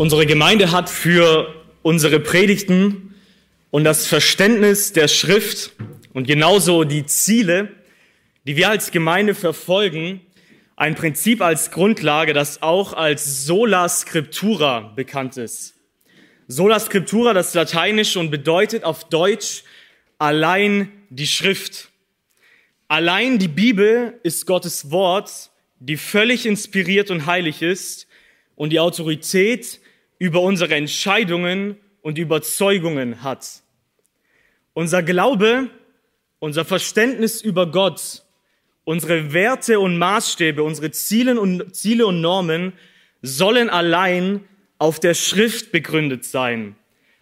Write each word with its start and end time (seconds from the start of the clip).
Unsere 0.00 0.24
Gemeinde 0.24 0.72
hat 0.72 0.88
für 0.88 1.54
unsere 1.82 2.20
Predigten 2.20 3.14
und 3.70 3.84
das 3.84 4.06
Verständnis 4.06 4.94
der 4.94 5.08
Schrift 5.08 5.72
und 6.14 6.26
genauso 6.26 6.84
die 6.84 7.04
Ziele, 7.04 7.68
die 8.46 8.56
wir 8.56 8.70
als 8.70 8.92
Gemeinde 8.92 9.34
verfolgen, 9.34 10.22
ein 10.74 10.94
Prinzip 10.94 11.42
als 11.42 11.70
Grundlage, 11.70 12.32
das 12.32 12.62
auch 12.62 12.94
als 12.94 13.44
Sola 13.44 13.90
Scriptura 13.90 14.90
bekannt 14.96 15.36
ist. 15.36 15.74
Sola 16.48 16.80
Scriptura, 16.80 17.34
das 17.34 17.52
Lateinisch 17.52 18.16
und 18.16 18.30
bedeutet 18.30 18.84
auf 18.84 19.06
Deutsch 19.10 19.64
allein 20.16 20.90
die 21.10 21.26
Schrift. 21.26 21.90
Allein 22.88 23.38
die 23.38 23.48
Bibel 23.48 24.18
ist 24.22 24.46
Gottes 24.46 24.90
Wort, 24.90 25.50
die 25.78 25.98
völlig 25.98 26.46
inspiriert 26.46 27.10
und 27.10 27.26
heilig 27.26 27.60
ist 27.60 28.06
und 28.56 28.70
die 28.70 28.80
Autorität 28.80 29.78
über 30.20 30.42
unsere 30.42 30.76
Entscheidungen 30.76 31.76
und 32.02 32.18
Überzeugungen 32.18 33.24
hat. 33.24 33.62
Unser 34.74 35.02
Glaube, 35.02 35.68
unser 36.38 36.64
Verständnis 36.64 37.40
über 37.40 37.70
Gott, 37.70 38.22
unsere 38.84 39.32
Werte 39.32 39.80
und 39.80 39.98
Maßstäbe, 39.98 40.62
unsere 40.62 40.90
Ziele 40.92 41.40
und, 41.40 41.74
Ziele 41.74 42.06
und 42.06 42.20
Normen 42.20 42.74
sollen 43.22 43.70
allein 43.70 44.44
auf 44.78 45.00
der 45.00 45.14
Schrift 45.14 45.72
begründet 45.72 46.24
sein, 46.24 46.76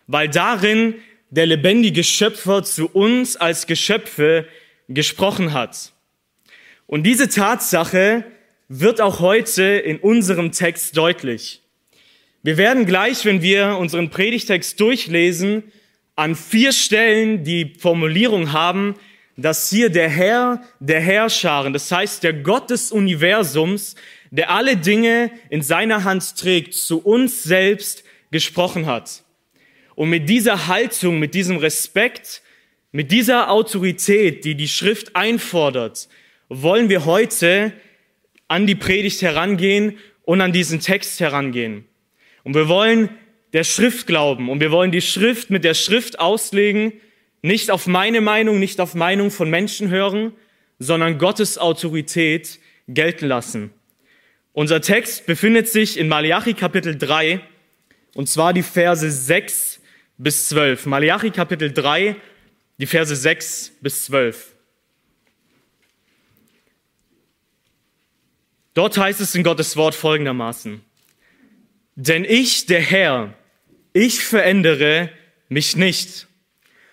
weil 0.09 0.29
darin 0.29 0.97
der 1.31 1.47
lebendige 1.47 2.03
Schöpfer 2.03 2.65
zu 2.65 2.89
uns 2.89 3.37
als 3.37 3.67
Geschöpfe 3.67 4.47
gesprochen 4.89 5.53
hat. 5.53 5.93
Und 6.87 7.05
diese 7.05 7.29
Tatsache 7.29 8.25
wird 8.69 9.01
auch 9.01 9.21
heute 9.21 9.63
in 9.63 9.99
unserem 9.99 10.51
Text 10.51 10.97
deutlich. 10.97 11.63
Wir 12.43 12.57
werden 12.57 12.87
gleich, 12.87 13.25
wenn 13.25 13.43
wir 13.43 13.77
unseren 13.79 14.11
Predigtext 14.11 14.79
durchlesen, 14.79 15.65
an 16.15 16.37
vier 16.37 16.73
Stellen 16.73 17.43
die 17.43 17.75
Formulierung 17.79 18.53
haben, 18.53 18.95
dass 19.37 19.71
hier 19.71 19.91
der 19.91 20.09
Herr 20.09 20.63
der 20.79 21.01
Herrscharen, 21.01 21.73
das 21.73 21.91
heißt 21.91 22.23
der 22.23 22.33
Gott 22.33 22.71
des 22.71 22.93
Universums, 22.93 23.97
der 24.31 24.51
alle 24.51 24.77
Dinge 24.77 25.33
in 25.51 25.63
seiner 25.63 26.05
Hand 26.05 26.37
trägt, 26.37 26.75
zu 26.75 27.01
uns 27.01 27.43
selbst 27.43 28.05
gesprochen 28.31 28.87
hat. 28.87 29.25
Und 29.97 30.11
mit 30.11 30.29
dieser 30.29 30.69
Haltung, 30.69 31.19
mit 31.19 31.35
diesem 31.35 31.57
Respekt, 31.57 32.43
mit 32.93 33.11
dieser 33.11 33.51
Autorität, 33.51 34.45
die 34.45 34.55
die 34.55 34.69
Schrift 34.69 35.17
einfordert, 35.17 36.09
wollen 36.49 36.89
wir 36.89 37.05
heute 37.05 37.73
an 38.47 38.67
die 38.67 38.77
Predigt 38.77 39.23
herangehen 39.23 39.99
und 40.23 40.41
an 40.41 40.53
diesen 40.53 40.79
Text 40.79 41.19
herangehen. 41.19 41.88
Und 42.49 42.55
wir 42.55 42.69
wollen 42.69 43.11
der 43.53 43.63
Schrift 43.63 44.07
glauben 44.07 44.49
und 44.49 44.61
wir 44.61 44.71
wollen 44.71 44.91
die 44.91 45.03
Schrift 45.03 45.51
mit 45.51 45.65
der 45.65 45.75
Schrift 45.75 46.19
auslegen, 46.19 46.95
nicht 47.43 47.71
auf 47.71 47.87
meine 47.87 48.23
Meinung, 48.23 48.59
nicht 48.59 48.81
auf 48.81 48.95
Meinung 48.95 49.31
von 49.31 49.51
Menschen 49.51 49.91
hören, 49.91 50.33
sondern 50.79 51.19
Gottes 51.19 51.59
Autorität 51.59 52.59
gelten 52.89 53.27
lassen. 53.27 53.71
Unser 54.55 54.81
Text 54.81 55.27
befindet 55.27 55.69
sich 55.69 55.99
in 55.99 56.09
Malachi 56.09 56.55
Kapitel 56.55 56.97
3 56.97 57.43
und 58.15 58.31
zwar 58.31 58.55
die 58.55 58.63
Verse 58.63 59.11
6 59.11 59.83
bis 60.17 60.49
12. 60.49 60.87
Malachi 60.87 61.31
Kapitel 61.31 61.71
3, 61.71 62.17
die 62.79 62.87
Verse 62.87 63.15
6 63.15 63.73
bis 63.83 64.07
12. 64.07 64.55
Dort 68.73 68.97
heißt 68.97 69.21
es 69.21 69.35
in 69.35 69.43
Gottes 69.43 69.77
Wort 69.77 69.95
folgendermaßen. 69.95 70.88
Denn 72.01 72.25
ich, 72.25 72.67
der 72.67 72.81
Herr, 72.81 73.35
ich 73.93 74.21
verändere 74.21 75.11
mich 75.49 75.75
nicht. 75.75 76.29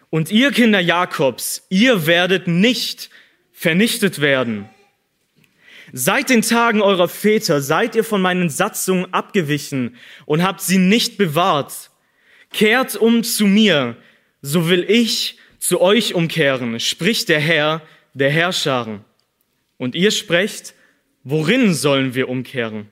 Und 0.10 0.32
ihr 0.32 0.52
Kinder 0.52 0.80
Jakobs, 0.80 1.64
ihr 1.70 2.08
werdet 2.08 2.48
nicht 2.48 3.12
vernichtet 3.52 4.20
werden. 4.20 4.68
Seit 5.94 6.32
den 6.32 6.42
Tagen 6.42 6.82
eurer 6.82 7.08
Väter 7.08 7.62
seid 7.62 7.96
ihr 7.96 8.04
von 8.04 8.20
meinen 8.20 8.50
Satzungen 8.50 9.14
abgewichen 9.14 9.96
und 10.26 10.42
habt 10.42 10.62
sie 10.62 10.80
nicht 10.80 11.18
bewahrt. 11.20 11.92
Kehrt 12.52 12.96
um 12.96 13.24
zu 13.24 13.46
mir, 13.46 13.98
so 14.42 14.70
will 14.70 14.86
ich 14.90 15.38
zu 15.60 15.82
euch 15.82 16.16
umkehren, 16.16 16.80
spricht 16.80 17.30
der 17.30 17.40
Herr 17.40 17.84
der 18.16 18.32
Herrscharen. 18.32 19.06
Und 19.78 19.94
ihr 19.94 20.10
sprecht, 20.10 20.74
worin 21.24 21.76
sollen 21.76 22.16
wir 22.16 22.28
umkehren? 22.28 22.90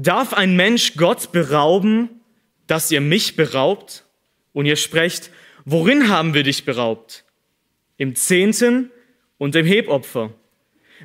Darf 0.00 0.32
ein 0.32 0.54
Mensch 0.54 0.94
Gott 0.94 1.32
berauben, 1.32 2.20
dass 2.68 2.88
ihr 2.92 3.00
mich 3.00 3.34
beraubt? 3.34 4.04
Und 4.52 4.64
ihr 4.64 4.76
sprecht, 4.76 5.32
worin 5.64 6.08
haben 6.08 6.34
wir 6.34 6.44
dich 6.44 6.64
beraubt? 6.64 7.24
Im 7.96 8.14
Zehnten 8.14 8.92
und 9.38 9.56
im 9.56 9.66
Hebopfer. 9.66 10.32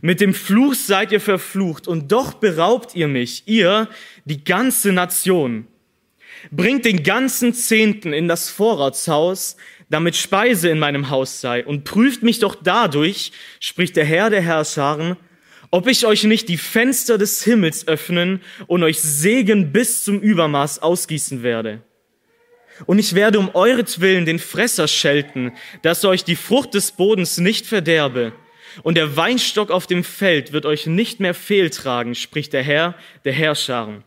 Mit 0.01 0.21
dem 0.21 0.35
Fluch 0.35 0.75
seid 0.75 1.11
ihr 1.11 1.19
verflucht 1.19 1.87
und 1.87 2.11
doch 2.11 2.35
beraubt 2.35 2.93
ihr 2.93 3.07
mich, 3.07 3.47
ihr, 3.47 3.89
die 4.25 4.43
ganze 4.43 4.91
Nation. 4.91 5.65
Bringt 6.51 6.85
den 6.85 7.01
ganzen 7.01 7.55
Zehnten 7.55 8.13
in 8.13 8.27
das 8.27 8.51
Vorratshaus, 8.51 9.57
damit 9.89 10.15
Speise 10.15 10.69
in 10.69 10.77
meinem 10.77 11.09
Haus 11.09 11.41
sei, 11.41 11.65
und 11.65 11.83
prüft 11.83 12.21
mich 12.21 12.37
doch 12.37 12.53
dadurch, 12.61 13.31
spricht 13.59 13.95
der 13.95 14.05
Herr 14.05 14.29
der 14.29 14.41
Herrscharen, 14.41 15.17
ob 15.73 15.87
ich 15.87 16.05
euch 16.05 16.23
nicht 16.23 16.49
die 16.49 16.59
Fenster 16.59 17.17
des 17.17 17.43
Himmels 17.43 17.87
öffnen 17.87 18.41
und 18.67 18.83
euch 18.83 19.01
Segen 19.01 19.71
bis 19.71 20.03
zum 20.03 20.19
Übermaß 20.19 20.83
ausgießen 20.83 21.41
werde. 21.41 21.81
Und 22.85 22.99
ich 22.99 23.15
werde 23.15 23.39
um 23.39 23.49
euretwillen 23.55 24.27
den 24.27 24.37
Fresser 24.37 24.87
schelten, 24.87 25.51
dass 25.81 26.05
euch 26.05 26.23
die 26.23 26.35
Frucht 26.35 26.75
des 26.75 26.91
Bodens 26.91 27.39
nicht 27.39 27.65
verderbe. 27.65 28.33
Und 28.83 28.97
der 28.97 29.17
Weinstock 29.17 29.71
auf 29.71 29.87
dem 29.87 30.03
Feld 30.03 30.53
wird 30.53 30.67
euch 30.67 30.85
nicht 30.85 31.19
mehr 31.19 31.33
fehltragen, 31.33 32.13
spricht 32.13 32.53
der 32.53 32.61
Herr 32.61 32.93
der 33.25 33.33
Herrscharen. 33.33 34.03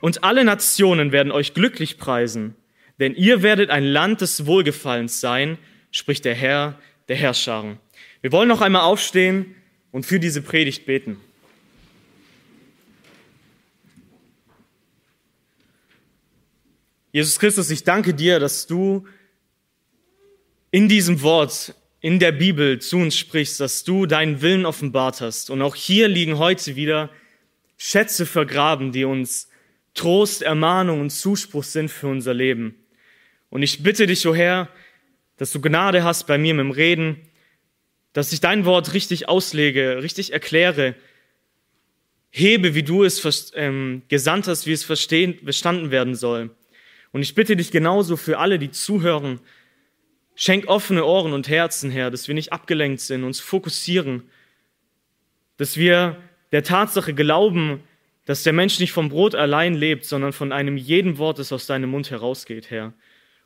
Und 0.00 0.22
alle 0.22 0.44
Nationen 0.44 1.10
werden 1.10 1.32
euch 1.32 1.52
glücklich 1.52 1.98
preisen, 1.98 2.54
denn 3.00 3.16
ihr 3.16 3.42
werdet 3.42 3.70
ein 3.70 3.84
Land 3.84 4.20
des 4.20 4.46
Wohlgefallens 4.46 5.20
sein, 5.20 5.58
spricht 5.90 6.24
der 6.24 6.36
Herr 6.36 6.78
der 7.08 7.16
Herrscharen. 7.16 7.80
Wir 8.20 8.30
wollen 8.30 8.48
noch 8.48 8.60
einmal 8.60 8.82
aufstehen 8.82 9.56
und 9.96 10.04
für 10.04 10.20
diese 10.20 10.42
Predigt 10.42 10.84
beten. 10.84 11.16
Jesus 17.12 17.38
Christus, 17.38 17.70
ich 17.70 17.82
danke 17.82 18.12
dir, 18.12 18.38
dass 18.38 18.66
du 18.66 19.06
in 20.70 20.90
diesem 20.90 21.22
Wort, 21.22 21.74
in 22.02 22.18
der 22.18 22.32
Bibel 22.32 22.78
zu 22.78 22.98
uns 22.98 23.16
sprichst, 23.16 23.58
dass 23.58 23.84
du 23.84 24.04
deinen 24.04 24.42
Willen 24.42 24.66
offenbart 24.66 25.22
hast. 25.22 25.48
Und 25.48 25.62
auch 25.62 25.74
hier 25.74 26.08
liegen 26.08 26.36
heute 26.36 26.76
wieder 26.76 27.08
Schätze 27.78 28.26
vergraben, 28.26 28.92
die 28.92 29.06
uns 29.06 29.48
Trost, 29.94 30.42
Ermahnung 30.42 31.00
und 31.00 31.08
Zuspruch 31.08 31.64
sind 31.64 31.90
für 31.90 32.08
unser 32.08 32.34
Leben. 32.34 32.74
Und 33.48 33.62
ich 33.62 33.82
bitte 33.82 34.06
dich, 34.06 34.26
o 34.26 34.32
oh 34.32 34.34
Herr, 34.34 34.68
dass 35.38 35.52
du 35.52 35.60
Gnade 35.62 36.04
hast 36.04 36.26
bei 36.26 36.36
mir 36.36 36.52
mit 36.52 36.64
dem 36.64 36.70
Reden, 36.70 37.25
dass 38.16 38.32
ich 38.32 38.40
dein 38.40 38.64
Wort 38.64 38.94
richtig 38.94 39.28
auslege, 39.28 40.02
richtig 40.02 40.32
erkläre, 40.32 40.94
hebe, 42.30 42.74
wie 42.74 42.82
du 42.82 43.04
es 43.04 43.52
ähm, 43.54 44.04
gesandt 44.08 44.48
hast, 44.48 44.66
wie 44.66 44.72
es 44.72 44.84
verstehen, 44.84 45.38
verstanden 45.44 45.90
werden 45.90 46.14
soll. 46.14 46.48
Und 47.12 47.20
ich 47.20 47.34
bitte 47.34 47.56
dich 47.56 47.70
genauso 47.70 48.16
für 48.16 48.38
alle, 48.38 48.58
die 48.58 48.70
zuhören, 48.70 49.38
schenk 50.34 50.66
offene 50.66 51.04
Ohren 51.04 51.34
und 51.34 51.48
Herzen 51.48 51.90
her, 51.90 52.10
dass 52.10 52.26
wir 52.26 52.34
nicht 52.34 52.54
abgelenkt 52.54 53.00
sind, 53.00 53.22
uns 53.22 53.40
fokussieren, 53.40 54.22
dass 55.58 55.76
wir 55.76 56.16
der 56.52 56.62
Tatsache 56.62 57.12
glauben, 57.12 57.82
dass 58.24 58.44
der 58.44 58.54
Mensch 58.54 58.80
nicht 58.80 58.92
vom 58.92 59.10
Brot 59.10 59.34
allein 59.34 59.74
lebt, 59.74 60.06
sondern 60.06 60.32
von 60.32 60.52
einem 60.52 60.78
jeden 60.78 61.18
Wort, 61.18 61.38
das 61.38 61.52
aus 61.52 61.66
deinem 61.66 61.90
Mund 61.90 62.10
herausgeht, 62.10 62.70
Herr. 62.70 62.94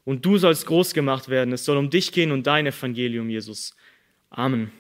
Und 0.05 0.25
du 0.25 0.39
sollst 0.39 0.65
groß 0.67 0.95
gemacht 0.95 1.29
werden. 1.29 1.53
Es 1.53 1.65
soll 1.65 1.77
um 1.77 1.91
dich 1.91 2.13
gehen 2.13 2.31
und 2.31 2.47
dein 2.47 2.69
Evangelium, 2.69 3.29
Jesus. 3.31 3.75
Amen. 4.31 4.71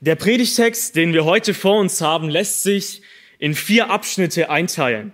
Der 0.00 0.14
Predigtext, 0.14 0.94
den 0.94 1.12
wir 1.12 1.24
heute 1.24 1.52
vor 1.52 1.80
uns 1.80 2.00
haben, 2.00 2.28
lässt 2.28 2.62
sich 2.62 3.02
in 3.40 3.54
vier 3.54 3.90
Abschnitte 3.90 4.50
einteilen. 4.50 5.12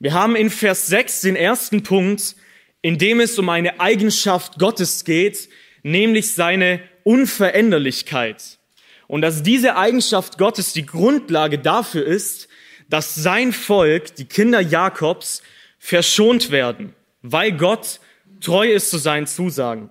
Wir 0.00 0.12
haben 0.12 0.36
in 0.36 0.50
Vers 0.50 0.86
6 0.88 1.22
den 1.22 1.36
ersten 1.36 1.82
Punkt, 1.82 2.36
in 2.82 2.98
dem 2.98 3.20
es 3.20 3.38
um 3.38 3.48
eine 3.48 3.80
Eigenschaft 3.80 4.58
Gottes 4.58 5.04
geht, 5.04 5.48
nämlich 5.82 6.34
seine 6.34 6.80
Unveränderlichkeit. 7.04 8.58
Und 9.06 9.22
dass 9.22 9.42
diese 9.42 9.76
Eigenschaft 9.76 10.36
Gottes 10.36 10.74
die 10.74 10.84
Grundlage 10.84 11.58
dafür 11.58 12.04
ist, 12.04 12.48
dass 12.90 13.14
sein 13.14 13.52
Volk, 13.52 14.14
die 14.16 14.26
Kinder 14.26 14.60
Jakobs, 14.60 15.42
verschont 15.80 16.52
werden, 16.52 16.94
weil 17.22 17.50
Gott 17.50 17.98
treu 18.40 18.70
ist 18.70 18.90
zu 18.90 18.98
seinen 18.98 19.26
Zusagen. 19.26 19.90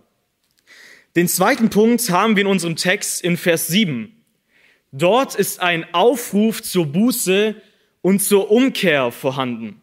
Den 1.17 1.27
zweiten 1.27 1.69
Punkt 1.69 2.09
haben 2.11 2.37
wir 2.37 2.41
in 2.41 2.47
unserem 2.47 2.77
Text 2.77 3.21
in 3.21 3.35
Vers 3.35 3.67
7. 3.67 4.15
Dort 4.93 5.35
ist 5.35 5.59
ein 5.59 5.85
Aufruf 5.93 6.63
zur 6.63 6.85
Buße 6.85 7.55
und 8.01 8.21
zur 8.21 8.49
Umkehr 8.49 9.11
vorhanden. 9.11 9.81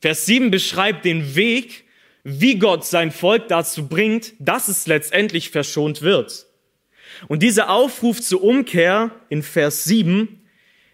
Vers 0.00 0.26
7 0.26 0.50
beschreibt 0.50 1.04
den 1.04 1.34
Weg, 1.34 1.84
wie 2.24 2.58
Gott 2.58 2.84
sein 2.84 3.10
Volk 3.10 3.48
dazu 3.48 3.88
bringt, 3.88 4.34
dass 4.38 4.68
es 4.68 4.86
letztendlich 4.86 5.50
verschont 5.50 6.02
wird. 6.02 6.46
Und 7.28 7.42
dieser 7.42 7.70
Aufruf 7.70 8.20
zur 8.20 8.42
Umkehr 8.42 9.12
in 9.28 9.42
Vers 9.42 9.84
7 9.84 10.42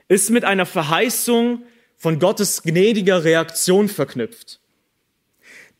ist 0.08 0.30
mit 0.30 0.44
einer 0.44 0.66
Verheißung 0.66 1.62
von 2.00 2.18
Gottes 2.18 2.62
gnädiger 2.62 3.24
Reaktion 3.24 3.86
verknüpft. 3.86 4.58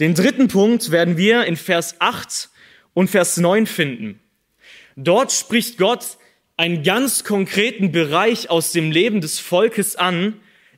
Den 0.00 0.14
dritten 0.14 0.48
Punkt 0.48 0.90
werden 0.90 1.16
wir 1.16 1.46
in 1.46 1.56
Vers 1.56 1.96
8 1.98 2.50
und 2.92 3.08
Vers 3.08 3.38
9 3.38 3.64
finden. 3.64 4.20
Dort 4.96 5.32
spricht 5.32 5.78
Gott 5.78 6.18
einen 6.58 6.82
ganz 6.82 7.24
konkreten 7.24 7.90
Bereich 7.90 8.50
aus 8.50 8.72
dem 8.72 8.90
Leben 8.90 9.22
des 9.22 9.38
Volkes 9.38 9.96
an, 9.96 10.34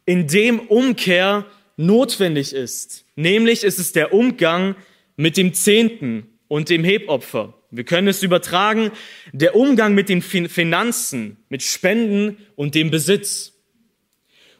in 0.07 0.29
dem 0.29 0.61
Umkehr 0.61 1.45
notwendig 1.77 2.53
ist. 2.53 3.05
Nämlich 3.17 3.65
ist 3.65 3.81
es 3.81 3.91
der 3.91 4.15
Umgang 4.15 4.77
mit 5.17 5.37
dem 5.37 5.55
Zehnten 5.55 6.29
und 6.47 6.69
dem 6.69 6.85
Hebopfer. 6.85 7.55
Wir 7.73 7.83
können 7.83 8.07
es 8.07 8.23
übertragen, 8.23 8.93
der 9.33 9.57
Umgang 9.57 9.95
mit 9.95 10.09
den 10.09 10.23
Finanzen, 10.23 11.39
mit 11.49 11.65
Spenden 11.65 12.39
und 12.55 12.77
dem 12.77 12.93
Besitz. 12.93 13.52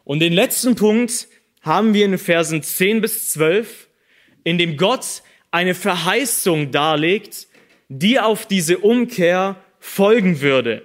Und 0.05 0.21
den 0.21 0.33
letzten 0.33 0.75
Punkt 0.75 1.29
haben 1.61 1.95
wir 1.95 2.05
in 2.05 2.19
Versen 2.19 2.63
10 2.63 3.01
bis 3.01 3.31
12, 3.31 3.89
in 4.45 4.59
dem 4.59 4.77
Gott 4.77 5.23
eine 5.51 5.75
Verheißung 5.75 6.71
darlegt, 6.73 7.47
die 7.89 8.19
auf 8.19 8.47
diese 8.47 8.79
Umkehr 8.79 9.57
folgen 9.79 10.41
würde. 10.41 10.83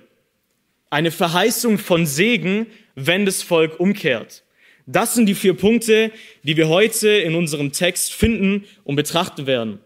Eine 0.90 1.12
Verheißung 1.12 1.78
von 1.78 2.06
Segen, 2.06 2.68
wenn 2.96 3.25
das 3.25 3.44
Volk 3.44 3.80
umkehrt. 3.80 4.44
Das 4.86 5.16
sind 5.16 5.25
die 5.25 5.36
vier 5.36 5.54
Punkte, 5.54 6.12
die 6.44 6.56
wir 6.56 6.70
heute 6.70 7.10
in 7.10 7.36
unserem 7.36 7.72
Text 7.72 8.13
finden 8.13 8.66
und 8.84 8.96
betrachten 8.96 9.46
werden. 9.46 9.80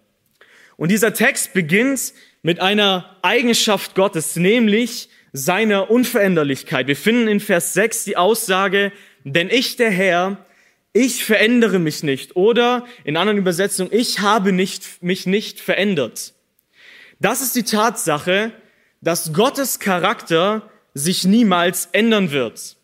Und 0.78 0.92
dieser 0.92 1.14
Text 1.14 1.54
beginnt 1.54 2.14
mit 2.44 2.60
einer 2.60 3.18
Eigenschaft 3.22 3.96
Gottes, 3.96 4.36
nämlich 4.36 5.10
seiner 5.34 5.90
Unveränderlichkeit. 5.90 6.88
Wir 6.88 6.96
finden 6.96 7.28
in 7.28 7.40
Vers 7.40 7.74
6 7.74 8.04
die 8.04 8.18
Aussage, 8.18 8.92
denn 9.24 9.50
ich, 9.50 9.76
der 9.76 9.92
Herr, 9.92 10.46
ich 10.94 11.24
verändere 11.24 11.80
mich 11.80 12.04
nicht. 12.04 12.36
Oder 12.36 12.86
in 13.04 13.18
anderen 13.18 13.38
Übersetzungen, 13.38 13.92
ich 13.94 14.20
habe 14.20 14.52
nicht, 14.52 15.02
mich 15.02 15.26
nicht 15.26 15.60
verändert. 15.60 16.34
Das 17.20 17.42
ist 17.42 17.56
die 17.56 17.64
Tatsache, 17.64 18.52
dass 19.02 19.34
Gottes 19.34 19.80
Charakter 19.80 20.70
sich 20.94 21.24
niemals 21.24 21.90
ändern 21.92 22.32
wird. 22.32 22.76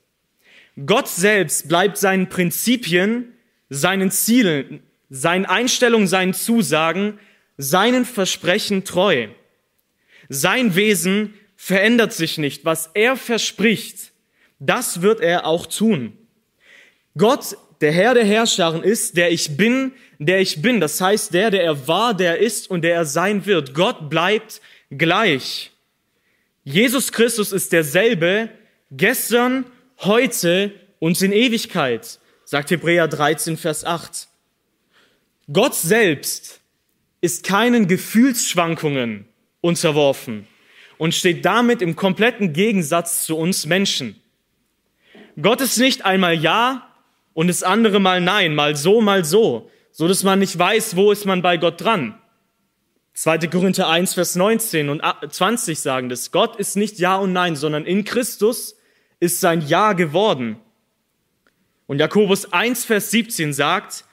Gott 0.86 1.08
selbst 1.08 1.68
bleibt 1.68 1.98
seinen 1.98 2.30
Prinzipien, 2.30 3.34
seinen 3.70 4.12
Zielen, 4.12 4.84
seinen 5.10 5.46
Einstellungen, 5.46 6.08
seinen 6.08 6.34
Zusagen, 6.34 7.20
seinen 7.58 8.06
Versprechen 8.06 8.84
treu. 8.84 9.28
Sein 10.30 10.76
Wesen 10.76 11.34
verändert 11.56 12.14
sich 12.14 12.38
nicht. 12.38 12.66
Was 12.66 12.92
er 12.94 13.16
verspricht, 13.16 14.12
das 14.60 15.02
wird 15.02 15.20
er 15.20 15.46
auch 15.46 15.66
tun. 15.66 16.17
Gott, 17.18 17.58
der 17.82 17.92
Herr 17.92 18.14
der 18.14 18.26
Herrscharen 18.26 18.84
ist, 18.84 19.18
der 19.18 19.32
ich 19.32 19.58
bin, 19.58 19.94
der 20.20 20.40
ich 20.40 20.62
bin. 20.62 20.80
Das 20.80 21.00
heißt, 21.00 21.34
der, 21.34 21.52
der 21.52 21.64
er 21.64 21.88
war, 21.88 22.14
der 22.14 22.40
ist 22.40 22.70
und 22.70 22.82
der 22.82 22.96
er 22.96 23.06
sein 23.06 23.46
wird. 23.46 23.74
Gott 23.74 24.10
bleibt 24.10 24.62
gleich. 24.90 25.72
Jesus 26.64 27.12
Christus 27.12 27.52
ist 27.52 27.72
derselbe 27.72 28.50
gestern, 28.92 29.66
heute 30.00 30.72
und 31.00 31.22
in 31.22 31.32
Ewigkeit, 31.32 32.20
sagt 32.46 32.72
Hebräer 32.72 33.08
13, 33.08 33.58
Vers 33.58 33.84
8. 33.84 34.28
Gott 35.52 35.76
selbst 35.76 36.60
ist 37.22 37.46
keinen 37.46 37.88
Gefühlsschwankungen 37.88 39.26
unterworfen 39.62 40.48
und 40.98 41.16
steht 41.16 41.46
damit 41.46 41.82
im 41.82 41.96
kompletten 41.96 42.54
Gegensatz 42.54 43.26
zu 43.26 43.38
uns 43.38 43.66
Menschen. 43.66 44.22
Gott 45.42 45.62
ist 45.62 45.78
nicht 45.78 46.06
einmal 46.06 46.36
Ja 46.36 46.87
und 47.38 47.50
das 47.50 47.62
andere 47.62 48.00
mal 48.00 48.20
Nein, 48.20 48.56
mal 48.56 48.76
so, 48.76 49.00
mal 49.00 49.24
so, 49.24 49.70
so 49.92 50.08
dass 50.08 50.24
man 50.24 50.40
nicht 50.40 50.58
weiß, 50.58 50.96
wo 50.96 51.12
ist 51.12 51.28
man 51.28 51.44
bei 51.44 51.58
Gott 51.58 51.80
dran. 51.80 52.20
2. 53.14 53.38
Korinther 53.46 53.88
1, 53.88 54.16
Vers 54.16 54.36
19 54.36 54.90
und 54.90 55.04
20 55.30 55.80
sagen 55.80 56.10
das. 56.10 56.32
Gott 56.32 56.56
ist 56.56 56.78
nicht 56.78 56.98
Ja 56.98 57.18
und 57.18 57.34
Nein, 57.34 57.56
sondern 57.56 57.86
in 57.86 58.06
Christus 58.06 58.76
ist 59.20 59.40
sein 59.40 59.62
Ja 59.62 59.94
geworden. 59.94 60.58
Und 61.86 62.00
Jakobus 62.00 62.54
1, 62.54 62.86
Vers 62.86 63.12
17 63.12 63.54
sagt, 63.54 64.06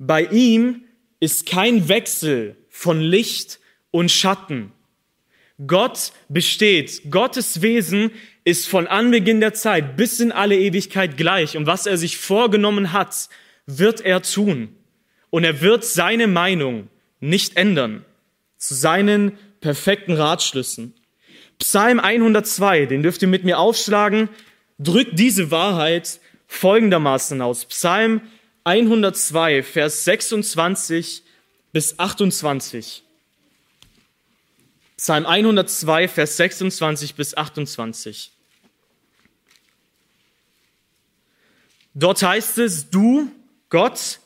bei 0.00 0.24
ihm 0.24 0.82
ist 1.20 1.46
kein 1.46 1.88
Wechsel 1.88 2.56
von 2.70 3.00
Licht 3.00 3.60
und 3.92 4.10
Schatten. 4.10 4.72
Gott 5.64 6.10
besteht. 6.28 7.08
Gottes 7.08 7.62
Wesen 7.62 8.10
ist 8.44 8.68
von 8.68 8.86
Anbeginn 8.86 9.40
der 9.40 9.54
Zeit 9.54 9.96
bis 9.96 10.20
in 10.20 10.30
alle 10.30 10.58
Ewigkeit 10.58 11.16
gleich. 11.16 11.56
Und 11.56 11.66
was 11.66 11.86
er 11.86 11.96
sich 11.96 12.18
vorgenommen 12.18 12.92
hat, 12.92 13.28
wird 13.66 14.02
er 14.02 14.22
tun. 14.22 14.76
Und 15.30 15.44
er 15.44 15.62
wird 15.62 15.84
seine 15.84 16.26
Meinung 16.26 16.88
nicht 17.20 17.56
ändern 17.56 18.04
zu 18.58 18.74
seinen 18.74 19.38
perfekten 19.60 20.12
Ratschlüssen. 20.12 20.94
Psalm 21.58 22.00
102, 22.00 22.86
den 22.86 23.02
dürft 23.02 23.22
ihr 23.22 23.28
mit 23.28 23.44
mir 23.44 23.58
aufschlagen, 23.58 24.28
drückt 24.78 25.18
diese 25.18 25.50
Wahrheit 25.50 26.20
folgendermaßen 26.46 27.40
aus. 27.40 27.64
Psalm 27.64 28.20
102, 28.64 29.62
Vers 29.62 30.04
26 30.04 31.22
bis 31.72 31.98
28. 31.98 33.02
Psalm 34.96 35.26
102, 35.26 36.08
Vers 36.08 36.36
26 36.36 37.14
bis 37.14 37.36
28. 37.36 38.33
Dort 41.94 42.22
heißt 42.22 42.58
es, 42.58 42.90
du, 42.90 43.28
Gott, 43.70 44.18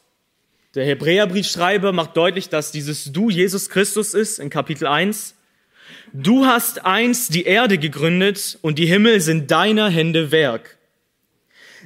der 0.74 0.86
Hebräerbriefschreiber 0.86 1.92
macht 1.92 2.16
deutlich, 2.16 2.48
dass 2.48 2.72
dieses 2.72 3.12
Du 3.12 3.28
Jesus 3.28 3.68
Christus 3.68 4.14
ist 4.14 4.38
in 4.38 4.48
Kapitel 4.48 4.86
1. 4.86 5.34
Du 6.14 6.46
hast 6.46 6.86
einst 6.86 7.34
die 7.34 7.44
Erde 7.44 7.76
gegründet 7.76 8.58
und 8.62 8.78
die 8.78 8.86
Himmel 8.86 9.20
sind 9.20 9.50
deiner 9.50 9.90
Hände 9.90 10.30
Werk. 10.30 10.78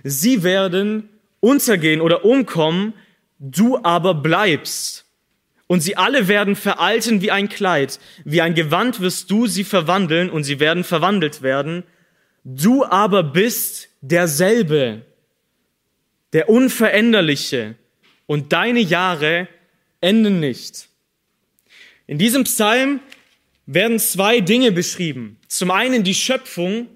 Sie 0.05 0.45
werden 0.45 1.09
untergehen 1.41 2.01
oder 2.01 2.25
umkommen, 2.25 2.95
du 3.41 3.83
aber 3.83 4.15
bleibst. 4.15 5.05
Und 5.67 5.81
sie 5.81 5.97
alle 5.97 6.29
werden 6.29 6.55
veralten 6.55 7.23
wie 7.23 7.31
ein 7.31 7.49
Kleid, 7.49 7.99
wie 8.25 8.41
ein 8.41 8.55
Gewand 8.55 9.01
wirst 9.01 9.31
du 9.31 9.47
sie 9.49 9.65
verwandeln 9.65 10.31
und 10.31 10.45
sie 10.45 10.61
werden 10.61 10.85
verwandelt 10.85 11.43
werden. 11.43 11.83
Du 12.45 12.85
aber 12.85 13.23
bist 13.23 13.89
derselbe, 14.01 15.03
der 16.33 16.49
Unveränderliche 16.49 17.75
und 18.27 18.53
deine 18.53 18.81
Jahre 18.81 19.49
enden 20.01 20.41
nicht. 20.41 20.89
In 22.07 22.19
diesem 22.19 22.45
Psalm 22.45 23.01
werden 23.67 23.99
zwei 23.99 24.41
Dinge 24.41 24.73
beschrieben. 24.73 25.39
Zum 25.49 25.71
einen 25.71 26.05
die 26.05 26.15
Schöpfung, 26.15 26.89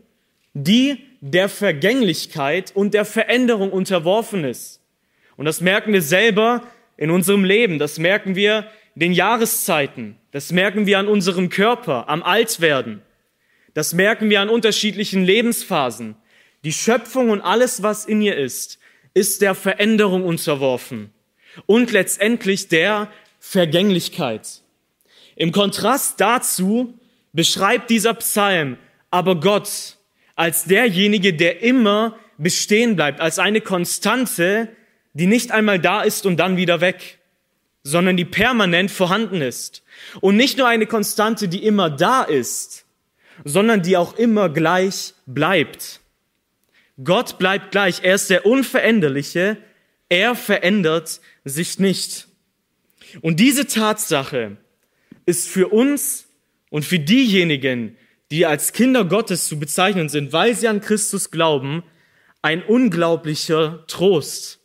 die 0.55 0.99
der 1.21 1.49
Vergänglichkeit 1.49 2.73
und 2.75 2.95
der 2.95 3.05
Veränderung 3.05 3.71
unterworfen 3.71 4.45
ist. 4.45 4.81
Und 5.37 5.45
das 5.45 5.61
merken 5.61 5.93
wir 5.93 6.03
selber 6.03 6.63
in 6.97 7.11
unserem 7.11 7.45
Leben. 7.45 7.79
Das 7.79 7.99
merken 7.99 8.37
wir 8.37 8.71
den 8.95 9.13
Jahreszeiten. 9.13 10.17
Das 10.33 10.53
merken 10.53 10.87
wir 10.87 10.99
an 10.99 11.09
unserem 11.09 11.51
Körper, 11.51 12.09
am 12.09 12.23
Altwerden. 12.23 13.03
Das 13.75 13.93
merken 13.93 14.31
wir 14.31 14.41
an 14.41 14.49
unterschiedlichen 14.49 15.25
Lebensphasen. 15.25 16.17
Die 16.65 16.73
Schöpfung 16.73 17.31
und 17.31 17.43
alles, 17.43 17.83
was 17.83 18.07
in 18.07 18.23
ihr 18.23 18.37
ist, 18.37 18.79
ist 19.17 19.41
der 19.41 19.55
Veränderung 19.55 20.25
unterworfen 20.25 21.11
und 21.65 21.91
letztendlich 21.91 22.69
der 22.69 23.11
Vergänglichkeit. 23.41 24.61
Im 25.37 25.53
Kontrast 25.53 26.21
dazu 26.21 26.93
beschreibt 27.33 27.89
dieser 27.89 28.13
Psalm 28.13 28.77
aber 29.11 29.41
Gott 29.41 29.97
als 30.35 30.65
derjenige, 30.65 31.33
der 31.33 31.63
immer 31.63 32.19
bestehen 32.37 32.95
bleibt, 32.95 33.23
als 33.23 33.39
eine 33.39 33.63
Konstante, 33.63 34.69
die 35.15 35.27
nicht 35.27 35.51
einmal 35.51 35.81
da 35.81 36.03
ist 36.03 36.27
und 36.27 36.37
dann 36.37 36.59
wieder 36.59 36.83
weg, 36.83 37.19
sondern 37.85 38.19
die 38.19 38.27
permanent 38.27 38.91
vorhanden 38.91 39.41
ist. 39.41 39.83
Und 40.21 40.37
nicht 40.37 40.59
nur 40.59 40.69
eine 40.69 40.85
Konstante, 40.85 41.49
die 41.49 41.65
immer 41.65 41.89
da 41.89 42.23
ist, 42.23 42.85
sondern 43.45 43.81
die 43.81 43.97
auch 43.97 44.19
immer 44.19 44.51
gleich 44.51 45.15
bleibt. 45.25 46.01
Gott 47.03 47.39
bleibt 47.39 47.73
gleich. 47.73 48.01
Er 48.03 48.15
ist 48.15 48.31
der 48.31 48.47
Unveränderliche. 48.47 49.59
Er 50.09 50.35
verändert 50.35 51.21
sich 51.45 51.79
nicht. 51.79 52.29
Und 53.21 53.41
diese 53.41 53.67
Tatsache 53.67 54.57
ist 55.27 55.49
für 55.49 55.69
uns 55.69 56.27
und 56.71 56.85
für 56.85 56.99
diejenigen, 56.99 57.97
die 58.31 58.47
als 58.47 58.73
Kinder 58.73 59.05
Gottes 59.05 59.47
zu 59.47 59.59
bezeichnen 59.59 60.09
sind, 60.09 60.33
weil 60.33 60.55
sie 60.55 60.69
an 60.69 60.81
Christus 60.81 61.31
glauben, 61.31 61.83
ein 62.43 62.63
unglaublicher 62.63 63.85
Trost. 63.87 64.61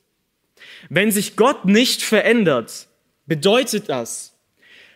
Wenn 0.90 1.12
sich 1.12 1.36
Gott 1.36 1.66
nicht 1.66 2.02
verändert, 2.02 2.88
bedeutet 3.26 3.90
das, 3.90 4.38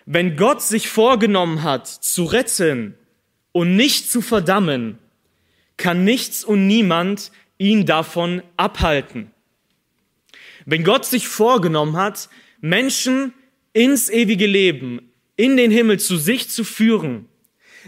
wenn 0.06 0.36
Gott 0.36 0.62
sich 0.62 0.88
vorgenommen 0.88 1.63
hat, 1.63 1.88
zu 1.88 2.25
retten 2.25 2.96
und 3.51 3.75
nicht 3.75 4.12
zu 4.12 4.22
verdammen, 4.22 5.00
kann 5.77 6.03
nichts 6.03 6.44
und 6.44 6.67
niemand 6.67 7.32
ihn 7.58 7.86
davon 7.86 8.41
abhalten. 8.58 9.32
Wenn 10.65 10.84
Gott 10.84 11.05
sich 11.05 11.27
vorgenommen 11.27 11.96
hat, 11.96 12.29
Menschen 12.60 13.34
ins 13.74 14.10
ewige 14.10 14.48
Leben, 14.48 15.12
in 15.36 15.58
den 15.58 15.72
Himmel 15.72 16.00
zu 16.00 16.17
sich 16.17 16.50
zu 16.50 16.63
führen, 16.63 17.27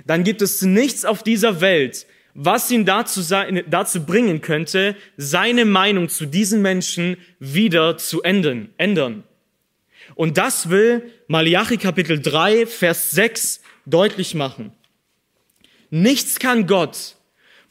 dann 0.06 0.24
gibt 0.24 0.42
es 0.42 0.62
nichts 0.62 1.06
auf 1.06 1.24
dieser 1.24 1.62
Welt, 1.62 2.06
was 2.34 2.70
ihn 2.70 2.86
dazu, 2.86 3.22
dazu 3.68 4.06
bringen 4.06 4.42
könnte, 4.42 4.96
seine 5.18 5.66
Meinung 5.66 6.08
zu 6.08 6.28
diesen 6.28 6.62
Menschen 6.62 7.18
wieder 7.40 7.98
zu 7.98 8.22
ändern. 8.22 8.70
ändern. 8.78 9.24
Und 10.14 10.38
das 10.38 10.70
will 10.70 11.12
Malachi 11.28 11.78
Kapitel 11.78 12.22
3, 12.22 12.68
Vers 12.68 13.12
6 13.12 13.62
deutlich 13.88 14.36
machen. 14.36 14.72
Nichts 15.90 16.38
kann 16.38 16.68
Gott 16.68 17.17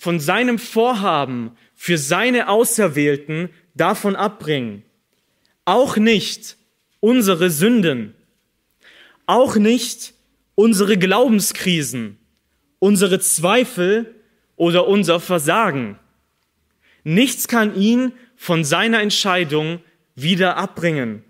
von 0.06 0.20
seinem 0.20 0.60
Vorhaben 0.60 1.56
für 1.74 1.98
seine 1.98 2.48
Auserwählten 2.48 3.48
davon 3.74 4.14
abbringen. 4.14 4.84
Auch 5.64 5.96
nicht 5.96 6.56
unsere 7.00 7.50
Sünden. 7.50 8.14
Auch 9.26 9.56
nicht 9.56 10.14
unsere 10.54 10.96
Glaubenskrisen, 10.96 12.18
unsere 12.78 13.18
Zweifel 13.18 14.14
oder 14.54 14.86
unser 14.86 15.18
Versagen. 15.18 15.98
Nichts 17.02 17.48
kann 17.48 17.74
ihn 17.74 18.12
von 18.36 18.62
seiner 18.62 19.00
Entscheidung 19.00 19.80
wieder 20.14 20.56
abbringen. 20.56 21.24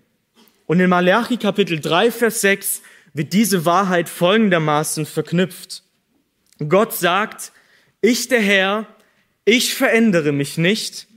Und 0.67 0.79
in 0.79 0.87
Malachi 0.91 1.37
Kapitel 1.37 1.79
3, 1.79 2.11
Vers 2.11 2.41
6 2.41 2.83
wird 3.15 3.33
diese 3.33 3.65
Wahrheit 3.65 4.07
folgendermaßen 4.07 5.07
verknüpft. 5.07 5.81
Gott 6.69 6.93
sagt, 6.93 7.53
ich 8.01 8.27
der 8.27 8.41
Herr, 8.41 8.87
ich 9.45 9.73
verändere 9.73 10.31
mich 10.31 10.57
nicht 10.57 11.07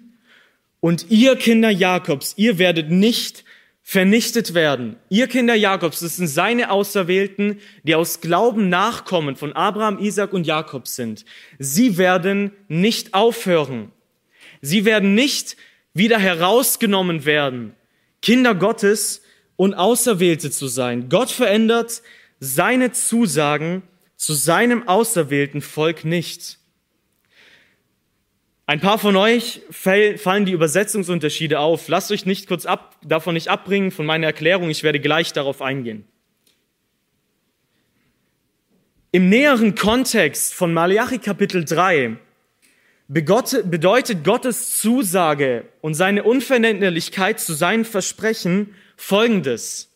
und 0.80 1.10
ihr 1.10 1.36
Kinder 1.36 1.70
Jakobs, 1.70 2.34
ihr 2.36 2.58
werdet 2.58 2.90
nicht 2.90 3.44
vernichtet 3.82 4.54
werden. 4.54 4.96
Ihr 5.08 5.26
Kinder 5.26 5.56
Jakobs, 5.56 5.98
das 5.98 6.16
sind 6.16 6.28
seine 6.28 6.70
Auserwählten, 6.70 7.58
die 7.82 7.96
aus 7.96 8.20
Glauben 8.20 8.68
Nachkommen 8.68 9.34
von 9.34 9.52
Abraham, 9.52 9.98
Isaac 9.98 10.32
und 10.32 10.46
Jakob 10.46 10.86
sind. 10.86 11.24
Sie 11.58 11.98
werden 11.98 12.52
nicht 12.68 13.14
aufhören. 13.14 13.90
Sie 14.60 14.84
werden 14.84 15.14
nicht 15.16 15.56
wieder 15.92 16.20
herausgenommen 16.20 17.24
werden, 17.24 17.74
Kinder 18.22 18.54
Gottes 18.54 19.22
und 19.56 19.74
Auserwählte 19.74 20.52
zu 20.52 20.68
sein. 20.68 21.08
Gott 21.08 21.32
verändert 21.32 22.02
seine 22.38 22.92
Zusagen 22.92 23.82
zu 24.16 24.34
seinem 24.34 24.86
auserwählten 24.86 25.62
Volk 25.62 26.04
nicht. 26.04 26.59
Ein 28.70 28.78
paar 28.78 28.98
von 28.98 29.16
euch 29.16 29.62
fallen 29.72 30.44
die 30.44 30.52
Übersetzungsunterschiede 30.52 31.58
auf. 31.58 31.88
Lasst 31.88 32.12
euch 32.12 32.24
nicht 32.24 32.46
kurz 32.46 32.66
ab, 32.66 32.94
davon 33.04 33.34
nicht 33.34 33.48
abbringen 33.48 33.90
von 33.90 34.06
meiner 34.06 34.28
Erklärung. 34.28 34.70
Ich 34.70 34.84
werde 34.84 35.00
gleich 35.00 35.32
darauf 35.32 35.60
eingehen. 35.60 36.04
Im 39.10 39.28
näheren 39.28 39.74
Kontext 39.74 40.54
von 40.54 40.72
Malachi 40.72 41.18
Kapitel 41.18 41.64
3 41.64 42.16
bedeutet 43.08 44.22
Gottes 44.22 44.78
Zusage 44.78 45.64
und 45.80 45.94
seine 45.94 46.22
Unveränderlichkeit 46.22 47.40
zu 47.40 47.54
seinen 47.54 47.84
Versprechen 47.84 48.76
Folgendes. 48.96 49.92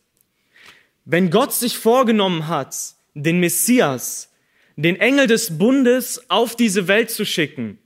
Wenn 1.04 1.31
Gott 1.31 1.52
sich 1.52 1.78
vorgenommen 1.78 2.49
hat, 2.49 2.75
den 3.14 3.38
Messias, 3.38 4.33
den 4.75 4.97
Engel 4.97 5.28
des 5.28 5.59
Bundes 5.59 6.28
auf 6.28 6.57
diese 6.57 6.88
Welt 6.88 7.12
zu 7.12 7.25
schicken, 7.25 7.78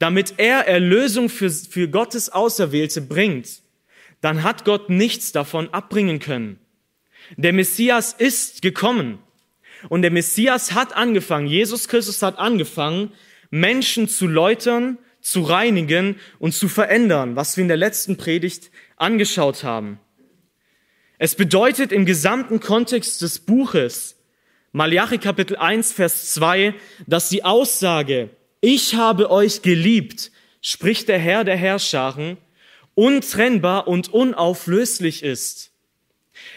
damit 0.00 0.34
er 0.38 0.66
Erlösung 0.66 1.28
für, 1.28 1.50
für 1.50 1.88
Gottes 1.88 2.30
Auserwählte 2.30 3.02
bringt, 3.02 3.62
dann 4.22 4.42
hat 4.42 4.64
Gott 4.64 4.90
nichts 4.90 5.30
davon 5.30 5.68
abbringen 5.72 6.18
können. 6.18 6.58
Der 7.36 7.52
Messias 7.52 8.14
ist 8.14 8.62
gekommen 8.62 9.18
und 9.88 10.02
der 10.02 10.10
Messias 10.10 10.72
hat 10.72 10.96
angefangen, 10.96 11.46
Jesus 11.46 11.86
Christus 11.86 12.22
hat 12.22 12.38
angefangen, 12.38 13.12
Menschen 13.50 14.08
zu 14.08 14.26
läutern, 14.26 14.98
zu 15.20 15.42
reinigen 15.42 16.16
und 16.38 16.54
zu 16.54 16.68
verändern, 16.68 17.36
was 17.36 17.58
wir 17.58 17.62
in 17.62 17.68
der 17.68 17.76
letzten 17.76 18.16
Predigt 18.16 18.70
angeschaut 18.96 19.64
haben. 19.64 20.00
Es 21.18 21.34
bedeutet 21.34 21.92
im 21.92 22.06
gesamten 22.06 22.60
Kontext 22.60 23.20
des 23.20 23.38
Buches, 23.38 24.16
Malachi 24.72 25.18
Kapitel 25.18 25.58
1, 25.58 25.92
Vers 25.92 26.32
2, 26.32 26.74
dass 27.06 27.28
die 27.28 27.44
Aussage, 27.44 28.30
ich 28.60 28.94
habe 28.94 29.30
euch 29.30 29.62
geliebt, 29.62 30.30
spricht 30.60 31.08
der 31.08 31.18
Herr 31.18 31.44
der 31.44 31.56
Herrscharen, 31.56 32.36
untrennbar 32.94 33.88
und 33.88 34.12
unauflöslich 34.12 35.22
ist. 35.22 35.72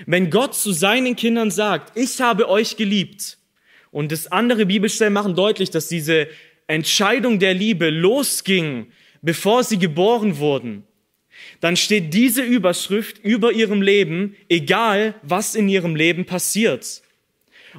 Wenn 0.06 0.30
Gott 0.30 0.56
zu 0.56 0.72
seinen 0.72 1.16
Kindern 1.16 1.52
sagt, 1.52 1.98
ich 1.98 2.20
habe 2.22 2.50
euch 2.50 2.78
geliebt, 2.78 3.38
und 3.94 4.12
das 4.12 4.32
andere 4.32 4.66
Bibelstellen 4.66 5.14
machen 5.14 5.36
deutlich, 5.36 5.70
dass 5.70 5.88
diese 5.88 6.28
Entscheidung 6.66 7.38
der 7.38 7.54
Liebe 7.54 7.92
losging, 7.92 8.88
bevor 9.22 9.64
sie 9.64 9.78
geboren 9.78 10.40
wurden, 10.40 10.84
dann 11.60 11.78
steht 11.78 12.12
diese 12.14 12.42
Überschrift 12.42 13.20
über 13.20 13.52
ihrem 13.52 13.84
Leben, 13.84 14.36
egal 14.50 15.14
was 15.22 15.54
in 15.54 15.70
ihrem 15.70 15.96
Leben 15.96 16.26
passiert. 16.26 17.04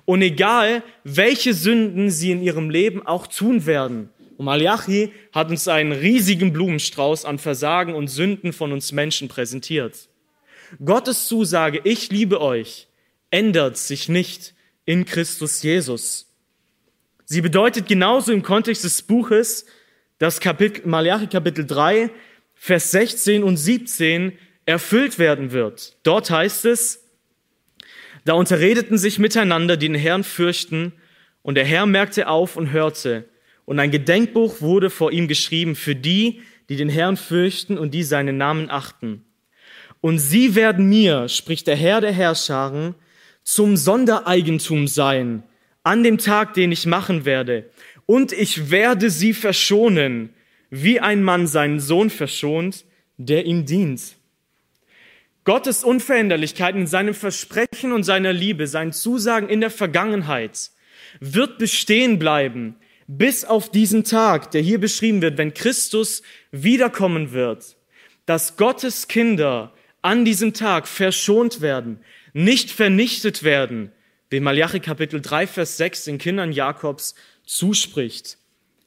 Und 0.05 0.23
egal, 0.23 0.83
welche 1.05 1.55
Sünden 1.55 2.11
sie 2.11 2.33
in 2.33 2.43
ihrem 2.43 2.71
Leben 2.71 3.07
auch 3.07 3.27
tun 3.27 3.67
werden. 3.67 4.11
Und 4.37 4.47
Malachi 4.47 5.13
hat 5.33 5.51
uns 5.51 5.69
einen 5.69 5.93
riesigen 5.93 6.53
Blumenstrauß 6.53 7.25
an 7.25 7.39
Versagen 7.39 7.95
und 7.95 8.09
Sünden 8.09 8.53
von 8.53 8.73
uns 8.73 8.93
Menschen 8.93 9.29
präsentiert. 9.29 10.09
Gottes 10.85 11.29
Zusage, 11.29 11.81
ich 11.85 12.11
liebe 12.11 12.41
euch, 12.41 12.89
ändert 13.31 13.77
sich 13.77 14.09
nicht 14.09 14.55
in 14.85 15.05
Christus 15.05 15.63
Jesus. 15.63 16.27
Sie 17.25 17.41
bedeutet 17.41 17.87
genauso 17.87 18.33
im 18.33 18.43
Kontext 18.43 18.85
des 18.85 19.03
Buches, 19.03 19.67
dass 20.19 20.41
Kapitel, 20.41 20.87
Malachi 20.87 21.27
Kapitel 21.27 21.67
3, 21.67 22.11
Vers 22.55 22.91
16 22.91 23.43
und 23.43 23.57
17 23.57 24.33
erfüllt 24.67 25.19
werden 25.19 25.53
wird. 25.53 25.97
Dort 26.03 26.31
heißt 26.31 26.65
es, 26.65 27.04
da 28.25 28.33
unterredeten 28.33 28.99
sich 28.99 29.19
miteinander, 29.19 29.77
die 29.77 29.89
den 29.89 29.95
Herrn 29.95 30.25
fürchten, 30.25 30.93
und 31.43 31.57
der 31.57 31.65
Herr 31.67 31.85
merkte 31.85 32.29
auf 32.29 32.57
und 32.57 32.73
hörte. 32.73 33.29
Und 33.67 33.79
ein 33.79 33.91
Gedenkbuch 33.91 34.63
wurde 34.63 34.89
vor 34.89 35.13
ihm 35.13 35.29
geschrieben 35.29 35.77
für 35.77 35.95
die, 35.95 36.41
die 36.71 36.77
den 36.77 36.89
Herrn 36.89 37.19
fürchten 37.19 37.77
und 37.77 37.93
die 37.93 38.03
seinen 38.03 38.39
Namen 38.39 38.71
achten. 38.71 39.25
Und 40.01 40.19
sie 40.19 40.55
werden 40.55 40.89
mir, 40.89 41.29
spricht 41.29 41.67
der 41.67 41.77
Herr 41.77 42.01
der 42.01 42.13
Herrscharen, 42.13 42.95
zum 43.43 43.77
Sondereigentum 43.77 44.89
sein, 44.89 45.43
an 45.83 46.03
dem 46.03 46.17
Tag, 46.17 46.55
den 46.55 46.73
ich 46.73 46.87
machen 46.87 47.27
werde. 47.27 47.71
Und 48.07 48.33
ich 48.33 48.71
werde 48.71 49.11
sie 49.11 49.35
verschonen, 49.35 50.31
wie 50.71 50.99
ein 51.01 51.23
Mann 51.23 51.47
seinen 51.47 51.79
Sohn 51.79 52.11
verschont, 52.11 52.85
der 53.19 53.45
ihm 53.45 53.67
dient. 53.67 54.17
Gottes 55.45 55.85
Unveränderlichkeit 55.85 56.75
in 56.75 56.87
seinem 56.87 57.15
Versprechen 57.15 57.93
und 57.93 58.03
seiner 58.03 58.33
Liebe, 58.33 58.67
seinen 58.67 58.93
Zusagen 58.93 59.49
in 59.49 59.61
der 59.61 59.71
Vergangenheit 59.71 60.71
wird 61.21 61.59
bestehen 61.59 62.19
bleiben 62.19 62.77
bis 63.07 63.45
auf 63.45 63.71
diesen 63.71 64.05
Tag, 64.05 64.51
der 64.53 64.63
hier 64.63 64.81
beschrieben 64.81 65.21
wird, 65.21 65.37
wenn 65.37 65.53
Christus 65.53 66.23
wiederkommen 66.51 67.33
wird, 67.33 67.77
dass 68.27 68.57
Gottes 68.57 69.09
Kinder 69.09 69.75
an 70.01 70.25
diesem 70.25 70.55
Tag 70.55 70.89
verschont 70.89 71.61
werden, 71.61 71.99
nicht 72.33 72.71
vernichtet 72.71 73.43
werden, 73.43 73.93
wie 74.31 74.41
Malachi 74.41 74.81
Kapitel 74.81 75.21
3, 75.21 75.47
Vers 75.47 75.77
6 75.77 76.05
den 76.05 76.19
Kindern 76.19 76.53
Jakobs 76.53 77.15
zuspricht. 77.45 78.39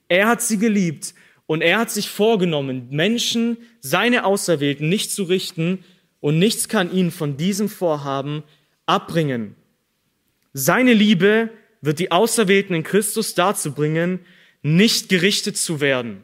Er 0.09 0.27
hat 0.27 0.41
sie 0.41 0.57
geliebt 0.57 1.13
und 1.45 1.61
er 1.61 1.79
hat 1.79 1.91
sich 1.91 2.09
vorgenommen, 2.09 2.87
Menschen, 2.89 3.57
seine 3.79 4.25
Auserwählten, 4.25 4.89
nicht 4.89 5.11
zu 5.11 5.23
richten, 5.23 5.83
und 6.19 6.39
nichts 6.39 6.67
kann 6.67 6.91
ihn 6.91 7.11
von 7.11 7.37
diesem 7.37 7.69
Vorhaben 7.69 8.43
abbringen. 8.85 9.55
Seine 10.53 10.93
Liebe 10.93 11.49
wird 11.81 11.99
die 11.99 12.11
Auserwählten 12.11 12.75
in 12.75 12.83
Christus 12.83 13.35
dazu 13.35 13.73
bringen, 13.73 14.19
nicht 14.61 15.09
gerichtet 15.09 15.57
zu 15.57 15.79
werden. 15.81 16.23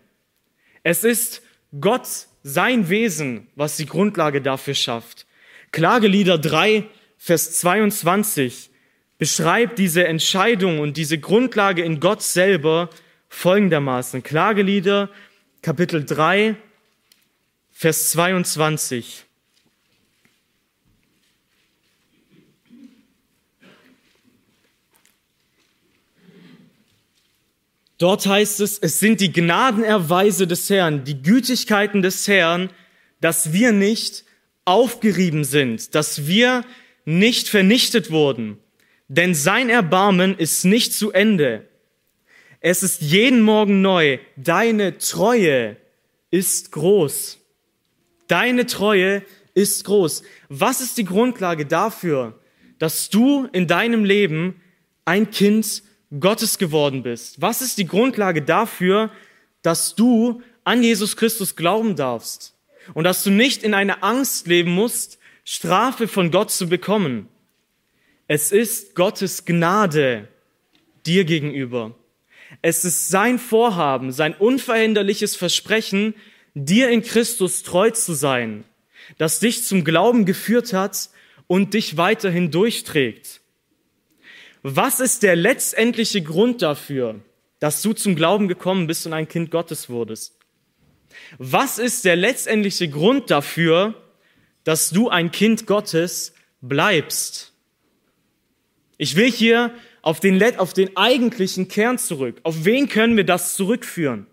Es 0.82 1.04
ist 1.04 1.42
Gott, 1.80 2.08
sein 2.44 2.90
Wesen, 2.90 3.48
was 3.56 3.78
die 3.78 3.86
Grundlage 3.86 4.42
dafür 4.42 4.76
schafft. 4.76 5.26
Klagelieder 5.72 6.38
3, 6.38 6.86
Vers 7.18 7.60
22 7.60 8.70
beschreibt 9.18 9.80
diese 9.80 10.06
Entscheidung 10.06 10.80
und 10.80 10.98
diese 10.98 11.18
Grundlage 11.18 11.84
in 11.84 12.02
Gott 12.02 12.22
selber 12.22 12.90
folgendermaßen. 13.30 14.24
Klagelieder, 14.24 15.10
Kapitel 15.62 16.04
3, 16.04 16.56
Vers 17.72 18.10
22. 18.12 19.24
Dort 28.04 28.28
heißt 28.28 28.60
es, 28.60 28.80
es 28.80 29.00
sind 29.00 29.22
die 29.22 29.32
Gnadenerweise 29.32 30.46
des 30.46 30.70
Herrn, 30.70 31.06
die 31.06 31.22
Gütigkeiten 31.22 32.02
des 32.02 32.28
Herrn, 32.28 32.70
dass 33.22 33.54
wir 33.54 33.72
nicht 33.72 34.26
aufgerieben 34.66 35.46
sind, 35.46 35.96
dass 35.96 36.28
wir 36.28 36.66
nicht 37.06 37.48
vernichtet 37.48 38.12
wurden. 38.12 38.58
Denn 39.08 39.34
sein 39.34 39.70
Erbarmen 39.70 40.38
ist 40.38 40.66
nicht 40.66 40.94
zu 40.94 41.14
Ende. 41.14 41.66
Es 42.60 42.84
ist 42.84 43.02
jeden 43.02 43.42
Morgen 43.42 43.82
neu. 43.82 44.20
Deine 44.36 44.98
Treue 44.98 45.78
ist 46.30 46.74
groß. 46.74 47.40
Deine 48.28 48.66
Treue 48.66 49.24
ist 49.54 49.86
groß. 49.86 50.24
Was 50.50 50.82
ist 50.82 50.98
die 50.98 51.06
Grundlage 51.06 51.66
dafür, 51.66 52.38
dass 52.80 53.10
du 53.10 53.48
in 53.54 53.66
deinem 53.66 54.04
Leben 54.04 54.62
ein 55.06 55.32
Kind 55.32 55.84
Gottes 56.20 56.58
geworden 56.58 57.04
bist? 57.04 57.42
Was 57.42 57.62
ist 57.62 57.78
die 57.78 57.88
Grundlage 57.88 58.42
dafür, 58.42 59.12
dass 59.62 59.96
du 59.96 60.42
an 60.64 60.84
Jesus 60.84 61.18
Christus 61.18 61.56
glauben 61.56 61.96
darfst 61.96 62.56
und 62.94 63.04
dass 63.04 63.24
du 63.24 63.32
nicht 63.32 63.64
in 63.64 63.74
einer 63.74 64.04
Angst 64.04 64.48
leben 64.48 64.72
musst, 64.72 65.20
Strafe 65.44 66.08
von 66.08 66.32
Gott 66.32 66.52
zu 66.52 66.68
bekommen? 66.68 67.28
Es 68.28 68.52
ist 68.52 68.96
Gottes 68.96 69.46
Gnade 69.46 70.28
dir 71.06 71.26
gegenüber. 71.26 71.96
Es 72.62 72.86
ist 72.86 73.10
sein 73.10 73.40
Vorhaben, 73.40 74.12
sein 74.12 74.34
unveränderliches 74.36 75.36
Versprechen, 75.36 76.14
dir 76.54 76.90
in 76.90 77.02
Christus 77.02 77.64
treu 77.64 77.90
zu 77.90 78.14
sein, 78.14 78.64
das 79.18 79.40
dich 79.40 79.64
zum 79.64 79.84
Glauben 79.84 80.26
geführt 80.26 80.72
hat 80.74 81.10
und 81.48 81.74
dich 81.74 81.98
weiterhin 81.98 82.52
durchträgt. 82.52 83.42
Was 84.64 85.02
ist 85.02 85.24
der 85.24 85.36
letztendliche 85.36 86.22
Grund 86.22 86.62
dafür, 86.62 87.20
dass 87.60 87.82
du 87.82 87.92
zum 87.92 88.16
Glauben 88.16 88.48
gekommen 88.48 88.88
bist 88.88 89.06
und 89.06 89.12
ein 89.12 89.28
Kind 89.28 89.52
Gottes 89.52 89.90
wurdest? 89.90 90.40
Was 91.38 91.80
ist 91.80 92.06
der 92.06 92.16
letztendliche 92.16 92.88
Grund 92.90 93.30
dafür, 93.30 93.94
dass 94.64 94.90
du 94.90 95.10
ein 95.10 95.32
Kind 95.32 95.68
Gottes 95.68 96.34
bleibst? 96.62 97.52
Ich 98.98 99.18
will 99.18 99.30
hier 99.30 99.74
auf 100.02 100.22
den, 100.22 100.42
auf 100.58 100.72
den 100.72 100.96
eigentlichen 100.96 101.68
Kern 101.68 101.98
zurück. 101.98 102.40
Auf 102.44 102.64
wen 102.64 102.88
können 102.88 103.18
wir 103.18 103.26
das 103.26 103.56
zurückführen? 103.56 104.28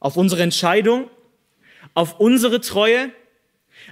Auf 0.00 0.16
unsere 0.16 0.42
Entscheidung? 0.42 1.10
Auf 1.92 2.18
unsere 2.18 2.62
Treue? 2.62 3.10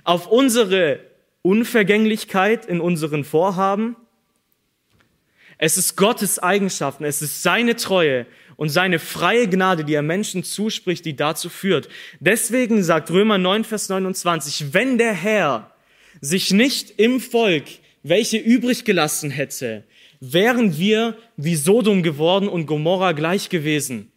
Auf 0.04 0.28
unsere 0.28 1.00
Unvergänglichkeit 1.42 2.64
in 2.64 2.80
unseren 2.80 3.24
Vorhaben? 3.24 3.96
Es 5.64 5.78
ist 5.78 5.96
Gottes 5.96 6.40
Eigenschaften, 6.40 7.04
es 7.04 7.22
ist 7.22 7.44
seine 7.44 7.76
Treue 7.76 8.26
und 8.56 8.70
seine 8.70 8.98
freie 8.98 9.48
Gnade, 9.48 9.84
die 9.84 9.94
er 9.94 10.02
Menschen 10.02 10.42
zuspricht, 10.42 11.04
die 11.04 11.14
dazu 11.14 11.48
führt. 11.48 11.88
Deswegen 12.18 12.82
sagt 12.82 13.12
Römer 13.12 13.38
9, 13.38 13.62
Vers 13.62 13.88
29, 13.88 14.74
wenn 14.74 14.98
der 14.98 15.12
Herr 15.12 15.70
sich 16.20 16.50
nicht 16.50 16.98
im 16.98 17.20
Volk, 17.20 17.66
welche 18.02 18.38
übrig 18.38 18.84
gelassen 18.84 19.30
hätte, 19.30 19.84
wären 20.18 20.78
wir 20.78 21.16
wie 21.36 21.54
Sodom 21.54 22.02
geworden 22.02 22.48
und 22.48 22.66
Gomorra 22.66 23.12
gleich 23.12 23.48
gewesen. 23.48 24.10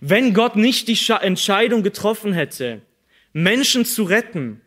Wenn 0.00 0.32
Gott 0.32 0.56
nicht 0.56 0.88
die 0.88 0.98
Entscheidung 1.20 1.82
getroffen 1.82 2.32
hätte, 2.32 2.80
Menschen 3.34 3.84
zu 3.84 4.04
retten, 4.04 4.62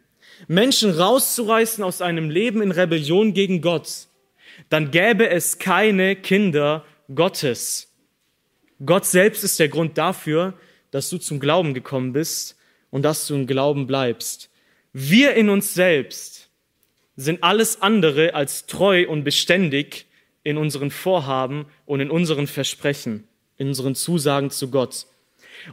Menschen 0.47 0.91
rauszureißen 0.91 1.84
aus 1.84 2.04
einem 2.04 2.30
Leben 2.30 2.62
in 2.62 2.69
Rebellion 2.69 3.34
gegen 3.34 3.62
Gott, 3.62 4.09
dann 4.67 4.91
gäbe 4.91 5.30
es 5.30 5.60
keine 5.60 6.15
Kinder 6.15 6.86
Gottes. 7.13 7.93
Gott 8.86 9.06
selbst 9.06 9.43
ist 9.43 9.60
der 9.60 9.69
Grund 9.69 9.98
dafür, 9.98 10.54
dass 10.91 11.10
du 11.10 11.17
zum 11.17 11.39
Glauben 11.39 11.74
gekommen 11.74 12.13
bist 12.13 12.58
und 12.89 13.04
dass 13.04 13.28
du 13.28 13.36
im 13.36 13.48
Glauben 13.48 13.88
bleibst. 13.88 14.50
Wir 14.93 15.36
in 15.36 15.50
uns 15.50 15.74
selbst 15.74 16.50
sind 17.15 17.43
alles 17.43 17.82
andere 17.82 18.34
als 18.34 18.65
treu 18.65 19.08
und 19.08 19.24
beständig 19.24 20.08
in 20.43 20.58
unseren 20.58 20.89
Vorhaben 20.89 21.65
und 21.86 22.00
in 22.00 22.10
unseren 22.10 22.48
Versprechen, 22.48 23.28
in 23.58 23.67
unseren 23.67 23.95
Zusagen 23.95 24.50
zu 24.52 24.72
Gott. 24.72 25.06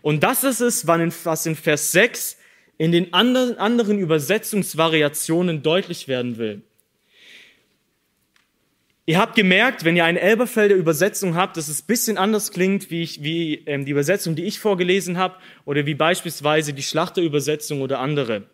Und 0.02 0.22
das 0.22 0.44
ist 0.44 0.60
es, 0.60 0.86
was 0.86 1.46
in 1.46 1.54
Vers 1.54 1.92
6 1.92 2.36
in 2.78 2.92
den 2.92 3.14
anderen 3.14 3.98
Übersetzungsvariationen 3.98 5.62
deutlich 5.62 6.08
werden 6.08 6.36
will. 6.36 6.62
Ihr 9.08 9.18
habt 9.18 9.36
gemerkt, 9.36 9.84
wenn 9.84 9.94
ihr 9.94 10.04
eine 10.04 10.20
Elberfelder 10.20 10.74
Übersetzung 10.74 11.36
habt, 11.36 11.56
dass 11.56 11.68
es 11.68 11.82
ein 11.82 11.86
bisschen 11.86 12.18
anders 12.18 12.50
klingt, 12.50 12.90
wie, 12.90 13.04
ich, 13.04 13.22
wie 13.22 13.62
ähm, 13.66 13.84
die 13.84 13.92
Übersetzung, 13.92 14.34
die 14.34 14.42
ich 14.42 14.58
vorgelesen 14.58 15.16
habe, 15.16 15.36
oder 15.64 15.86
wie 15.86 15.94
beispielsweise 15.94 16.72
die 16.72 16.82
Schlachterübersetzung 16.82 17.82
oder 17.82 18.00
andere. 18.00 18.48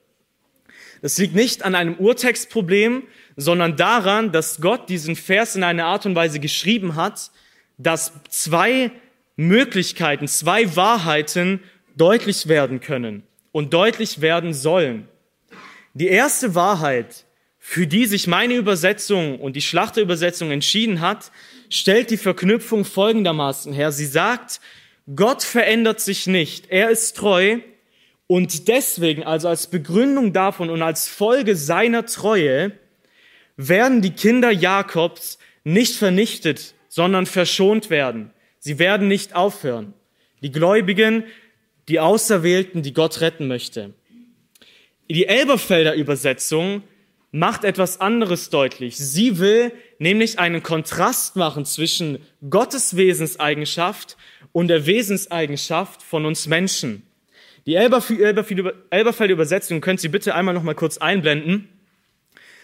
Das 1.01 1.17
liegt 1.17 1.35
nicht 1.35 1.65
an 1.65 1.75
einem 1.75 1.95
Urtextproblem, 1.95 3.05
sondern 3.35 3.77
daran, 3.77 4.31
dass 4.31 4.61
Gott 4.61 4.91
diesen 4.91 5.17
Vers 5.17 5.57
in 5.57 5.65
einer 5.65 5.87
Art 5.87 6.05
und 6.05 6.15
Weise 6.15 6.39
geschrieben 6.39 6.97
hat, 6.97 7.31
dass 7.79 8.13
zwei 8.29 8.91
Möglichkeiten, 9.37 10.29
zwei 10.29 10.77
Wahrheiten 10.77 11.61
deutlich 11.97 12.47
werden 12.47 12.81
können 12.81 13.23
und 13.53 13.73
deutlich 13.73 14.21
werden 14.21 14.53
sollen. 14.53 15.09
Die 15.95 16.09
erste 16.09 16.55
Wahrheit 16.55 17.25
für 17.73 17.87
die 17.87 18.05
sich 18.05 18.27
meine 18.27 18.53
Übersetzung 18.57 19.41
und 19.41 19.57
die 19.57 19.63
Schlachterübersetzung 19.63 20.51
entschieden 20.51 21.01
hat, 21.01 21.33
stellt 21.71 22.11
die 22.11 22.19
Verknüpfung 22.19 22.85
folgendermaßen 22.85 23.73
her. 23.73 23.93
Sie 23.93 24.05
sagt, 24.05 24.61
Gott 25.17 25.43
verändert 25.43 25.99
sich 25.99 26.27
nicht, 26.27 26.67
er 26.69 26.91
ist 26.91 27.17
treu 27.17 27.61
und 28.27 28.69
deswegen, 28.69 29.23
also 29.23 29.49
als 29.49 29.69
Begründung 29.69 30.35
davon 30.35 30.69
und 30.69 30.83
als 30.83 31.09
Folge 31.09 31.57
seiner 31.57 32.05
Treue, 32.05 32.73
werden 33.57 34.03
die 34.03 34.13
Kinder 34.13 34.51
Jakobs 34.51 35.39
nicht 35.65 35.97
vernichtet, 35.97 36.75
sondern 36.91 37.25
verschont 37.25 37.89
werden. 37.89 38.33
Sie 38.59 38.79
werden 38.79 39.09
nicht 39.09 39.35
aufhören. 39.35 39.95
Die 40.43 40.53
Gläubigen, 40.53 41.25
die 41.89 42.01
Auserwählten, 42.01 42.83
die 42.83 42.93
Gott 42.93 43.23
retten 43.23 43.49
möchte. 43.49 43.95
Die 45.09 45.27
Elberfelder 45.27 45.95
Übersetzung 45.95 46.83
macht 47.33 47.65
etwas 47.65 48.01
anderes 48.01 48.51
deutlich. 48.51 48.97
Sie 48.99 49.39
will 49.39 49.73
nämlich 49.99 50.39
einen 50.39 50.63
Kontrast 50.63 51.35
machen 51.35 51.65
zwischen 51.65 52.19
Gottes 52.49 52.97
Wesenseigenschaft 52.97 54.19
und 54.53 54.69
der 54.69 54.87
Wesenseigenschaft 54.87 56.03
von 56.03 56.27
uns 56.27 56.47
Menschen. 56.47 57.03
Die 57.65 57.75
Elberfelder 57.75 59.33
Übersetzung 59.33 59.81
könnt 59.81 60.01
Sie 60.01 60.09
bitte 60.09 60.35
einmal 60.35 60.53
noch 60.53 60.63
mal 60.63 60.75
kurz 60.75 60.99
einblenden. 60.99 61.69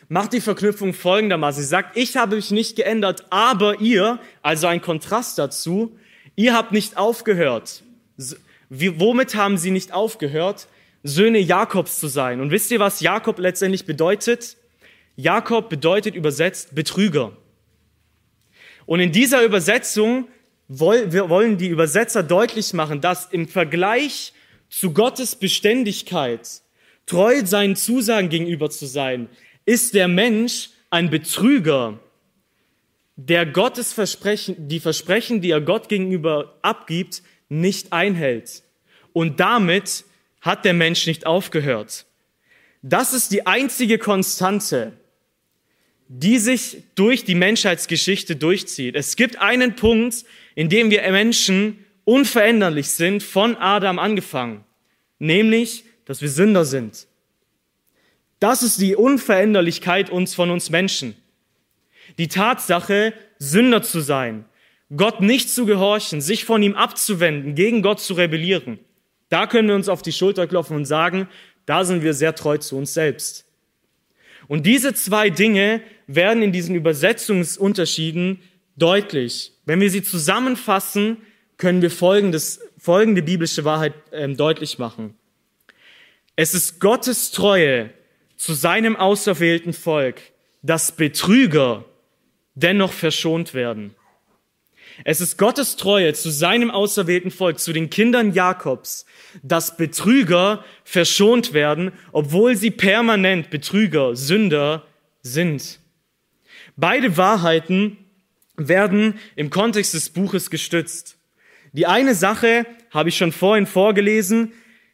Macht 0.08 0.32
die 0.32 0.40
Verknüpfung 0.40 0.92
folgendermaßen. 0.92 1.62
Sie 1.62 1.68
sagt, 1.68 1.96
ich 1.96 2.16
habe 2.16 2.36
mich 2.36 2.50
nicht 2.50 2.76
geändert, 2.76 3.26
aber 3.30 3.80
ihr, 3.80 4.18
also 4.42 4.66
ein 4.66 4.80
Kontrast 4.80 5.38
dazu, 5.38 5.96
ihr 6.34 6.54
habt 6.54 6.72
nicht 6.72 6.96
aufgehört. 6.96 7.82
Wie, 8.68 9.00
womit 9.00 9.34
haben 9.34 9.56
sie 9.56 9.70
nicht 9.70 9.92
aufgehört? 9.92 10.68
Söhne 11.04 11.38
Jakobs 11.38 12.00
zu 12.00 12.08
sein. 12.08 12.40
Und 12.40 12.50
wisst 12.50 12.70
ihr, 12.70 12.80
was 12.80 13.00
Jakob 13.00 13.38
letztendlich 13.38 13.86
bedeutet? 13.86 14.57
Jakob 15.20 15.68
bedeutet 15.68 16.14
übersetzt 16.14 16.76
Betrüger. 16.76 17.36
Und 18.86 19.00
in 19.00 19.10
dieser 19.10 19.42
Übersetzung 19.42 20.28
wollen 20.68 21.58
die 21.58 21.66
Übersetzer 21.66 22.22
deutlich 22.22 22.72
machen, 22.72 23.00
dass 23.00 23.26
im 23.26 23.48
Vergleich 23.48 24.32
zu 24.70 24.92
Gottes 24.92 25.34
Beständigkeit, 25.34 26.62
treu 27.06 27.44
seinen 27.44 27.74
Zusagen 27.74 28.28
gegenüber 28.28 28.70
zu 28.70 28.86
sein, 28.86 29.28
ist 29.66 29.94
der 29.94 30.06
Mensch 30.06 30.70
ein 30.88 31.10
Betrüger, 31.10 31.98
der 33.16 33.44
Gottes 33.44 33.92
Versprechen, 33.92 34.68
die 34.68 34.78
Versprechen, 34.78 35.40
die 35.40 35.50
er 35.50 35.60
Gott 35.60 35.88
gegenüber 35.88 36.54
abgibt, 36.62 37.24
nicht 37.48 37.92
einhält. 37.92 38.62
Und 39.12 39.40
damit 39.40 40.04
hat 40.42 40.64
der 40.64 40.74
Mensch 40.74 41.08
nicht 41.08 41.26
aufgehört. 41.26 42.06
Das 42.82 43.12
ist 43.12 43.32
die 43.32 43.48
einzige 43.48 43.98
Konstante 43.98 44.92
die 46.08 46.38
sich 46.38 46.78
durch 46.94 47.24
die 47.24 47.34
Menschheitsgeschichte 47.34 48.34
durchzieht. 48.34 48.96
Es 48.96 49.14
gibt 49.14 49.38
einen 49.38 49.76
Punkt, 49.76 50.24
in 50.54 50.68
dem 50.68 50.90
wir 50.90 51.02
Menschen 51.12 51.84
unveränderlich 52.04 52.88
sind, 52.88 53.22
von 53.22 53.56
Adam 53.56 53.98
angefangen, 53.98 54.64
nämlich, 55.18 55.84
dass 56.06 56.22
wir 56.22 56.30
Sünder 56.30 56.64
sind. 56.64 57.06
Das 58.40 58.62
ist 58.62 58.80
die 58.80 58.96
Unveränderlichkeit 58.96 60.08
uns 60.08 60.34
von 60.34 60.50
uns 60.50 60.70
Menschen. 60.70 61.14
Die 62.16 62.28
Tatsache, 62.28 63.12
Sünder 63.38 63.82
zu 63.82 64.00
sein, 64.00 64.46
Gott 64.96 65.20
nicht 65.20 65.50
zu 65.50 65.66
gehorchen, 65.66 66.22
sich 66.22 66.46
von 66.46 66.62
ihm 66.62 66.74
abzuwenden, 66.74 67.54
gegen 67.54 67.82
Gott 67.82 68.00
zu 68.00 68.14
rebellieren. 68.14 68.78
Da 69.28 69.46
können 69.46 69.68
wir 69.68 69.74
uns 69.74 69.90
auf 69.90 70.00
die 70.00 70.12
Schulter 70.12 70.46
klopfen 70.46 70.76
und 70.76 70.86
sagen, 70.86 71.28
da 71.66 71.84
sind 71.84 72.02
wir 72.02 72.14
sehr 72.14 72.34
treu 72.34 72.56
zu 72.56 72.78
uns 72.78 72.94
selbst. 72.94 73.44
Und 74.46 74.64
diese 74.64 74.94
zwei 74.94 75.28
Dinge 75.28 75.82
werden 76.08 76.42
in 76.42 76.50
diesen 76.50 76.74
Übersetzungsunterschieden 76.74 78.40
deutlich. 78.76 79.52
Wenn 79.64 79.80
wir 79.80 79.90
sie 79.90 80.02
zusammenfassen, 80.02 81.18
können 81.58 81.82
wir 81.82 81.90
folgendes, 81.90 82.60
folgende 82.78 83.22
biblische 83.22 83.64
Wahrheit 83.64 83.94
äh, 84.10 84.28
deutlich 84.28 84.78
machen. 84.78 85.14
Es 86.34 86.54
ist 86.54 86.80
Gottes 86.80 87.30
Treue 87.30 87.90
zu 88.36 88.54
seinem 88.54 88.96
auserwählten 88.96 89.72
Volk, 89.72 90.20
dass 90.62 90.92
Betrüger 90.92 91.84
dennoch 92.54 92.92
verschont 92.92 93.54
werden. 93.54 93.94
Es 95.04 95.20
ist 95.20 95.38
Gottes 95.38 95.76
Treue 95.76 96.12
zu 96.12 96.30
seinem 96.30 96.70
auserwählten 96.70 97.30
Volk, 97.30 97.60
zu 97.60 97.72
den 97.72 97.90
Kindern 97.90 98.32
Jakobs, 98.32 99.06
dass 99.42 99.76
Betrüger 99.76 100.64
verschont 100.82 101.52
werden, 101.52 101.92
obwohl 102.12 102.56
sie 102.56 102.70
permanent 102.70 103.50
Betrüger, 103.50 104.16
Sünder 104.16 104.86
sind. 105.22 105.78
Beide 106.80 107.16
Wahrheiten 107.16 107.96
werden 108.56 109.18
im 109.34 109.50
Kontext 109.50 109.94
des 109.94 110.10
Buches 110.10 110.48
gestützt. 110.48 111.18
Die 111.72 111.86
eine 111.86 112.14
Sache 112.14 112.66
habe 112.92 113.08
ich 113.08 113.16
schon 113.16 113.32
vorhin 113.32 113.66
vorgelesen. 113.66 114.52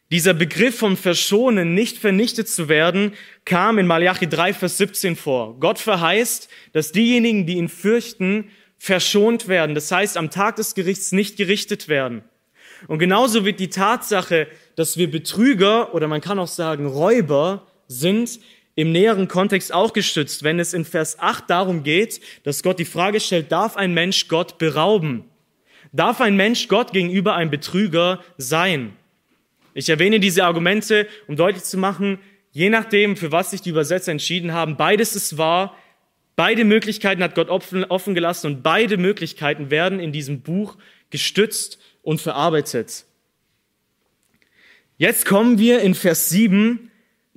Dieser 0.09 0.33
Begriff 0.33 0.79
vom 0.79 0.97
Verschonen, 0.97 1.75
nicht 1.75 1.99
vernichtet 1.99 2.49
zu 2.49 2.69
werden, 2.69 3.13
kam 3.45 3.77
in 3.77 3.85
Malachi 3.85 4.27
3, 4.27 4.55
Vers 4.55 4.79
17 4.79 5.15
vor. 5.15 5.59
Gott 5.59 5.77
verheißt, 5.77 6.49
dass 6.73 6.91
diejenigen, 6.91 7.45
die 7.45 7.57
ihn 7.57 7.69
fürchten, 7.69 8.49
verschont 8.79 9.47
werden. 9.47 9.75
Das 9.75 9.91
heißt, 9.91 10.17
am 10.17 10.31
Tag 10.31 10.55
des 10.55 10.73
Gerichts 10.73 11.11
nicht 11.11 11.37
gerichtet 11.37 11.87
werden. 11.87 12.23
Und 12.87 12.97
genauso 12.97 13.45
wird 13.45 13.59
die 13.59 13.69
Tatsache, 13.69 14.47
dass 14.75 14.97
wir 14.97 15.11
Betrüger 15.11 15.93
oder 15.93 16.07
man 16.07 16.21
kann 16.21 16.39
auch 16.39 16.47
sagen 16.47 16.87
Räuber 16.87 17.67
sind, 17.87 18.39
im 18.75 18.91
näheren 18.91 19.27
Kontext 19.27 19.73
auch 19.73 19.93
gestützt, 19.93 20.43
wenn 20.43 20.59
es 20.59 20.73
in 20.73 20.85
Vers 20.85 21.17
8 21.19 21.49
darum 21.49 21.83
geht, 21.83 22.19
dass 22.43 22.61
Gott 22.61 22.77
die 22.77 22.85
Frage 22.85 23.19
stellt, 23.19 23.51
darf 23.51 23.77
ein 23.77 23.93
Mensch 23.93 24.27
Gott 24.27 24.57
berauben? 24.57 25.23
Darf 25.93 26.19
ein 26.19 26.35
Mensch 26.35 26.67
Gott 26.67 26.91
gegenüber 26.91 27.35
ein 27.35 27.49
Betrüger 27.49 28.21
sein? 28.37 28.93
Ich 29.73 29.89
erwähne 29.89 30.19
diese 30.19 30.43
Argumente, 30.43 31.07
um 31.27 31.37
deutlich 31.37 31.63
zu 31.63 31.77
machen, 31.77 32.19
je 32.51 32.69
nachdem, 32.69 33.15
für 33.15 33.31
was 33.31 33.51
sich 33.51 33.61
die 33.61 33.69
Übersetzer 33.69 34.11
entschieden 34.11 34.53
haben, 34.53 34.75
beides 34.75 35.15
ist 35.15 35.37
wahr, 35.37 35.77
beide 36.35 36.65
Möglichkeiten 36.65 37.23
hat 37.23 37.35
Gott 37.35 37.49
offen 37.49 38.13
gelassen 38.13 38.47
und 38.47 38.63
beide 38.63 38.97
Möglichkeiten 38.97 39.71
werden 39.71 40.01
in 40.01 40.11
diesem 40.11 40.41
Buch 40.41 40.77
gestützt 41.11 41.79
und 42.01 42.19
verarbeitet. 42.19 43.05
Jetzt 44.97 45.25
kommen 45.25 45.59
wir 45.59 45.81
in 45.81 45.93
Vers 45.93 46.29
7 46.29 46.91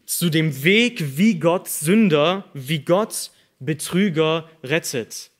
zu 0.09 0.31
dem 0.31 0.64
Weg, 0.64 1.18
wie 1.18 1.38
Gott 1.38 1.68
Sünder, 1.68 2.44
wie 2.55 2.79
Gott 2.79 3.31
Betrüger 3.61 4.49
rettet. 4.64 5.31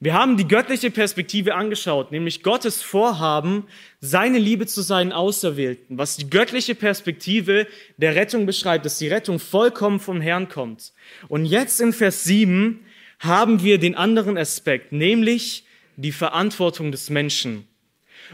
Wir 0.00 0.12
haben 0.12 0.36
die 0.36 0.46
göttliche 0.46 0.90
Perspektive 0.90 1.54
angeschaut, 1.54 2.12
nämlich 2.12 2.42
Gottes 2.42 2.82
Vorhaben, 2.82 3.64
seine 4.00 4.38
Liebe 4.38 4.66
zu 4.66 4.82
seinen 4.82 5.12
Auserwählten, 5.12 5.96
was 5.96 6.18
die 6.18 6.28
göttliche 6.28 6.74
Perspektive 6.74 7.66
der 7.96 8.14
Rettung 8.14 8.44
beschreibt, 8.44 8.84
dass 8.84 8.98
die 8.98 9.08
Rettung 9.08 9.38
vollkommen 9.38 9.98
vom 9.98 10.20
Herrn 10.20 10.50
kommt. 10.50 10.92
Und 11.28 11.46
jetzt 11.46 11.80
in 11.80 11.94
Vers 11.94 12.24
7 12.24 12.80
haben 13.18 13.62
wir 13.62 13.78
den 13.78 13.94
anderen 13.94 14.36
Aspekt, 14.36 14.92
nämlich 14.92 15.64
die 15.96 16.12
Verantwortung 16.12 16.92
des 16.92 17.08
Menschen. 17.08 17.66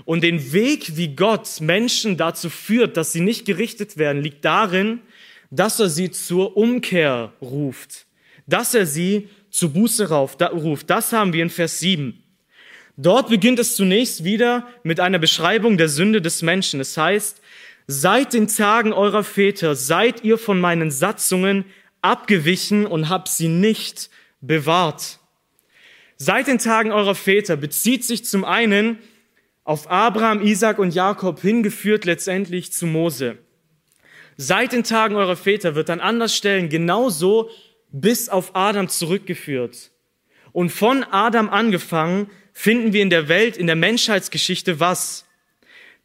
Und 0.05 0.25
den 0.25 0.53
Weg, 0.53 0.97
wie 0.97 1.15
Gott 1.15 1.61
Menschen 1.61 2.17
dazu 2.17 2.51
führt, 2.51 2.97
dass 2.97 3.13
sie 3.13 3.21
nicht 3.21 3.45
gerichtet 3.45 3.97
werden, 3.97 4.23
liegt 4.23 4.45
darin, 4.45 5.03
dass 5.51 5.81
er 5.81 5.89
sie 5.89 6.11
zur 6.11 6.57
Umkehr 6.57 7.33
ruft, 7.41 8.07
dass 8.47 8.75
er 8.75 8.87
sie 8.87 9.29
zur 9.51 9.71
Buße 9.71 10.09
ruft. 10.09 10.91
Das 10.91 11.13
haben 11.13 11.33
wir 11.33 11.43
in 11.43 11.51
Vers 11.51 11.79
7. 11.81 12.23
Dort 12.97 13.29
beginnt 13.29 13.59
es 13.59 13.77
zunächst 13.77 14.25
wieder 14.25 14.67
mit 14.83 15.01
einer 15.01 15.19
Beschreibung 15.19 15.79
der 15.79 15.89
Sünde 15.89 16.21
des 16.21 16.43
Menschen. 16.43 16.81
Es 16.81 16.97
heißt, 16.97 17.41
seit 17.87 18.33
den 18.33 18.49
Tagen 18.49 18.93
eurer 18.93 19.25
Väter 19.25 19.77
seid 19.77 20.25
ihr 20.25 20.37
von 20.37 20.61
meinen 20.61 20.91
Satzungen 20.91 21.65
abgewichen 22.03 22.87
und 22.87 23.09
habt 23.09 23.29
sie 23.29 23.49
nicht 23.49 24.11
bewahrt. 24.41 25.21
Seit 26.17 26.49
den 26.49 26.59
Tagen 26.59 26.91
eurer 26.91 27.15
Väter 27.15 27.57
bezieht 27.57 28.05
sich 28.05 28.25
zum 28.25 28.45
einen 28.45 28.99
auf 29.63 29.91
Abraham, 29.91 30.43
Isaac 30.43 30.79
und 30.79 30.95
Jakob 30.95 31.41
hingeführt 31.41 32.05
letztendlich 32.05 32.73
zu 32.73 32.87
Mose. 32.87 33.39
Seit 34.41 34.71
den 34.71 34.85
Tagen 34.85 35.17
eurer 35.17 35.35
Väter 35.35 35.75
wird 35.75 35.91
an 35.91 35.99
anderen 35.99 36.31
Stellen 36.31 36.69
genauso 36.69 37.51
bis 37.91 38.29
auf 38.29 38.55
Adam 38.55 38.89
zurückgeführt. 38.89 39.91
Und 40.53 40.71
von 40.71 41.03
Adam 41.03 41.51
angefangen 41.51 42.31
finden 42.53 42.93
wir 42.93 43.03
in 43.03 43.11
der 43.11 43.27
Welt, 43.27 43.57
in 43.57 43.67
der 43.67 43.75
Menschheitsgeschichte 43.75 44.79
was? 44.79 45.27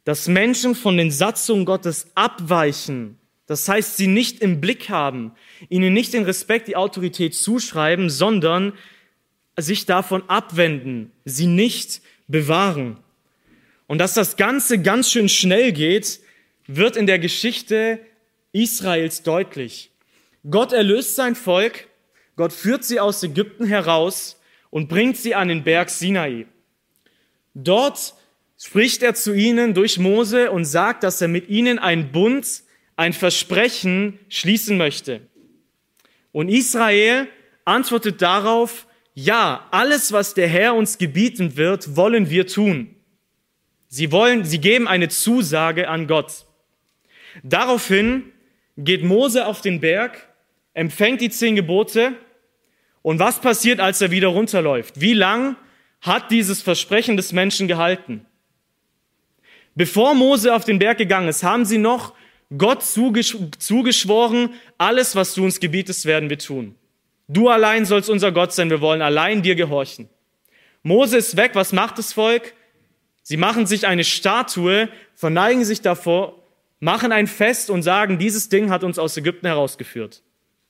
Dass 0.02 0.26
Menschen 0.26 0.74
von 0.74 0.96
den 0.96 1.12
Satzungen 1.12 1.64
Gottes 1.64 2.08
abweichen. 2.16 3.20
Das 3.46 3.68
heißt, 3.68 3.96
sie 3.96 4.08
nicht 4.08 4.40
im 4.40 4.60
Blick 4.60 4.88
haben, 4.88 5.30
ihnen 5.68 5.94
nicht 5.94 6.12
den 6.12 6.24
Respekt, 6.24 6.66
die 6.66 6.76
Autorität 6.76 7.36
zuschreiben, 7.36 8.10
sondern 8.10 8.72
sich 9.56 9.86
davon 9.86 10.28
abwenden, 10.28 11.12
sie 11.24 11.46
nicht 11.46 12.02
bewahren. 12.26 12.98
Und 13.86 13.98
dass 13.98 14.14
das 14.14 14.36
Ganze 14.36 14.82
ganz 14.82 15.12
schön 15.12 15.28
schnell 15.28 15.70
geht, 15.70 16.18
wird 16.66 16.96
in 16.96 17.06
der 17.06 17.20
Geschichte 17.20 18.00
Israels 18.54 19.22
deutlich. 19.22 19.90
Gott 20.48 20.72
erlöst 20.72 21.16
sein 21.16 21.34
Volk, 21.34 21.88
Gott 22.36 22.52
führt 22.52 22.84
sie 22.84 23.00
aus 23.00 23.22
Ägypten 23.22 23.66
heraus 23.66 24.40
und 24.70 24.88
bringt 24.88 25.16
sie 25.16 25.34
an 25.34 25.48
den 25.48 25.64
Berg 25.64 25.90
Sinai. 25.90 26.46
Dort 27.54 28.14
spricht 28.58 29.02
er 29.02 29.14
zu 29.14 29.34
ihnen 29.34 29.74
durch 29.74 29.98
Mose 29.98 30.50
und 30.50 30.64
sagt, 30.64 31.02
dass 31.02 31.20
er 31.20 31.28
mit 31.28 31.48
ihnen 31.48 31.78
einen 31.78 32.12
Bund, 32.12 32.62
ein 32.96 33.12
Versprechen 33.12 34.18
schließen 34.28 34.78
möchte. 34.78 35.20
Und 36.30 36.48
Israel 36.48 37.26
antwortet 37.64 38.22
darauf, 38.22 38.86
ja, 39.14 39.66
alles, 39.70 40.12
was 40.12 40.34
der 40.34 40.48
Herr 40.48 40.74
uns 40.74 40.98
gebieten 40.98 41.56
wird, 41.56 41.96
wollen 41.96 42.30
wir 42.30 42.46
tun. 42.46 42.94
Sie 43.88 44.12
wollen, 44.12 44.44
sie 44.44 44.58
geben 44.58 44.88
eine 44.88 45.08
Zusage 45.08 45.88
an 45.88 46.06
Gott. 46.06 46.46
Daraufhin 47.42 48.32
geht 48.76 49.04
Mose 49.04 49.46
auf 49.46 49.60
den 49.60 49.80
Berg 49.80 50.28
empfängt 50.74 51.20
die 51.20 51.30
zehn 51.30 51.56
Gebote 51.56 52.14
und 53.02 53.18
was 53.18 53.40
passiert, 53.40 53.80
als 53.80 54.00
er 54.00 54.10
wieder 54.10 54.28
runterläuft? 54.28 55.00
Wie 55.00 55.14
lang 55.14 55.56
hat 56.00 56.30
dieses 56.30 56.62
Versprechen 56.62 57.16
des 57.16 57.32
Menschen 57.32 57.68
gehalten? 57.68 58.26
Bevor 59.74 60.14
Mose 60.14 60.54
auf 60.54 60.64
den 60.64 60.78
Berg 60.78 60.98
gegangen 60.98 61.28
ist, 61.28 61.42
haben 61.42 61.64
sie 61.64 61.78
noch 61.78 62.14
Gott 62.56 62.82
zugeschworen, 62.82 64.50
alles, 64.78 65.16
was 65.16 65.34
du 65.34 65.44
uns 65.44 65.60
gebietest, 65.60 66.06
werden 66.06 66.30
wir 66.30 66.38
tun. 66.38 66.76
Du 67.26 67.48
allein 67.48 67.86
sollst 67.86 68.10
unser 68.10 68.32
Gott 68.32 68.52
sein, 68.52 68.70
wir 68.70 68.80
wollen 68.80 69.02
allein 69.02 69.42
dir 69.42 69.54
gehorchen. 69.54 70.08
Mose 70.82 71.16
ist 71.16 71.36
weg, 71.36 71.52
was 71.54 71.72
macht 71.72 71.98
das 71.98 72.12
Volk? 72.12 72.54
Sie 73.22 73.38
machen 73.38 73.66
sich 73.66 73.86
eine 73.86 74.04
Statue, 74.04 74.90
verneigen 75.14 75.64
sich 75.64 75.80
davor, 75.80 76.43
machen 76.84 77.12
ein 77.12 77.26
Fest 77.26 77.70
und 77.70 77.82
sagen, 77.82 78.18
dieses 78.18 78.50
Ding 78.50 78.68
hat 78.68 78.84
uns 78.84 78.98
aus 78.98 79.16
Ägypten 79.16 79.46
herausgeführt. 79.46 80.22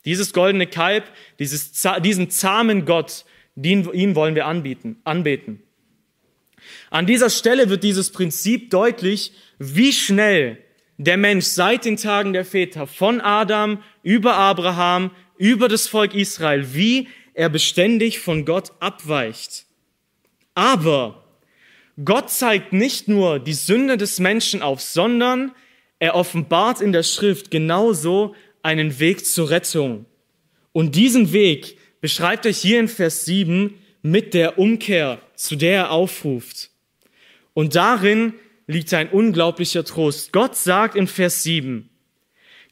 Dieses 0.05 0.33
goldene 0.33 0.69
Kalb, 0.69 1.05
dieses, 1.41 1.73
diesen 2.05 2.31
zahmen 2.31 2.85
Gott, 2.85 3.25
den, 3.57 3.93
ihn 3.93 4.15
wollen 4.15 4.37
wir 4.37 4.47
anbieten, 4.47 5.01
anbeten. 5.03 5.61
An 6.91 7.07
dieser 7.07 7.31
Stelle 7.31 7.69
wird 7.69 7.83
dieses 7.83 8.13
Prinzip 8.13 8.71
deutlich, 8.71 9.33
wie 9.59 9.93
schnell 9.93 10.59
der 10.99 11.17
Mensch 11.17 11.47
seit 11.47 11.85
den 11.85 11.97
Tagen 11.97 12.33
der 12.33 12.45
Väter 12.45 12.87
von 12.87 13.21
Adam 13.21 13.83
über 14.05 14.37
Abraham, 14.37 15.11
über 15.37 15.67
das 15.67 15.89
Volk 15.89 16.15
Israel, 16.15 16.75
wie 16.75 17.09
er 17.35 17.49
beständig 17.49 18.21
von 18.21 18.45
Gott 18.45 18.71
abweicht. 18.79 19.67
Aber 20.55 21.25
Gott 22.05 22.31
zeigt 22.31 22.73
nicht 22.73 23.09
nur 23.09 23.41
die 23.41 23.53
Sünde 23.53 23.97
des 23.97 24.21
Menschen 24.21 24.63
auf, 24.63 24.81
sondern 24.81 25.51
er 26.05 26.15
offenbart 26.15 26.83
in 26.83 26.93
der 26.93 27.03
Schrift 27.03 27.51
genauso 27.51 28.35
einen 28.63 28.99
Weg 28.99 29.25
zur 29.25 29.49
Rettung. 29.49 30.05
Und 30.73 30.97
diesen 30.97 31.33
Weg 31.33 31.79
beschreibt 32.03 32.45
er 32.45 32.53
hier 32.53 32.79
in 32.79 32.89
Vers 32.89 33.25
7 33.25 33.75
mit 34.03 34.35
der 34.35 34.59
Umkehr, 34.59 35.19
zu 35.35 35.57
der 35.57 35.75
er 35.75 35.91
aufruft. 35.91 36.71
Und 37.55 37.75
darin 37.75 38.35
liegt 38.67 38.93
ein 38.93 39.09
unglaublicher 39.09 39.83
Trost. 39.85 40.31
Gott 40.31 40.57
sagt 40.57 40.95
in 40.95 41.07
Vers 41.07 41.43
7, 41.43 41.89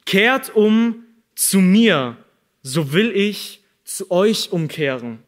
kehrt 0.05 0.55
um 0.55 1.05
zu 1.35 1.61
mir, 1.61 2.19
so 2.63 2.93
will 2.93 3.13
ich 3.13 3.63
zu 3.85 4.11
euch 4.11 4.53
umkehren. 4.53 5.21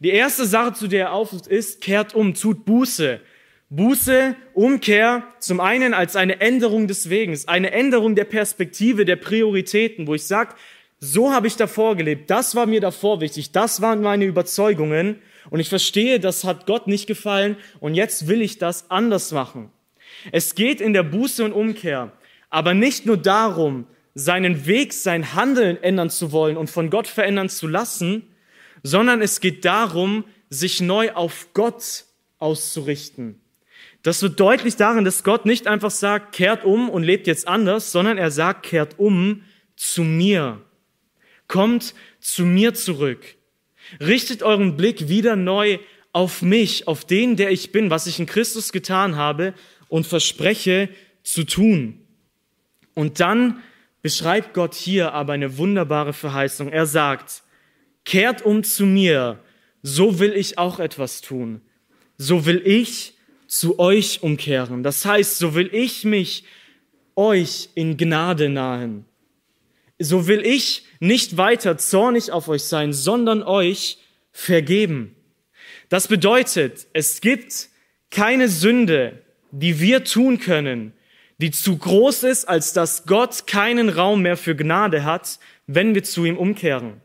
Die 0.00 0.10
erste 0.10 0.44
Sache, 0.44 0.74
zu 0.74 0.88
der 0.88 1.06
er 1.06 1.12
aufruft, 1.12 1.46
ist, 1.46 1.80
kehrt 1.80 2.14
um, 2.14 2.34
tut 2.34 2.66
Buße. 2.66 3.20
Buße, 3.70 4.34
Umkehr, 4.54 5.24
zum 5.40 5.60
einen 5.60 5.92
als 5.92 6.16
eine 6.16 6.40
Änderung 6.40 6.88
des 6.88 7.10
Wegens, 7.10 7.48
eine 7.48 7.70
Änderung 7.70 8.14
der 8.14 8.24
Perspektive, 8.24 9.04
der 9.04 9.16
Prioritäten, 9.16 10.06
wo 10.06 10.14
ich 10.14 10.26
sage, 10.26 10.54
so 11.00 11.32
habe 11.32 11.46
ich 11.46 11.56
davor 11.56 11.94
gelebt, 11.94 12.30
das 12.30 12.54
war 12.54 12.66
mir 12.66 12.80
davor 12.80 13.20
wichtig, 13.20 13.52
das 13.52 13.82
waren 13.82 14.00
meine 14.00 14.24
Überzeugungen 14.24 15.20
und 15.50 15.60
ich 15.60 15.68
verstehe, 15.68 16.18
das 16.18 16.44
hat 16.44 16.66
Gott 16.66 16.86
nicht 16.86 17.06
gefallen 17.06 17.56
und 17.78 17.94
jetzt 17.94 18.26
will 18.26 18.40
ich 18.40 18.58
das 18.58 18.90
anders 18.90 19.32
machen. 19.32 19.70
Es 20.32 20.54
geht 20.54 20.80
in 20.80 20.94
der 20.94 21.02
Buße 21.02 21.44
und 21.44 21.52
Umkehr 21.52 22.12
aber 22.50 22.74
nicht 22.74 23.06
nur 23.06 23.16
darum, 23.16 23.86
seinen 24.14 24.66
Weg, 24.66 24.92
sein 24.92 25.34
Handeln 25.34 25.80
ändern 25.82 26.10
zu 26.10 26.32
wollen 26.32 26.56
und 26.56 26.70
von 26.70 26.90
Gott 26.90 27.06
verändern 27.06 27.48
zu 27.48 27.66
lassen, 27.66 28.34
sondern 28.82 29.20
es 29.20 29.40
geht 29.40 29.64
darum, 29.64 30.24
sich 30.50 30.80
neu 30.80 31.12
auf 31.12 31.48
Gott 31.52 32.04
auszurichten. 32.38 33.40
Das 34.02 34.22
wird 34.22 34.38
deutlich 34.38 34.76
darin, 34.76 35.04
dass 35.04 35.24
Gott 35.24 35.44
nicht 35.44 35.66
einfach 35.66 35.90
sagt, 35.90 36.34
kehrt 36.34 36.64
um 36.64 36.88
und 36.88 37.02
lebt 37.02 37.26
jetzt 37.26 37.48
anders, 37.48 37.90
sondern 37.92 38.16
er 38.16 38.30
sagt, 38.30 38.64
kehrt 38.64 38.98
um 38.98 39.42
zu 39.76 40.02
mir. 40.02 40.60
Kommt 41.46 41.94
zu 42.20 42.44
mir 42.44 42.74
zurück. 42.74 43.36
Richtet 44.00 44.42
euren 44.42 44.76
Blick 44.76 45.08
wieder 45.08 45.34
neu 45.34 45.78
auf 46.12 46.42
mich, 46.42 46.86
auf 46.86 47.04
den, 47.04 47.36
der 47.36 47.50
ich 47.50 47.72
bin, 47.72 47.90
was 47.90 48.06
ich 48.06 48.18
in 48.18 48.26
Christus 48.26 48.72
getan 48.72 49.16
habe 49.16 49.54
und 49.88 50.06
verspreche 50.06 50.88
zu 51.22 51.44
tun. 51.44 52.00
Und 52.94 53.20
dann 53.20 53.62
beschreibt 54.02 54.54
Gott 54.54 54.74
hier 54.74 55.12
aber 55.12 55.32
eine 55.32 55.58
wunderbare 55.58 56.12
Verheißung. 56.12 56.68
Er 56.68 56.86
sagt, 56.86 57.42
kehrt 58.04 58.42
um 58.42 58.64
zu 58.64 58.86
mir, 58.86 59.40
so 59.82 60.18
will 60.18 60.32
ich 60.32 60.58
auch 60.58 60.78
etwas 60.80 61.20
tun. 61.20 61.60
So 62.16 62.46
will 62.46 62.62
ich 62.64 63.17
zu 63.48 63.78
euch 63.80 64.22
umkehren. 64.22 64.84
Das 64.84 65.04
heißt, 65.04 65.38
so 65.38 65.54
will 65.54 65.70
ich 65.72 66.04
mich 66.04 66.44
euch 67.16 67.70
in 67.74 67.96
Gnade 67.96 68.48
nahen. 68.48 69.04
So 69.98 70.28
will 70.28 70.46
ich 70.46 70.84
nicht 71.00 71.36
weiter 71.36 71.76
zornig 71.76 72.30
auf 72.30 72.48
euch 72.48 72.62
sein, 72.62 72.92
sondern 72.92 73.42
euch 73.42 73.98
vergeben. 74.30 75.16
Das 75.88 76.06
bedeutet, 76.06 76.86
es 76.92 77.20
gibt 77.20 77.70
keine 78.10 78.48
Sünde, 78.48 79.22
die 79.50 79.80
wir 79.80 80.04
tun 80.04 80.38
können, 80.38 80.92
die 81.38 81.50
zu 81.50 81.76
groß 81.76 82.24
ist, 82.24 82.44
als 82.44 82.72
dass 82.72 83.06
Gott 83.06 83.46
keinen 83.46 83.88
Raum 83.88 84.22
mehr 84.22 84.36
für 84.36 84.54
Gnade 84.54 85.04
hat, 85.04 85.38
wenn 85.66 85.94
wir 85.94 86.04
zu 86.04 86.24
ihm 86.24 86.36
umkehren. 86.36 87.00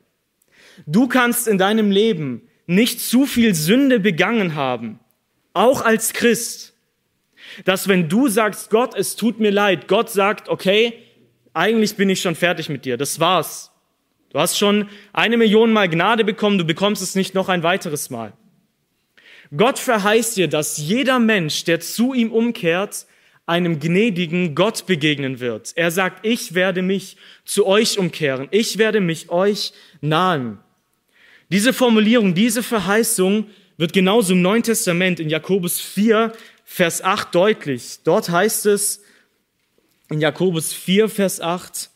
Du 0.86 1.08
kannst 1.08 1.48
in 1.48 1.58
deinem 1.58 1.90
Leben 1.90 2.42
nicht 2.66 3.00
zu 3.00 3.26
viel 3.26 3.56
Sünde 3.56 4.00
begangen 4.00 4.56
haben, 4.56 5.00
auch 5.54 5.82
als 5.82 6.14
Christ, 6.14 6.74
dass 7.66 7.88
wenn 7.88 8.10
du 8.10 8.28
sagst, 8.28 8.70
Gott, 8.70 8.96
es 8.96 9.16
tut 9.16 9.40
mir 9.40 9.52
leid, 9.52 9.88
Gott 9.88 10.10
sagt, 10.10 10.50
okay, 10.50 10.94
eigentlich 11.54 11.96
bin 11.96 12.10
ich 12.10 12.22
schon 12.22 12.36
fertig 12.36 12.70
mit 12.70 12.86
dir, 12.86 12.98
das 12.98 13.20
war's. 13.20 13.72
Du 14.32 14.40
hast 14.40 14.58
schon 14.58 14.90
eine 15.14 15.38
Million 15.38 15.72
Mal 15.72 15.88
Gnade 15.90 16.24
bekommen, 16.24 16.58
du 16.58 16.66
bekommst 16.66 17.04
es 17.04 17.14
nicht 17.14 17.36
noch 17.36 17.50
ein 17.50 17.62
weiteres 17.62 18.10
Mal. 18.10 18.34
Gott 19.56 19.78
verheißt 19.78 20.36
dir, 20.38 20.48
dass 20.48 20.80
jeder 20.80 21.20
Mensch, 21.20 21.64
der 21.66 21.80
zu 21.80 22.16
ihm 22.16 22.32
umkehrt, 22.32 23.06
einem 23.46 23.80
gnädigen 23.80 24.56
Gott 24.56 24.88
begegnen 24.88 25.40
wird. 25.40 25.74
Er 25.76 25.92
sagt, 25.92 26.26
ich 26.26 26.56
werde 26.56 26.82
mich 26.82 27.18
zu 27.46 27.68
euch 27.68 28.00
umkehren, 28.00 28.48
ich 28.50 28.80
werde 28.80 29.02
mich 29.02 29.30
euch 29.30 29.74
nahen. 30.02 30.60
Diese 31.50 31.74
Formulierung, 31.74 32.34
diese 32.34 32.64
Verheißung 32.64 33.48
wird 33.78 33.94
genauso 33.94 34.34
im 34.34 34.42
Neuen 34.42 34.64
Testament 34.64 35.20
in 35.20 35.30
Jakobus 35.30 35.80
4, 35.80 36.34
Vers 36.66 37.02
8 37.02 37.34
deutlich. 37.34 38.00
Dort 38.04 38.30
heißt 38.30 38.66
es 38.68 39.02
in 40.10 40.20
Jakobus 40.20 40.74
4, 40.74 41.10
Vers 41.10 41.42
8, 41.42 41.90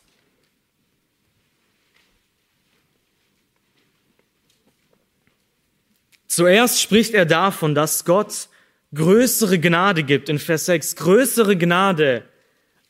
Zuerst 6.38 6.80
spricht 6.80 7.14
er 7.14 7.26
davon, 7.26 7.74
dass 7.74 8.04
Gott 8.04 8.48
größere 8.94 9.58
Gnade 9.58 10.04
gibt, 10.04 10.28
in 10.28 10.38
Vers 10.38 10.66
6, 10.66 10.94
größere 10.94 11.56
Gnade 11.56 12.22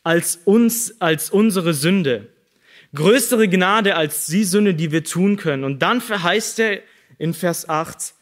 als 0.03 0.37
uns, 0.45 1.01
als 1.01 1.31
unsere 1.31 1.73
Sünde. 1.73 2.29
Größere 2.95 3.49
Gnade 3.49 3.95
als 3.95 4.27
die 4.27 4.45
Sünde, 4.45 4.75
die 4.75 4.93
wir 4.93 5.03
tun 5.03 5.39
können. 5.39 5.65
Und 5.65 5.81
dann 5.81 6.03
verheißt 6.03 6.59
er 6.59 6.81
in 7.17 7.33
Vers 7.33 7.69
8 7.71 8.13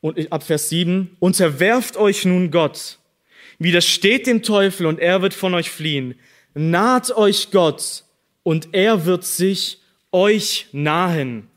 und 0.00 0.32
ab 0.32 0.42
Vers 0.42 0.68
7, 0.68 1.16
unterwerft 1.18 1.96
euch 1.96 2.24
nun 2.24 2.50
Gott, 2.50 2.98
widersteht 3.58 4.26
dem 4.26 4.42
Teufel 4.42 4.86
und 4.86 4.98
er 4.98 5.22
wird 5.22 5.34
von 5.34 5.54
euch 5.54 5.70
fliehen. 5.70 6.14
Naht 6.54 7.10
euch 7.16 7.50
Gott 7.50 8.04
und 8.42 8.68
er 8.72 9.04
wird 9.04 9.24
sich 9.24 9.78
euch 10.12 10.68
nahen. 10.72 11.48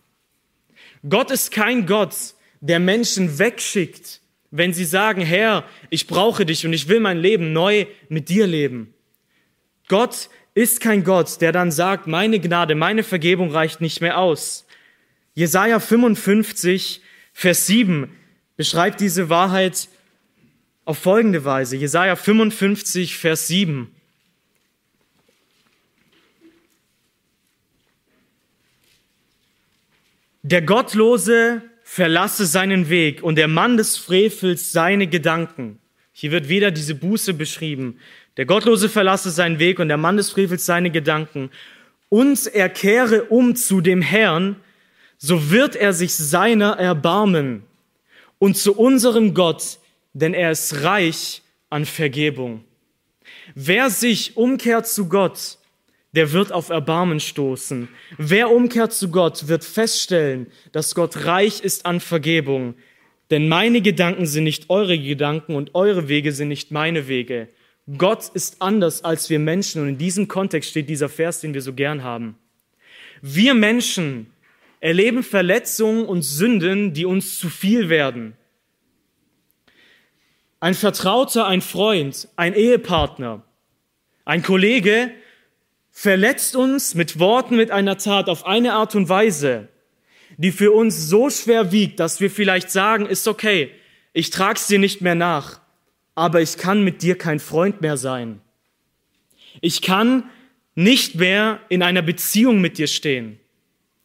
Gott 1.07 1.31
ist 1.31 1.51
kein 1.51 1.85
Gott, 1.85 2.15
der 2.61 2.79
Menschen 2.79 3.39
wegschickt, 3.39 4.21
wenn 4.51 4.73
sie 4.73 4.85
sagen, 4.85 5.21
Herr, 5.21 5.65
ich 5.89 6.07
brauche 6.07 6.45
dich 6.45 6.65
und 6.65 6.73
ich 6.73 6.87
will 6.87 6.99
mein 6.99 7.17
Leben 7.17 7.53
neu 7.53 7.87
mit 8.09 8.29
dir 8.29 8.45
leben. 8.45 8.93
Gott 9.87 10.29
ist 10.53 10.79
kein 10.79 11.03
Gott, 11.03 11.41
der 11.41 11.51
dann 11.51 11.71
sagt, 11.71 12.07
meine 12.07 12.39
Gnade, 12.39 12.75
meine 12.75 13.03
Vergebung 13.03 13.51
reicht 13.51 13.81
nicht 13.81 14.01
mehr 14.01 14.19
aus. 14.19 14.65
Jesaja 15.33 15.79
55, 15.79 17.01
Vers 17.33 17.65
7 17.65 18.09
beschreibt 18.57 18.99
diese 18.99 19.29
Wahrheit 19.29 19.87
auf 20.85 20.97
folgende 20.97 21.45
Weise. 21.45 21.77
Jesaja 21.77 22.15
55, 22.15 23.17
Vers 23.17 23.47
7. 23.47 23.93
Der 30.45 30.61
Gottlose 30.61 31.61
verlasse 31.83 32.45
seinen 32.45 32.89
Weg 32.89 33.23
und 33.23 33.37
der 33.37 33.47
Mann 33.47 33.77
des 33.77 33.97
Frevels 33.97 34.73
seine 34.73 35.07
Gedanken. 35.07 35.79
Hier 36.11 36.31
wird 36.31 36.49
wieder 36.49 36.69
diese 36.69 36.95
Buße 36.95 37.33
beschrieben. 37.33 37.97
Der 38.35 38.45
Gottlose 38.45 38.89
verlasse 38.89 39.31
seinen 39.31 39.59
Weg 39.59 39.79
und 39.79 39.87
der 39.87 39.97
Mann 39.97 40.17
des 40.17 40.31
Frevels 40.31 40.65
seine 40.65 40.91
Gedanken. 40.91 41.49
Und 42.09 42.47
er 42.47 42.69
kehre 42.69 43.23
um 43.25 43.55
zu 43.55 43.79
dem 43.79 44.01
Herrn, 44.01 44.57
so 45.17 45.49
wird 45.49 45.75
er 45.75 45.93
sich 45.93 46.13
seiner 46.13 46.77
erbarmen. 46.77 47.63
Und 48.43 48.57
zu 48.57 48.75
unserem 48.75 49.33
Gott, 49.33 49.79
denn 50.11 50.33
er 50.33 50.51
ist 50.51 50.83
reich 50.83 51.43
an 51.69 51.85
Vergebung. 51.85 52.65
Wer 53.55 53.89
sich 53.89 54.35
umkehrt 54.35 54.85
zu 54.85 55.07
Gott, 55.07 55.57
der 56.11 56.33
wird 56.33 56.51
auf 56.51 56.67
Erbarmen 56.67 57.21
stoßen. 57.21 57.87
Wer 58.17 58.51
umkehrt 58.51 58.91
zu 58.91 59.11
Gott, 59.11 59.47
wird 59.47 59.63
feststellen, 59.63 60.47
dass 60.73 60.93
Gott 60.93 61.23
reich 61.23 61.61
ist 61.61 61.85
an 61.85 62.01
Vergebung. 62.01 62.75
Denn 63.31 63.47
meine 63.47 63.79
Gedanken 63.79 64.25
sind 64.25 64.43
nicht 64.43 64.69
eure 64.69 64.99
Gedanken 64.99 65.55
und 65.55 65.73
eure 65.73 66.09
Wege 66.09 66.33
sind 66.33 66.49
nicht 66.49 66.69
meine 66.69 67.07
Wege. 67.07 67.47
Gott 67.97 68.27
ist 68.33 68.61
anders 68.61 69.05
als 69.05 69.29
wir 69.29 69.39
Menschen 69.39 69.81
und 69.81 69.87
in 69.87 69.97
diesem 69.97 70.27
Kontext 70.27 70.71
steht 70.71 70.89
dieser 70.89 71.07
Vers, 71.07 71.39
den 71.39 71.53
wir 71.53 71.61
so 71.61 71.71
gern 71.71 72.03
haben. 72.03 72.35
Wir 73.21 73.53
Menschen 73.53 74.32
erleben 74.83 75.23
Verletzungen 75.23 76.05
und 76.05 76.23
Sünden, 76.23 76.93
die 76.93 77.05
uns 77.05 77.39
zu 77.39 77.47
viel 77.47 77.87
werden. 77.87 78.35
Ein 80.59 80.73
Vertrauter, 80.73 81.47
ein 81.47 81.61
Freund, 81.61 82.27
ein 82.35 82.53
Ehepartner, 82.53 83.43
ein 84.25 84.43
Kollege 84.43 85.11
verletzt 85.89 86.57
uns 86.57 86.95
mit 86.95 87.17
Worten, 87.17 87.55
mit 87.55 87.71
einer 87.71 87.97
Tat 87.97 88.27
auf 88.27 88.45
eine 88.45 88.73
Art 88.73 88.93
und 88.95 89.07
Weise, 89.07 89.69
die 90.35 90.51
für 90.51 90.73
uns 90.73 91.07
so 91.07 91.29
schwer 91.29 91.71
wiegt, 91.71 92.01
dass 92.01 92.19
wir 92.19 92.29
vielleicht 92.29 92.69
sagen, 92.69 93.05
ist 93.05 93.29
okay, 93.29 93.71
ich 94.11 94.31
trag's 94.31 94.67
dir 94.67 94.79
nicht 94.79 94.99
mehr 94.99 95.15
nach, 95.15 95.61
aber 96.13 96.41
ich 96.41 96.57
kann 96.57 96.83
mit 96.83 97.01
dir 97.01 97.17
kein 97.17 97.39
Freund 97.39 97.79
mehr 97.79 97.95
sein. 97.95 98.41
Ich 99.61 99.81
kann 99.81 100.29
nicht 100.75 101.15
mehr 101.15 101.61
in 101.69 101.83
einer 101.83 102.01
Beziehung 102.01 102.59
mit 102.59 102.77
dir 102.77 102.87
stehen. 102.87 103.39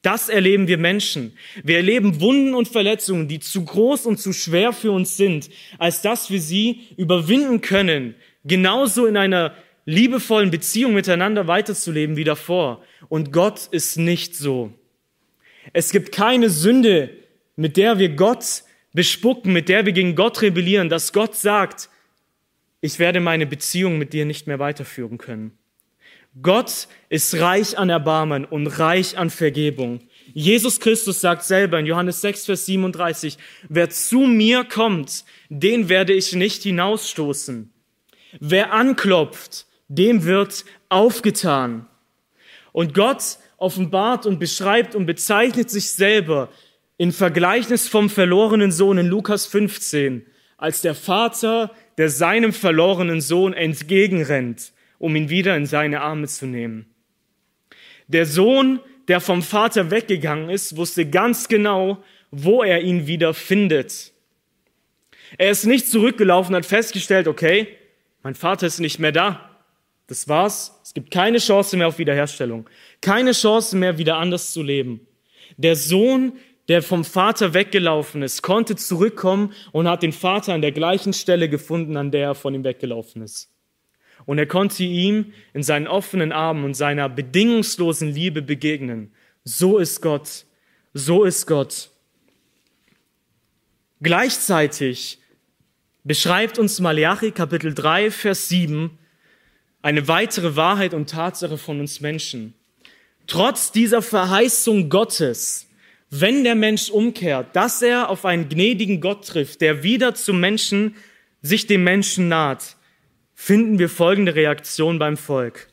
Das 0.02 0.28
erleben 0.28 0.68
wir 0.68 0.78
Menschen. 0.78 1.36
Wir 1.64 1.76
erleben 1.76 2.20
Wunden 2.20 2.54
und 2.54 2.68
Verletzungen, 2.68 3.26
die 3.26 3.40
zu 3.40 3.64
groß 3.64 4.06
und 4.06 4.18
zu 4.18 4.32
schwer 4.32 4.72
für 4.72 4.92
uns 4.92 5.16
sind, 5.16 5.50
als 5.78 6.02
dass 6.02 6.30
wir 6.30 6.40
sie 6.40 6.82
überwinden 6.96 7.60
können, 7.60 8.14
genauso 8.44 9.06
in 9.06 9.16
einer 9.16 9.54
liebevollen 9.86 10.50
Beziehung 10.50 10.94
miteinander 10.94 11.48
weiterzuleben 11.48 12.16
wie 12.16 12.24
davor. 12.24 12.82
Und 13.08 13.32
Gott 13.32 13.68
ist 13.70 13.96
nicht 13.96 14.36
so. 14.36 14.72
Es 15.72 15.90
gibt 15.90 16.12
keine 16.12 16.48
Sünde, 16.48 17.10
mit 17.56 17.76
der 17.76 17.98
wir 17.98 18.10
Gott 18.10 18.62
bespucken, 18.92 19.52
mit 19.52 19.68
der 19.68 19.84
wir 19.84 19.92
gegen 19.92 20.14
Gott 20.14 20.42
rebellieren, 20.42 20.88
dass 20.88 21.12
Gott 21.12 21.34
sagt, 21.34 21.88
ich 22.80 22.98
werde 22.98 23.18
meine 23.18 23.46
Beziehung 23.46 23.98
mit 23.98 24.12
dir 24.12 24.24
nicht 24.24 24.46
mehr 24.46 24.60
weiterführen 24.60 25.18
können. 25.18 25.57
Gott 26.42 26.88
ist 27.08 27.34
reich 27.38 27.78
an 27.78 27.88
Erbarmen 27.88 28.44
und 28.44 28.66
reich 28.66 29.16
an 29.16 29.30
Vergebung. 29.30 30.00
Jesus 30.34 30.78
Christus 30.78 31.20
sagt 31.20 31.44
selber 31.44 31.78
in 31.78 31.86
Johannes 31.86 32.20
6, 32.20 32.46
Vers 32.46 32.66
37, 32.66 33.38
wer 33.68 33.90
zu 33.90 34.20
mir 34.20 34.64
kommt, 34.64 35.24
den 35.48 35.88
werde 35.88 36.12
ich 36.12 36.34
nicht 36.34 36.62
hinausstoßen. 36.62 37.72
Wer 38.40 38.72
anklopft, 38.72 39.66
dem 39.88 40.24
wird 40.24 40.64
aufgetan. 40.90 41.86
Und 42.72 42.94
Gott 42.94 43.38
offenbart 43.56 44.26
und 44.26 44.38
beschreibt 44.38 44.94
und 44.94 45.06
bezeichnet 45.06 45.70
sich 45.70 45.90
selber 45.92 46.50
in 46.98 47.12
Vergleichnis 47.12 47.88
vom 47.88 48.10
verlorenen 48.10 48.70
Sohn 48.70 48.98
in 48.98 49.06
Lukas 49.06 49.46
15 49.46 50.26
als 50.58 50.82
der 50.82 50.94
Vater, 50.94 51.70
der 51.96 52.10
seinem 52.10 52.52
verlorenen 52.52 53.20
Sohn 53.20 53.54
entgegenrennt, 53.54 54.72
um 54.98 55.16
ihn 55.16 55.30
wieder 55.30 55.56
in 55.56 55.66
seine 55.66 56.00
Arme 56.00 56.26
zu 56.26 56.46
nehmen. 56.46 56.86
Der 58.06 58.26
Sohn, 58.26 58.80
der 59.08 59.20
vom 59.20 59.42
Vater 59.42 59.90
weggegangen 59.90 60.50
ist, 60.50 60.76
wusste 60.76 61.08
ganz 61.08 61.48
genau, 61.48 62.02
wo 62.30 62.62
er 62.62 62.82
ihn 62.82 63.06
wieder 63.06 63.34
findet. 63.34 64.12
Er 65.36 65.50
ist 65.50 65.66
nicht 65.66 65.88
zurückgelaufen, 65.88 66.54
hat 66.54 66.66
festgestellt, 66.66 67.28
okay, 67.28 67.68
mein 68.22 68.34
Vater 68.34 68.66
ist 68.66 68.80
nicht 68.80 68.98
mehr 68.98 69.12
da. 69.12 69.48
Das 70.06 70.26
war's. 70.26 70.80
Es 70.82 70.94
gibt 70.94 71.10
keine 71.10 71.38
Chance 71.38 71.76
mehr 71.76 71.88
auf 71.88 71.98
Wiederherstellung. 71.98 72.68
Keine 73.02 73.32
Chance 73.32 73.76
mehr, 73.76 73.98
wieder 73.98 74.16
anders 74.16 74.52
zu 74.52 74.62
leben. 74.62 75.06
Der 75.58 75.76
Sohn, 75.76 76.32
der 76.68 76.82
vom 76.82 77.04
Vater 77.04 77.52
weggelaufen 77.52 78.22
ist, 78.22 78.42
konnte 78.42 78.76
zurückkommen 78.76 79.52
und 79.72 79.86
hat 79.86 80.02
den 80.02 80.12
Vater 80.12 80.54
an 80.54 80.62
der 80.62 80.72
gleichen 80.72 81.12
Stelle 81.12 81.48
gefunden, 81.48 81.96
an 81.96 82.10
der 82.10 82.28
er 82.28 82.34
von 82.34 82.54
ihm 82.54 82.64
weggelaufen 82.64 83.22
ist. 83.22 83.50
Und 84.28 84.36
er 84.36 84.44
konnte 84.44 84.84
ihm 84.84 85.32
in 85.54 85.62
seinen 85.62 85.86
offenen 85.86 86.32
Armen 86.32 86.66
und 86.66 86.74
seiner 86.74 87.08
bedingungslosen 87.08 88.12
Liebe 88.12 88.42
begegnen. 88.42 89.10
So 89.42 89.78
ist 89.78 90.02
Gott. 90.02 90.44
So 90.92 91.24
ist 91.24 91.46
Gott. 91.46 91.88
Gleichzeitig 94.02 95.18
beschreibt 96.04 96.58
uns 96.58 96.78
Malachi 96.78 97.30
Kapitel 97.30 97.72
3, 97.72 98.10
Vers 98.10 98.50
7 98.50 98.98
eine 99.80 100.08
weitere 100.08 100.56
Wahrheit 100.56 100.92
und 100.92 101.08
Tatsache 101.08 101.56
von 101.56 101.80
uns 101.80 102.02
Menschen. 102.02 102.52
Trotz 103.26 103.72
dieser 103.72 104.02
Verheißung 104.02 104.90
Gottes, 104.90 105.70
wenn 106.10 106.44
der 106.44 106.54
Mensch 106.54 106.90
umkehrt, 106.90 107.56
dass 107.56 107.80
er 107.80 108.10
auf 108.10 108.26
einen 108.26 108.50
gnädigen 108.50 109.00
Gott 109.00 109.26
trifft, 109.26 109.62
der 109.62 109.82
wieder 109.82 110.14
zum 110.14 110.38
Menschen, 110.38 110.96
sich 111.40 111.66
dem 111.66 111.82
Menschen 111.82 112.28
naht, 112.28 112.76
finden 113.40 113.78
wir 113.78 113.88
folgende 113.88 114.34
Reaktion 114.34 114.98
beim 114.98 115.16
Volk. 115.16 115.68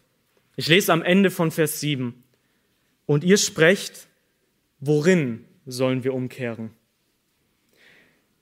Ich 0.55 0.67
lese 0.67 0.93
am 0.93 1.01
Ende 1.01 1.31
von 1.31 1.49
Vers 1.49 1.79
7. 1.79 2.23
Und 3.07 3.23
ihr 3.23 3.37
sprecht, 3.37 4.07
worin 4.79 5.43
sollen 5.65 6.03
wir 6.03 6.13
umkehren? 6.13 6.69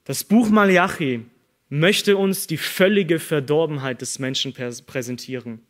Das 0.04 0.26
Buch 0.26 0.50
Malachi 0.50 1.26
möchte 1.70 2.18
uns 2.18 2.48
die 2.48 2.58
völlige 2.58 3.18
Verdorbenheit 3.18 4.02
des 4.02 4.20
Menschen 4.20 4.54
präsentieren. 4.54 5.62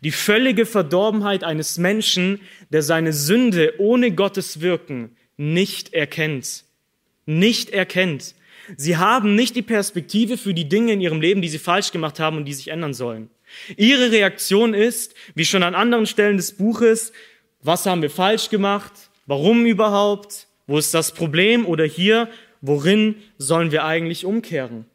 Die 0.00 0.10
völlige 0.10 0.64
Verdorbenheit 0.64 1.44
eines 1.44 1.76
Menschen, 1.76 2.40
der 2.70 2.82
seine 2.82 3.12
Sünde 3.12 3.74
ohne 3.78 4.12
Gottes 4.12 4.62
Wirken 4.62 5.14
nicht 5.36 5.92
erkennt. 5.92 6.64
Nicht 7.26 7.70
erkennt. 7.70 8.34
Sie 8.76 8.96
haben 8.96 9.34
nicht 9.34 9.56
die 9.56 9.62
Perspektive 9.62 10.36
für 10.36 10.54
die 10.54 10.68
Dinge 10.68 10.92
in 10.92 11.00
ihrem 11.00 11.20
Leben, 11.20 11.42
die 11.42 11.48
sie 11.48 11.58
falsch 11.58 11.92
gemacht 11.92 12.20
haben 12.20 12.36
und 12.36 12.44
die 12.44 12.54
sich 12.54 12.68
ändern 12.68 12.94
sollen. 12.94 13.30
Ihre 13.76 14.10
Reaktion 14.12 14.74
ist, 14.74 15.14
wie 15.34 15.44
schon 15.44 15.62
an 15.62 15.74
anderen 15.74 16.06
Stellen 16.06 16.36
des 16.36 16.56
Buches, 16.56 17.12
was 17.62 17.86
haben 17.86 18.02
wir 18.02 18.10
falsch 18.10 18.48
gemacht? 18.48 18.92
Warum 19.26 19.66
überhaupt? 19.66 20.46
Wo 20.66 20.78
ist 20.78 20.94
das 20.94 21.12
Problem? 21.12 21.66
Oder 21.66 21.84
hier, 21.84 22.28
worin 22.60 23.16
sollen 23.38 23.72
wir 23.72 23.84
eigentlich 23.84 24.24
umkehren? 24.24 24.86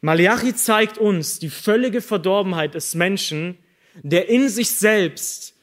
Malachi 0.00 0.54
zeigt 0.54 0.98
uns 0.98 1.38
die 1.38 1.50
völlige 1.50 2.00
Verdorbenheit 2.00 2.74
des 2.74 2.94
Menschen, 2.94 3.58
der 4.02 4.28
in 4.28 4.48
sich 4.48 4.70
selbst 4.70 5.54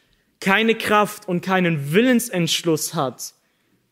keine 0.42 0.76
Kraft 0.76 1.28
und 1.28 1.42
keinen 1.42 1.94
Willensentschluss 1.94 2.94
hat, 2.94 3.35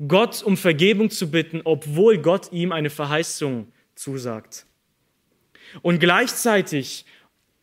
Gott 0.08 0.44
um 0.44 0.58
Vergebung 0.58 1.10
zu 1.10 1.30
bitten, 1.30 1.62
obwohl 1.64 2.18
Gott 2.18 2.52
ihm 2.52 2.72
eine 2.72 2.90
Verheißung 2.90 3.72
zusagt. 3.96 4.66
Und 5.82 6.00
gleichzeitig 6.00 7.06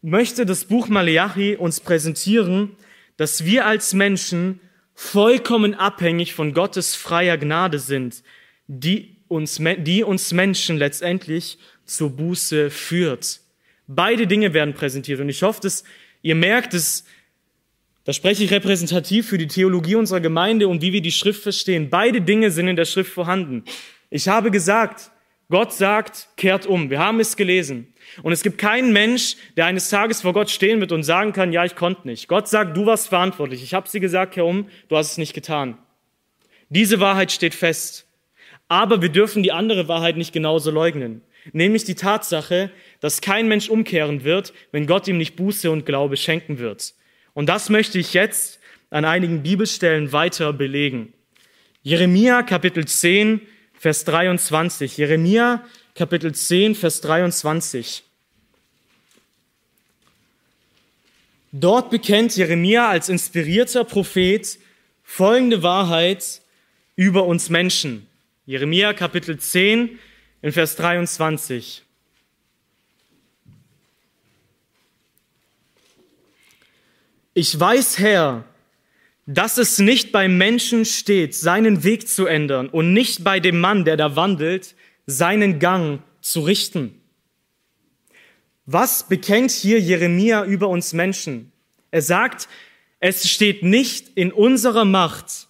möchte 0.03 0.47
das 0.47 0.65
Buch 0.65 0.89
Malachi 0.89 1.57
uns 1.57 1.81
präsentieren, 1.81 2.77
dass 3.17 3.45
wir 3.45 3.67
als 3.67 3.93
Menschen 3.93 4.61
vollkommen 4.95 5.75
abhängig 5.75 6.35
von 6.35 6.53
Gottes 6.55 6.95
freier 6.95 7.39
Gnade 7.39 7.79
sind, 7.79 8.23
die 8.67 9.17
uns, 9.29 9.61
die 9.79 10.03
uns 10.03 10.33
Menschen 10.33 10.77
letztendlich 10.77 11.59
zur 11.85 12.11
Buße 12.11 12.71
führt. 12.71 13.41
Beide 13.87 14.27
Dinge 14.27 14.55
werden 14.55 14.75
präsentiert 14.75 15.21
und 15.21 15.29
ich 15.29 15.43
hoffe, 15.43 15.61
dass 15.63 15.85
ihr 16.23 16.35
merkt, 16.35 16.75
dass 16.75 17.05
da 18.05 18.13
spreche 18.13 18.45
ich 18.45 18.51
repräsentativ 18.51 19.29
für 19.29 19.39
die 19.39 19.47
Theologie 19.47 19.95
unserer 19.95 20.21
Gemeinde 20.21 20.69
und 20.69 20.83
wie 20.83 20.93
wir 20.93 21.03
die 21.03 21.13
Schrift 21.13 21.43
verstehen. 21.43 21.91
Beide 21.91 22.21
Dinge 22.21 22.51
sind 22.51 22.69
in 22.69 22.77
der 22.77 22.85
Schrift 22.85 23.13
vorhanden. 23.13 23.65
Ich 24.09 24.29
habe 24.29 24.51
gesagt, 24.51 25.11
Gott 25.51 25.73
sagt, 25.73 26.29
kehrt 26.37 26.67
um. 26.67 26.91
Wir 26.91 26.99
haben 26.99 27.21
es 27.21 27.37
gelesen. 27.37 27.93
Und 28.23 28.33
es 28.33 28.43
gibt 28.43 28.59
keinen 28.59 28.93
Mensch, 28.93 29.37
der 29.57 29.67
eines 29.67 29.91
Tages 29.91 30.23
vor 30.23 30.33
Gott 30.33 30.51
stehen 30.51 30.81
wird 30.81 30.93
und 30.93 31.03
sagen 31.03 31.33
kann, 31.33 31.53
ja, 31.53 31.65
ich 31.65 31.77
konnte 31.77 32.07
nicht. 32.07 32.29
Gott 32.29 32.49
sagt, 32.49 32.77
du 32.77 32.87
warst 32.87 33.09
verantwortlich. 33.09 33.63
Ich 33.63 33.75
habe 33.75 33.89
sie 33.89 34.01
gesagt, 34.01 34.35
kehr 34.35 34.47
um, 34.47 34.69
du 34.89 34.97
hast 34.97 35.13
es 35.13 35.19
nicht 35.19 35.35
getan. 35.35 35.77
Diese 36.69 37.01
Wahrheit 37.01 37.33
steht 37.33 37.55
fest. 37.55 38.07
Aber 38.69 39.03
wir 39.03 39.09
dürfen 39.09 39.43
die 39.43 39.53
andere 39.53 39.89
Wahrheit 39.89 40.17
nicht 40.17 40.33
genauso 40.33 40.71
leugnen 40.71 41.23
nämlich 41.53 41.85
die 41.85 41.95
Tatsache, 41.95 42.71
dass 43.01 43.21
kein 43.21 43.49
Mensch 43.49 43.69
umkehren 43.69 44.25
wird, 44.25 44.53
wenn 44.73 44.87
Gott 44.87 45.09
ihm 45.09 45.19
nicht 45.19 45.37
Buße 45.37 45.71
und 45.71 45.87
Glaube 45.87 46.17
schenken 46.17 46.59
wird. 46.59 46.95
Und 47.41 47.47
das 47.47 47.71
möchte 47.71 47.99
ich 47.99 48.13
jetzt 48.13 48.61
an 48.91 49.07
einigen 49.07 49.43
Bibelstellen 49.43 50.13
weiter 50.13 50.53
belegen. 50.53 51.15
Jeremia 51.83 52.43
Kapitel 52.43 52.87
10, 52.87 53.41
Vers 53.73 54.05
23. 54.05 54.99
Jeremia 54.99 55.65
Kapitel 55.95 56.35
10, 56.35 56.75
Vers 56.75 57.01
23. 57.01 58.03
Dort 61.51 61.89
bekennt 61.89 62.37
Jeremia 62.37 62.91
als 62.91 63.09
inspirierter 63.09 63.85
Prophet 63.85 64.59
folgende 65.03 65.63
Wahrheit 65.63 66.43
über 66.95 67.25
uns 67.25 67.49
Menschen. 67.49 68.07
Jeremia 68.45 68.93
Kapitel 68.93 69.39
10, 69.39 69.99
in 70.43 70.53
Vers 70.53 70.77
23. 70.77 71.85
Ich 77.33 77.59
weiß, 77.59 77.99
Herr, 77.99 78.45
dass 79.27 79.57
es 79.57 79.79
nicht 79.79 80.11
beim 80.11 80.37
Menschen 80.37 80.85
steht, 80.85 81.35
seinen 81.35 81.85
Weg 81.85 82.09
zu 82.09 82.27
ändern 82.27 82.69
und 82.69 82.93
nicht 82.93 83.23
bei 83.23 83.39
dem 83.39 83.61
Mann, 83.61 83.85
der 83.85 83.97
da 83.97 84.17
wandelt, 84.17 84.75
seinen 85.07 85.61
Gang 85.61 86.03
zu 86.21 86.41
richten. 86.41 87.01
Was 88.67 89.09
bekennt 89.09 89.53
hier 89.53 89.81
Jeremia 89.81 90.45
über 90.45 90.69
uns 90.69 90.93
Menschen? 90.93 91.53
Er 91.93 92.03
sagt, 92.03 92.49
es 92.99 93.31
steht 93.31 93.63
nicht 93.63 94.11
in 94.17 94.33
unserer 94.33 94.85
Macht, 94.85 95.47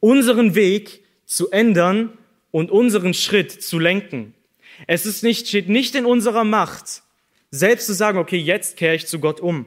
unseren 0.00 0.54
Weg 0.54 1.04
zu 1.24 1.50
ändern 1.50 2.18
und 2.50 2.70
unseren 2.70 3.14
Schritt 3.14 3.50
zu 3.50 3.78
lenken. 3.78 4.34
Es 4.86 5.06
ist 5.06 5.22
nicht, 5.22 5.48
steht 5.48 5.70
nicht 5.70 5.94
in 5.94 6.04
unserer 6.04 6.44
Macht, 6.44 7.02
selbst 7.50 7.86
zu 7.86 7.94
sagen, 7.94 8.18
okay, 8.18 8.36
jetzt 8.36 8.76
kehre 8.76 8.94
ich 8.94 9.06
zu 9.06 9.18
Gott 9.18 9.40
um. 9.40 9.66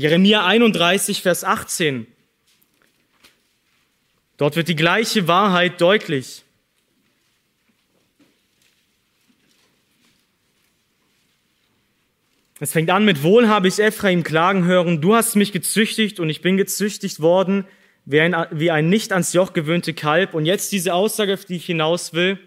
Jeremia 0.00 0.46
31, 0.46 1.20
Vers 1.20 1.44
18. 1.44 2.06
Dort 4.38 4.56
wird 4.56 4.68
die 4.68 4.74
gleiche 4.74 5.28
Wahrheit 5.28 5.78
deutlich. 5.78 6.42
Es 12.60 12.72
fängt 12.72 12.88
an 12.88 13.04
mit 13.04 13.22
Wohl 13.22 13.48
habe 13.48 13.68
ich 13.68 13.78
Ephraim 13.78 14.22
klagen 14.22 14.64
hören, 14.64 15.02
du 15.02 15.14
hast 15.14 15.36
mich 15.36 15.52
gezüchtigt 15.52 16.18
und 16.18 16.30
ich 16.30 16.40
bin 16.40 16.56
gezüchtigt 16.56 17.20
worden 17.20 17.66
wie 18.06 18.20
ein, 18.20 18.34
wie 18.52 18.70
ein 18.70 18.88
nicht 18.88 19.12
ans 19.12 19.34
Joch 19.34 19.52
gewöhnte 19.52 19.92
Kalb. 19.92 20.32
Und 20.32 20.46
jetzt 20.46 20.72
diese 20.72 20.94
Aussage, 20.94 21.34
auf 21.34 21.44
die 21.44 21.56
ich 21.56 21.66
hinaus 21.66 22.14
will. 22.14 22.38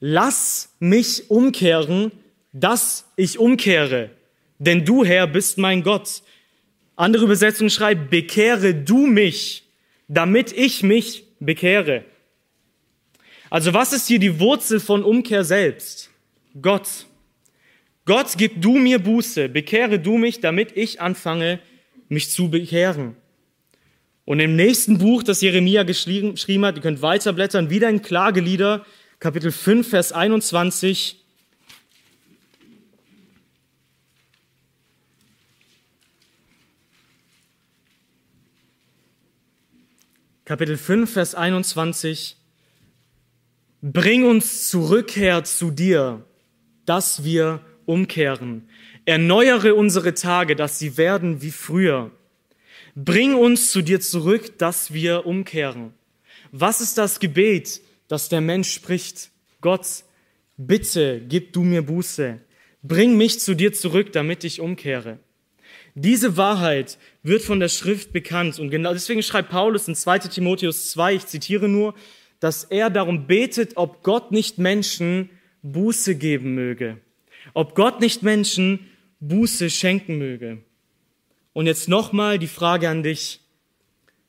Lass 0.00 0.76
mich 0.80 1.30
umkehren, 1.30 2.12
dass 2.52 3.10
ich 3.16 3.38
umkehre. 3.38 4.10
Denn 4.58 4.84
du, 4.84 5.02
Herr, 5.02 5.26
bist 5.26 5.56
mein 5.56 5.82
Gott. 5.82 6.22
Andere 6.96 7.24
Übersetzung 7.24 7.70
schreibt, 7.70 8.10
bekehre 8.10 8.74
du 8.74 9.06
mich, 9.06 9.64
damit 10.08 10.52
ich 10.52 10.82
mich 10.82 11.24
bekehre. 11.40 12.04
Also 13.50 13.74
was 13.74 13.92
ist 13.92 14.08
hier 14.08 14.18
die 14.18 14.40
Wurzel 14.40 14.80
von 14.80 15.04
Umkehr 15.04 15.44
selbst? 15.44 16.10
Gott. 16.60 17.06
Gott, 18.04 18.34
gib 18.36 18.60
du 18.60 18.78
mir 18.78 18.98
Buße, 18.98 19.48
bekehre 19.48 19.98
du 19.98 20.18
mich, 20.18 20.40
damit 20.40 20.76
ich 20.76 21.00
anfange, 21.00 21.60
mich 22.08 22.30
zu 22.30 22.50
bekehren. 22.50 23.16
Und 24.24 24.40
im 24.40 24.56
nächsten 24.56 24.98
Buch, 24.98 25.22
das 25.22 25.40
Jeremia 25.40 25.82
geschrieben 25.82 26.64
hat, 26.64 26.76
ihr 26.76 26.82
könnt 26.82 27.02
weiterblättern, 27.02 27.70
wieder 27.70 27.88
in 27.88 28.02
Klagelieder, 28.02 28.84
Kapitel 29.18 29.52
5, 29.52 29.88
Vers 29.88 30.12
21. 30.12 31.21
Kapitel 40.44 40.76
5, 40.76 41.12
Vers 41.12 41.36
21. 41.36 42.36
Bring 43.80 44.24
uns 44.24 44.68
zurück, 44.68 45.14
Herr, 45.14 45.44
zu 45.44 45.70
dir, 45.70 46.24
dass 46.84 47.22
wir 47.22 47.60
umkehren. 47.86 48.68
Erneuere 49.04 49.76
unsere 49.76 50.14
Tage, 50.14 50.56
dass 50.56 50.80
sie 50.80 50.96
werden 50.96 51.42
wie 51.42 51.52
früher. 51.52 52.10
Bring 52.96 53.34
uns 53.36 53.70
zu 53.70 53.82
dir 53.82 54.00
zurück, 54.00 54.58
dass 54.58 54.92
wir 54.92 55.26
umkehren. 55.26 55.94
Was 56.50 56.80
ist 56.80 56.98
das 56.98 57.20
Gebet, 57.20 57.80
das 58.08 58.28
der 58.28 58.40
Mensch 58.40 58.72
spricht? 58.72 59.30
Gott, 59.60 59.86
bitte 60.56 61.22
gib 61.28 61.52
du 61.52 61.62
mir 61.62 61.82
Buße. 61.82 62.40
Bring 62.82 63.16
mich 63.16 63.38
zu 63.38 63.54
dir 63.54 63.72
zurück, 63.72 64.12
damit 64.12 64.42
ich 64.42 64.60
umkehre. 64.60 65.20
Diese 65.94 66.36
Wahrheit 66.36 66.98
wird 67.22 67.42
von 67.42 67.60
der 67.60 67.68
Schrift 67.68 68.12
bekannt 68.12 68.58
und 68.58 68.70
genau 68.70 68.92
deswegen 68.92 69.22
schreibt 69.22 69.50
Paulus 69.50 69.88
in 69.88 69.94
2 69.94 70.20
Timotheus 70.20 70.90
2, 70.92 71.14
ich 71.16 71.26
zitiere 71.26 71.68
nur, 71.68 71.94
dass 72.40 72.64
er 72.64 72.88
darum 72.88 73.26
betet, 73.26 73.76
ob 73.76 74.02
Gott 74.02 74.32
nicht 74.32 74.58
Menschen 74.58 75.28
Buße 75.62 76.16
geben 76.16 76.54
möge, 76.54 76.98
ob 77.52 77.74
Gott 77.74 78.00
nicht 78.00 78.22
Menschen 78.22 78.90
Buße 79.20 79.70
schenken 79.70 80.18
möge. 80.18 80.62
Und 81.52 81.66
jetzt 81.66 81.88
nochmal 81.88 82.38
die 82.38 82.48
Frage 82.48 82.88
an 82.88 83.02
dich. 83.02 83.40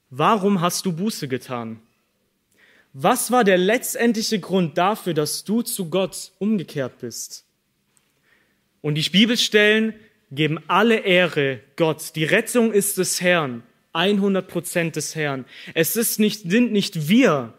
Warum 0.10 0.62
hast 0.62 0.86
du 0.86 0.92
Buße 0.92 1.28
getan? 1.28 1.80
Was 2.92 3.32
war 3.32 3.44
der 3.44 3.58
letztendliche 3.58 4.40
Grund 4.40 4.78
dafür, 4.78 5.16
dass 5.16 5.44
du 5.44 5.64
zu 5.64 5.90
Gott 5.90 6.32
umgekehrt 6.38 7.00
bist? 7.00 7.46
Und 8.82 8.96
die 8.96 9.10
Bibelstellen 9.10 9.96
geben 10.36 10.60
alle 10.68 11.00
Ehre 11.00 11.60
Gott. 11.76 12.16
Die 12.16 12.26
Rettung 12.26 12.72
ist 12.72 12.98
des 12.98 13.22
Herrn, 13.22 13.64
100 13.94 14.48
Prozent 14.48 14.96
des 14.96 15.16
Herrn. 15.16 15.46
Es 15.74 15.96
ist 15.96 16.20
nicht, 16.20 16.50
sind 16.50 16.72
nicht 16.72 17.08
wir, 17.08 17.54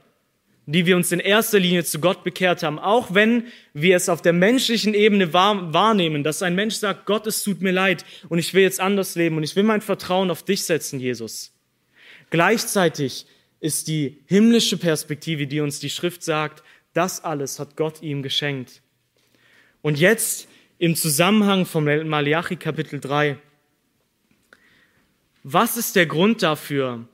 die 0.66 0.86
wir 0.86 0.96
uns 0.96 1.12
in 1.12 1.20
erster 1.20 1.58
Linie 1.58 1.84
zu 1.84 2.00
Gott 2.00 2.24
bekehrt 2.24 2.62
haben, 2.62 2.78
auch 2.78 3.14
wenn 3.14 3.44
wir 3.74 3.96
es 3.96 4.08
auf 4.08 4.22
der 4.22 4.32
menschlichen 4.32 4.94
Ebene 4.94 5.32
wahrnehmen, 5.32 6.24
dass 6.24 6.42
ein 6.42 6.54
Mensch 6.54 6.76
sagt, 6.76 7.06
Gott, 7.06 7.26
es 7.26 7.42
tut 7.42 7.60
mir 7.60 7.72
leid 7.72 8.04
und 8.28 8.38
ich 8.38 8.54
will 8.54 8.62
jetzt 8.62 8.80
anders 8.80 9.14
leben 9.14 9.36
und 9.36 9.42
ich 9.42 9.56
will 9.56 9.62
mein 9.62 9.82
Vertrauen 9.82 10.30
auf 10.30 10.42
dich 10.42 10.64
setzen, 10.64 11.00
Jesus. 11.00 11.52
Gleichzeitig 12.30 13.26
ist 13.60 13.88
die 13.88 14.18
himmlische 14.26 14.78
Perspektive, 14.78 15.46
die 15.46 15.60
uns 15.60 15.80
die 15.80 15.90
Schrift 15.90 16.22
sagt, 16.22 16.62
das 16.94 17.22
alles 17.22 17.58
hat 17.58 17.76
Gott 17.76 18.02
ihm 18.02 18.22
geschenkt. 18.22 18.80
Und 19.82 19.98
jetzt 19.98 20.48
im 20.78 20.96
Zusammenhang 20.96 21.66
vom 21.66 21.84
Malachi 21.84 22.56
Kapitel 22.56 23.00
3. 23.00 23.38
Was 25.44 25.76
ist 25.76 25.94
der 25.94 26.06
Grund 26.06 26.42
dafür, 26.42 27.06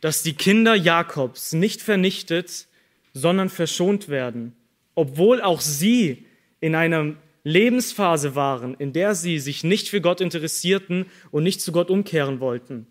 dass 0.00 0.22
die 0.22 0.34
Kinder 0.34 0.74
Jakobs 0.74 1.52
nicht 1.52 1.82
vernichtet, 1.82 2.66
sondern 3.14 3.48
verschont 3.48 4.08
werden, 4.08 4.54
obwohl 4.94 5.40
auch 5.40 5.60
sie 5.60 6.26
in 6.60 6.74
einer 6.74 7.14
Lebensphase 7.42 8.34
waren, 8.34 8.74
in 8.74 8.92
der 8.92 9.14
sie 9.14 9.38
sich 9.38 9.64
nicht 9.64 9.88
für 9.88 10.00
Gott 10.00 10.20
interessierten 10.20 11.06
und 11.30 11.42
nicht 11.42 11.60
zu 11.62 11.72
Gott 11.72 11.90
umkehren 11.90 12.40
wollten. 12.40 12.86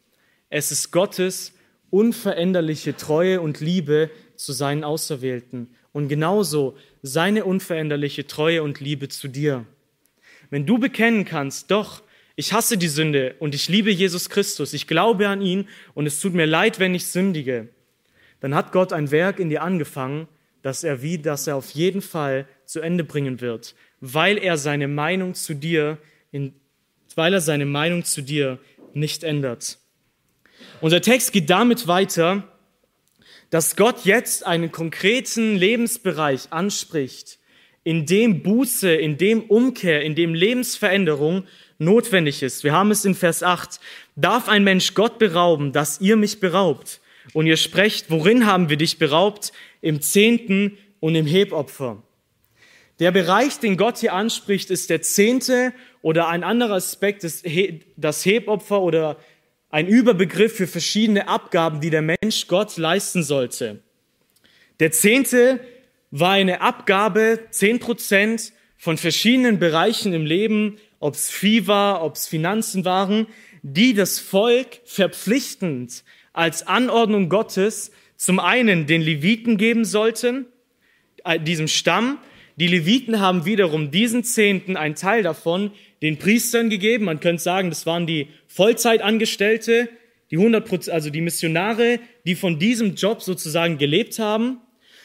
Es 0.49 0.71
ist 0.71 0.91
Gottes 0.91 1.53
unveränderliche 1.91 2.95
Treue 2.95 3.41
und 3.41 3.59
Liebe 3.59 4.09
zu 4.35 4.53
seinen 4.53 4.83
Auserwählten 4.83 5.75
und 5.91 6.07
genauso 6.07 6.75
seine 7.03 7.45
unveränderliche 7.45 8.25
Treue 8.25 8.63
und 8.63 8.79
Liebe 8.79 9.07
zu 9.09 9.27
dir. 9.27 9.65
Wenn 10.49 10.65
du 10.65 10.77
bekennen 10.77 11.25
kannst, 11.25 11.71
doch, 11.71 12.01
ich 12.35 12.53
hasse 12.53 12.77
die 12.77 12.87
Sünde 12.87 13.35
und 13.39 13.53
ich 13.53 13.67
liebe 13.67 13.91
Jesus 13.91 14.29
Christus, 14.29 14.73
ich 14.73 14.87
glaube 14.87 15.27
an 15.27 15.41
ihn 15.41 15.67
und 15.93 16.05
es 16.05 16.19
tut 16.19 16.33
mir 16.33 16.45
leid, 16.45 16.79
wenn 16.79 16.95
ich 16.95 17.07
sündige, 17.07 17.67
dann 18.39 18.55
hat 18.55 18.71
Gott 18.71 18.93
ein 18.93 19.11
Werk 19.11 19.39
in 19.39 19.49
dir 19.49 19.61
angefangen, 19.61 20.27
das 20.61 20.83
er 20.83 21.01
wie, 21.01 21.17
das 21.17 21.47
er 21.47 21.55
auf 21.55 21.71
jeden 21.71 22.01
Fall 22.01 22.47
zu 22.65 22.79
Ende 22.79 23.03
bringen 23.03 23.41
wird, 23.41 23.75
weil 23.99 24.37
er 24.37 24.57
seine 24.57 24.87
Meinung 24.87 25.33
zu 25.33 25.53
dir, 25.53 25.97
in, 26.31 26.53
weil 27.15 27.33
er 27.33 27.41
seine 27.41 27.65
Meinung 27.65 28.05
zu 28.05 28.21
dir 28.21 28.59
nicht 28.93 29.23
ändert. 29.23 29.77
Unser 30.81 31.01
Text 31.01 31.33
geht 31.33 31.49
damit 31.49 31.87
weiter, 31.87 32.47
dass 33.49 33.75
Gott 33.75 34.05
jetzt 34.05 34.45
einen 34.45 34.71
konkreten 34.71 35.55
Lebensbereich 35.55 36.51
anspricht, 36.51 37.39
in 37.83 38.05
dem 38.05 38.43
Buße, 38.43 38.93
in 38.93 39.17
dem 39.17 39.41
Umkehr, 39.43 40.01
in 40.01 40.15
dem 40.15 40.33
Lebensveränderung 40.33 41.45
notwendig 41.77 42.43
ist. 42.43 42.63
Wir 42.63 42.73
haben 42.73 42.91
es 42.91 43.05
in 43.05 43.15
Vers 43.15 43.41
8. 43.41 43.79
Darf 44.15 44.49
ein 44.49 44.63
Mensch 44.63 44.93
Gott 44.93 45.17
berauben, 45.17 45.71
dass 45.71 46.01
ihr 46.01 46.17
mich 46.17 46.39
beraubt? 46.39 46.99
Und 47.33 47.47
ihr 47.47 47.57
sprecht, 47.57 48.09
worin 48.09 48.45
haben 48.45 48.69
wir 48.69 48.77
dich 48.77 48.97
beraubt? 48.97 49.51
Im 49.81 50.01
Zehnten 50.01 50.77
und 50.99 51.15
im 51.15 51.25
Hebopfer. 51.25 52.01
Der 52.99 53.11
Bereich, 53.11 53.59
den 53.59 53.77
Gott 53.77 53.99
hier 53.99 54.13
anspricht, 54.13 54.69
ist 54.69 54.89
der 54.89 55.01
Zehnte 55.01 55.73
oder 56.01 56.27
ein 56.27 56.43
anderer 56.43 56.75
Aspekt 56.75 57.23
ist 57.23 57.45
das 57.95 58.25
Hebopfer 58.25 58.81
oder 58.81 59.17
ein 59.69 59.87
Überbegriff 59.87 60.55
für 60.55 60.67
verschiedene 60.67 61.27
Abgaben, 61.27 61.79
die 61.79 61.91
der 61.91 62.01
Mensch 62.01 62.47
Gott 62.47 62.75
leisten 62.77 63.23
sollte. 63.23 63.79
Der 64.79 64.91
Zehnte 64.91 65.59
war 66.11 66.31
eine 66.31 66.61
Abgabe, 66.61 67.39
zehn 67.51 67.79
Prozent 67.79 68.53
von 68.77 68.97
verschiedenen 68.97 69.59
Bereichen 69.59 70.13
im 70.13 70.25
Leben, 70.25 70.77
ob 70.99 71.15
es 71.15 71.29
Vieh 71.29 71.67
war, 71.67 72.03
ob 72.03 72.15
es 72.15 72.27
Finanzen 72.27 72.85
waren, 72.85 73.27
die 73.61 73.93
das 73.93 74.19
Volk 74.19 74.79
verpflichtend 74.85 76.03
als 76.33 76.65
Anordnung 76.65 77.29
Gottes 77.29 77.91
zum 78.15 78.39
einen 78.39 78.85
den 78.85 79.01
Leviten 79.01 79.57
geben 79.57 79.85
sollten, 79.85 80.45
äh, 81.23 81.39
diesem 81.39 81.67
Stamm. 81.67 82.17
Die 82.57 82.67
Leviten 82.67 83.19
haben 83.19 83.45
wiederum 83.45 83.91
diesen 83.91 84.23
Zehnten, 84.23 84.75
einen 84.75 84.95
Teil 84.95 85.23
davon, 85.23 85.71
den 86.01 86.17
Priestern 86.17 86.69
gegeben. 86.69 87.05
Man 87.05 87.19
könnte 87.19 87.41
sagen, 87.41 87.69
das 87.69 87.85
waren 87.85 88.05
die 88.05 88.27
Vollzeitangestellte, 88.47 89.89
die 90.31 90.37
100 90.37 90.89
also 90.89 91.09
die 91.09 91.21
Missionare, 91.21 91.99
die 92.25 92.35
von 92.35 92.59
diesem 92.59 92.95
Job 92.95 93.21
sozusagen 93.21 93.77
gelebt 93.77 94.19
haben. 94.19 94.59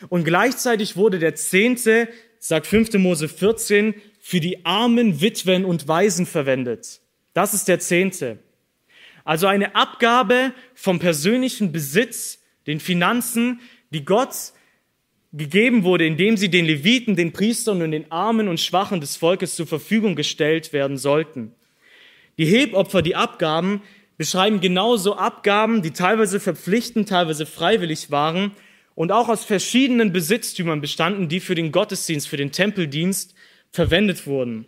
Und 0.09 0.25
gleichzeitig 0.25 0.97
wurde 0.97 1.19
der 1.19 1.35
Zehnte, 1.35 2.09
sagt 2.39 2.67
5. 2.67 2.95
Mose 2.95 3.29
14, 3.29 3.95
für 4.21 4.41
die 4.41 4.65
armen 4.65 5.21
Witwen 5.21 5.65
und 5.65 5.89
Waisen 5.89 6.27
verwendet. 6.27 7.01
Das 7.33 7.55
ist 7.55 7.69
der 7.69 7.81
Zehnte. 7.81 8.39
Also 9.25 9.47
eine 9.47 9.75
Abgabe 9.75 10.53
vom 10.75 10.99
persönlichen 10.99 11.73
Besitz, 11.73 12.41
den 12.67 12.81
Finanzen, 12.81 13.61
die 13.91 14.05
Gott 14.05 14.35
gegeben 15.33 15.83
wurde, 15.83 16.07
indem 16.07 16.37
sie 16.37 16.49
den 16.49 16.65
Leviten, 16.65 17.17
den 17.17 17.33
Priestern 17.33 17.83
und 17.83 17.91
den 17.91 18.11
Armen 18.13 18.49
und 18.49 18.61
Schwachen 18.61 19.01
des 19.01 19.17
Volkes 19.17 19.57
zur 19.57 19.67
Verfügung 19.67 20.15
gestellt 20.15 20.73
werden 20.73 20.97
sollten. 20.97 21.55
Die 22.39 22.47
Hebopfer, 22.47 23.03
die 23.03 23.17
Abgaben, 23.17 23.83
beschreiben 24.17 24.61
genauso 24.61 25.17
Abgaben, 25.17 25.83
die 25.83 25.91
teilweise 25.91 26.39
verpflichtend, 26.39 27.09
teilweise 27.09 27.47
freiwillig 27.47 28.11
waren 28.11 28.53
und 28.95 29.13
auch 29.13 29.29
aus 29.29 29.45
verschiedenen 29.45 30.13
Besitztümern 30.13 30.81
bestanden, 30.81 31.29
die 31.29 31.41
für 31.41 31.55
den 31.55 31.73
Gottesdienst, 31.73 32.29
für 32.29 32.37
den 32.37 32.53
Tempeldienst 32.53 33.35
verwendet 33.71 34.27
wurden. 34.27 34.67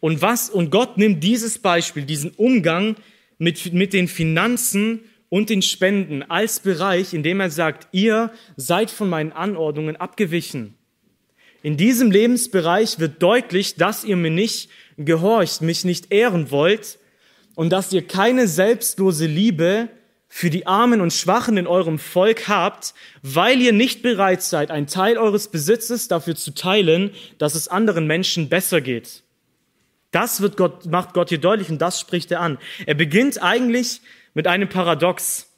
Und 0.00 0.22
was, 0.22 0.50
und 0.50 0.70
Gott 0.70 0.98
nimmt 0.98 1.22
dieses 1.22 1.58
Beispiel, 1.58 2.04
diesen 2.04 2.30
Umgang 2.32 2.96
mit, 3.38 3.72
mit 3.72 3.92
den 3.92 4.08
Finanzen 4.08 5.00
und 5.28 5.48
den 5.48 5.62
Spenden 5.62 6.22
als 6.22 6.60
Bereich, 6.60 7.14
in 7.14 7.22
dem 7.22 7.40
er 7.40 7.50
sagt, 7.50 7.88
ihr 7.92 8.30
seid 8.56 8.90
von 8.90 9.08
meinen 9.08 9.32
Anordnungen 9.32 9.96
abgewichen. 9.96 10.74
In 11.62 11.76
diesem 11.76 12.10
Lebensbereich 12.10 12.98
wird 12.98 13.22
deutlich, 13.22 13.76
dass 13.76 14.04
ihr 14.04 14.16
mir 14.16 14.30
nicht 14.30 14.68
gehorcht, 14.98 15.62
mich 15.62 15.84
nicht 15.84 16.12
ehren 16.12 16.50
wollt 16.50 16.98
und 17.54 17.70
dass 17.70 17.92
ihr 17.92 18.06
keine 18.06 18.48
selbstlose 18.48 19.26
Liebe 19.26 19.88
für 20.34 20.48
die 20.48 20.66
Armen 20.66 21.02
und 21.02 21.12
Schwachen 21.12 21.58
in 21.58 21.66
eurem 21.66 21.98
Volk 21.98 22.48
habt, 22.48 22.94
weil 23.20 23.60
ihr 23.60 23.74
nicht 23.74 24.00
bereit 24.00 24.40
seid, 24.42 24.70
einen 24.70 24.86
Teil 24.86 25.18
eures 25.18 25.48
Besitzes 25.48 26.08
dafür 26.08 26.34
zu 26.34 26.54
teilen, 26.54 27.10
dass 27.36 27.54
es 27.54 27.68
anderen 27.68 28.06
Menschen 28.06 28.48
besser 28.48 28.80
geht. 28.80 29.24
Das 30.10 30.40
wird 30.40 30.56
Gott, 30.56 30.86
macht 30.86 31.12
Gott 31.12 31.28
hier 31.28 31.36
deutlich 31.36 31.68
und 31.68 31.82
das 31.82 32.00
spricht 32.00 32.32
er 32.32 32.40
an. 32.40 32.56
Er 32.86 32.94
beginnt 32.94 33.42
eigentlich 33.42 34.00
mit 34.32 34.46
einem 34.46 34.70
Paradox. 34.70 35.50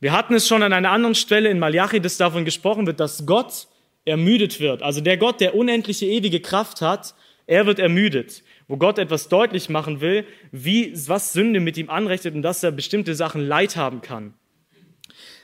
Wir 0.00 0.10
hatten 0.10 0.34
es 0.34 0.48
schon 0.48 0.64
an 0.64 0.72
einer 0.72 0.90
anderen 0.90 1.14
Stelle 1.14 1.48
in 1.48 1.60
Malachi, 1.60 2.00
dass 2.00 2.16
davon 2.16 2.44
gesprochen 2.44 2.88
wird, 2.88 2.98
dass 2.98 3.24
Gott 3.24 3.68
ermüdet 4.04 4.58
wird. 4.58 4.82
Also 4.82 5.00
der 5.00 5.16
Gott, 5.16 5.40
der 5.40 5.54
unendliche 5.54 6.06
ewige 6.06 6.40
Kraft 6.40 6.80
hat, 6.80 7.14
er 7.46 7.66
wird 7.66 7.78
ermüdet. 7.78 8.42
Wo 8.68 8.76
Gott 8.76 8.98
etwas 8.98 9.28
deutlich 9.28 9.68
machen 9.68 10.00
will, 10.00 10.26
wie, 10.52 10.92
was 11.06 11.32
Sünde 11.32 11.58
mit 11.58 11.76
ihm 11.76 11.90
anrechnet 11.90 12.34
und 12.34 12.42
dass 12.42 12.62
er 12.62 12.70
bestimmte 12.70 13.14
Sachen 13.14 13.40
Leid 13.40 13.76
haben 13.76 14.02
kann. 14.02 14.34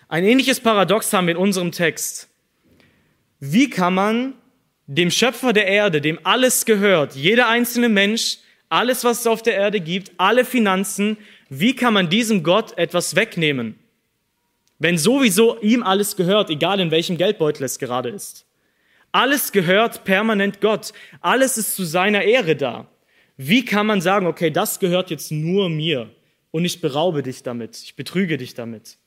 Ein 0.09 0.25
ähnliches 0.25 0.61
Paradox 0.61 1.13
haben 1.13 1.27
wir 1.27 1.33
in 1.33 1.41
unserem 1.41 1.73
Text. 1.73 2.29
Wie 3.41 3.71
kann 3.71 3.95
man 3.95 4.35
dem 4.87 5.11
Schöpfer 5.11 5.53
der 5.53 5.67
Erde, 5.67 6.01
dem 6.01 6.19
alles 6.23 6.67
gehört, 6.67 7.15
jeder 7.15 7.49
einzelne 7.49 7.89
Mensch, 7.89 8.39
alles, 8.69 9.05
was 9.05 9.21
es 9.21 9.27
auf 9.27 9.43
der 9.43 9.55
Erde 9.55 9.81
gibt, 9.81 10.13
alle 10.19 10.45
Finanzen, 10.45 11.17
wie 11.49 11.75
kann 11.75 11.95
man 11.95 12.11
diesem 12.11 12.43
Gott 12.43 12.77
etwas 12.77 13.17
wegnehmen? 13.17 13.79
Wenn 14.79 14.99
sowieso 14.99 15.59
ihm 15.61 15.83
alles 15.83 16.17
gehört, 16.17 16.51
egal 16.51 16.81
in 16.81 16.91
welchem 16.91 17.17
Geldbeutel 17.17 17.65
es 17.65 17.79
gerade 17.79 18.11
ist. 18.11 18.47
Alles 19.13 19.53
gehört 19.53 20.05
permanent 20.05 20.61
Gott. 20.61 20.93
Alles 21.21 21.57
ist 21.57 21.77
zu 21.77 21.85
seiner 21.85 22.23
Ehre 22.23 22.57
da. 22.57 22.89
Wie 23.37 23.65
kann 23.65 23.87
man 23.87 24.01
sagen, 24.01 24.27
okay, 24.27 24.51
das 24.51 24.79
gehört 24.79 25.11
jetzt 25.11 25.33
nur 25.33 25.69
mir 25.69 26.15
und 26.51 26.65
ich 26.65 26.81
beraube 26.81 27.23
dich 27.23 27.43
damit, 27.43 27.77
ich 27.77 27.97
betrüge 27.97 28.37
dich 28.37 28.55
damit? 28.55 28.99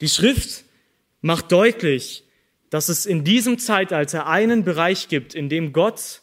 Die 0.00 0.08
Schrift 0.08 0.64
macht 1.20 1.52
deutlich, 1.52 2.24
dass 2.70 2.88
es 2.88 3.06
in 3.06 3.24
diesem 3.24 3.58
Zeitalter 3.58 4.26
einen 4.26 4.64
Bereich 4.64 5.08
gibt, 5.08 5.34
in 5.34 5.48
dem 5.48 5.72
Gott 5.72 6.22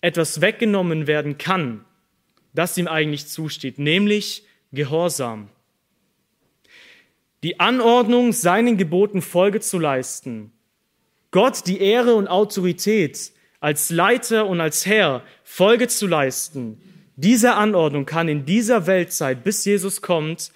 etwas 0.00 0.40
weggenommen 0.40 1.06
werden 1.06 1.38
kann, 1.38 1.84
das 2.52 2.76
ihm 2.78 2.88
eigentlich 2.88 3.26
zusteht, 3.26 3.78
nämlich 3.78 4.44
Gehorsam. 4.72 5.48
Die 7.42 7.58
Anordnung, 7.58 8.32
seinen 8.32 8.76
Geboten 8.76 9.22
Folge 9.22 9.60
zu 9.60 9.78
leisten, 9.78 10.52
Gott 11.30 11.66
die 11.66 11.80
Ehre 11.80 12.14
und 12.14 12.26
Autorität 12.26 13.32
als 13.60 13.90
Leiter 13.90 14.46
und 14.46 14.60
als 14.60 14.86
Herr 14.86 15.22
Folge 15.42 15.88
zu 15.88 16.06
leisten, 16.06 16.80
diese 17.16 17.54
Anordnung 17.54 18.06
kann 18.06 18.28
in 18.28 18.44
dieser 18.44 18.86
Weltzeit, 18.86 19.42
bis 19.42 19.64
Jesus 19.64 20.02
kommt, 20.02 20.52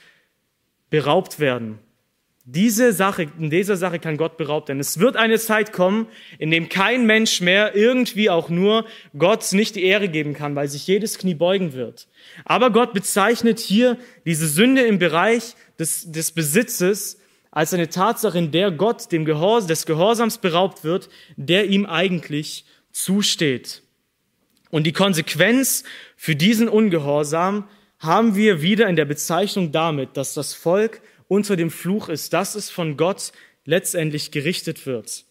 beraubt 0.90 1.40
werden. 1.40 1.80
Diese 2.44 2.92
Sache, 2.92 3.28
in 3.38 3.50
dieser 3.50 3.76
Sache 3.76 4.00
kann 4.00 4.16
Gott 4.16 4.36
beraubt 4.36 4.68
werden. 4.68 4.80
Es 4.80 4.98
wird 4.98 5.16
eine 5.16 5.38
Zeit 5.38 5.72
kommen, 5.72 6.08
in 6.38 6.50
dem 6.50 6.68
kein 6.68 7.06
Mensch 7.06 7.40
mehr 7.40 7.74
irgendwie 7.74 8.30
auch 8.30 8.48
nur 8.48 8.84
Gott 9.16 9.52
nicht 9.52 9.76
die 9.76 9.84
Ehre 9.84 10.08
geben 10.08 10.34
kann, 10.34 10.56
weil 10.56 10.68
sich 10.68 10.86
jedes 10.86 11.18
Knie 11.18 11.34
beugen 11.34 11.72
wird. 11.72 12.08
Aber 12.44 12.70
Gott 12.70 12.92
bezeichnet 12.92 13.60
hier 13.60 13.96
diese 14.26 14.48
Sünde 14.48 14.82
im 14.82 14.98
Bereich 14.98 15.54
des, 15.78 16.10
des 16.10 16.32
Besitzes 16.32 17.18
als 17.52 17.74
eine 17.74 17.90
Tatsache, 17.90 18.38
in 18.38 18.50
der 18.50 18.70
Gott 18.70 19.12
dem 19.12 19.24
Gehors, 19.24 19.66
des 19.66 19.86
Gehorsams 19.86 20.38
beraubt 20.38 20.84
wird, 20.84 21.10
der 21.36 21.66
ihm 21.68 21.86
eigentlich 21.86 22.64
zusteht. 22.92 23.82
Und 24.70 24.84
die 24.84 24.92
Konsequenz 24.92 25.84
für 26.16 26.36
diesen 26.36 26.68
Ungehorsam 26.68 27.68
haben 27.98 28.36
wir 28.36 28.62
wieder 28.62 28.88
in 28.88 28.96
der 28.96 29.04
Bezeichnung 29.04 29.72
damit, 29.72 30.16
dass 30.16 30.34
das 30.34 30.54
Volk 30.54 31.02
unter 31.28 31.56
dem 31.56 31.70
Fluch 31.70 32.08
ist, 32.08 32.32
dass 32.32 32.54
es 32.54 32.70
von 32.70 32.96
Gott 32.96 33.32
letztendlich 33.64 34.30
gerichtet 34.30 34.86
wird. 34.86 35.24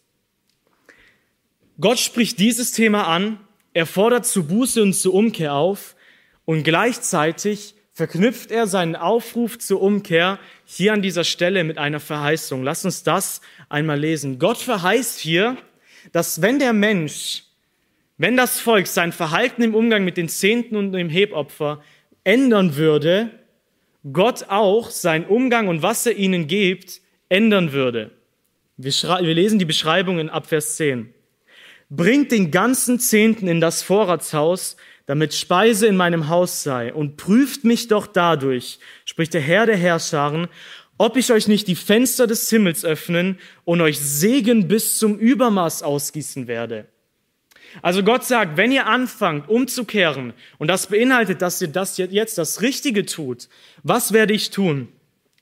Gott 1.80 1.98
spricht 1.98 2.38
dieses 2.38 2.72
Thema 2.72 3.06
an, 3.08 3.40
er 3.74 3.86
fordert 3.86 4.26
zu 4.26 4.46
Buße 4.46 4.82
und 4.82 4.92
zur 4.94 5.14
Umkehr 5.14 5.54
auf 5.54 5.96
und 6.44 6.62
gleichzeitig 6.62 7.74
verknüpft 7.92 8.50
er 8.50 8.66
seinen 8.66 8.96
Aufruf 8.96 9.58
zur 9.58 9.82
Umkehr 9.82 10.38
hier 10.64 10.92
an 10.92 11.02
dieser 11.02 11.24
Stelle 11.24 11.64
mit 11.64 11.78
einer 11.78 12.00
Verheißung. 12.00 12.62
Lass 12.62 12.84
uns 12.84 13.02
das 13.02 13.40
einmal 13.68 13.98
lesen. 13.98 14.38
Gott 14.38 14.58
verheißt 14.58 15.18
hier, 15.18 15.56
dass 16.12 16.42
wenn 16.42 16.58
der 16.58 16.72
Mensch, 16.72 17.44
wenn 18.18 18.36
das 18.36 18.60
Volk 18.60 18.86
sein 18.86 19.12
Verhalten 19.12 19.62
im 19.62 19.74
Umgang 19.74 20.04
mit 20.04 20.16
den 20.16 20.28
Zehnten 20.28 20.76
und 20.76 20.92
dem 20.92 21.08
Hebopfer 21.08 21.82
ändern 22.24 22.76
würde, 22.76 23.30
Gott 24.12 24.46
auch 24.48 24.90
seinen 24.90 25.26
Umgang 25.26 25.68
und 25.68 25.82
was 25.82 26.06
er 26.06 26.16
ihnen 26.16 26.46
gibt, 26.46 27.00
ändern 27.28 27.72
würde. 27.72 28.10
Wir, 28.76 28.92
wir 28.92 29.34
lesen 29.34 29.58
die 29.58 29.64
Beschreibung 29.64 30.18
in 30.18 30.28
Abvers 30.28 30.76
10. 30.76 31.14
Bringt 31.88 32.32
den 32.32 32.50
ganzen 32.50 32.98
Zehnten 32.98 33.46
in 33.48 33.60
das 33.60 33.82
Vorratshaus, 33.82 34.76
damit 35.06 35.34
Speise 35.34 35.86
in 35.86 35.96
meinem 35.96 36.28
Haus 36.28 36.62
sei, 36.62 36.92
und 36.92 37.16
prüft 37.16 37.64
mich 37.64 37.88
doch 37.88 38.06
dadurch, 38.06 38.78
spricht 39.04 39.34
der 39.34 39.40
Herr 39.40 39.66
der 39.66 39.76
Herrscharen, 39.76 40.48
ob 40.98 41.16
ich 41.16 41.32
euch 41.32 41.48
nicht 41.48 41.68
die 41.68 41.76
Fenster 41.76 42.26
des 42.26 42.48
Himmels 42.48 42.84
öffnen 42.84 43.38
und 43.64 43.80
euch 43.80 43.98
Segen 43.98 44.68
bis 44.68 44.98
zum 44.98 45.18
Übermaß 45.18 45.82
ausgießen 45.82 46.46
werde. 46.46 46.86
Also 47.80 48.02
Gott 48.02 48.24
sagt, 48.24 48.56
wenn 48.56 48.72
ihr 48.72 48.86
anfangt 48.86 49.48
umzukehren, 49.48 50.34
und 50.58 50.68
das 50.68 50.88
beinhaltet, 50.88 51.40
dass 51.40 51.62
ihr 51.62 51.68
das 51.68 51.96
jetzt 51.96 52.36
das 52.36 52.60
Richtige 52.60 53.06
tut, 53.06 53.48
was 53.82 54.12
werde 54.12 54.34
ich 54.34 54.50
tun? 54.50 54.88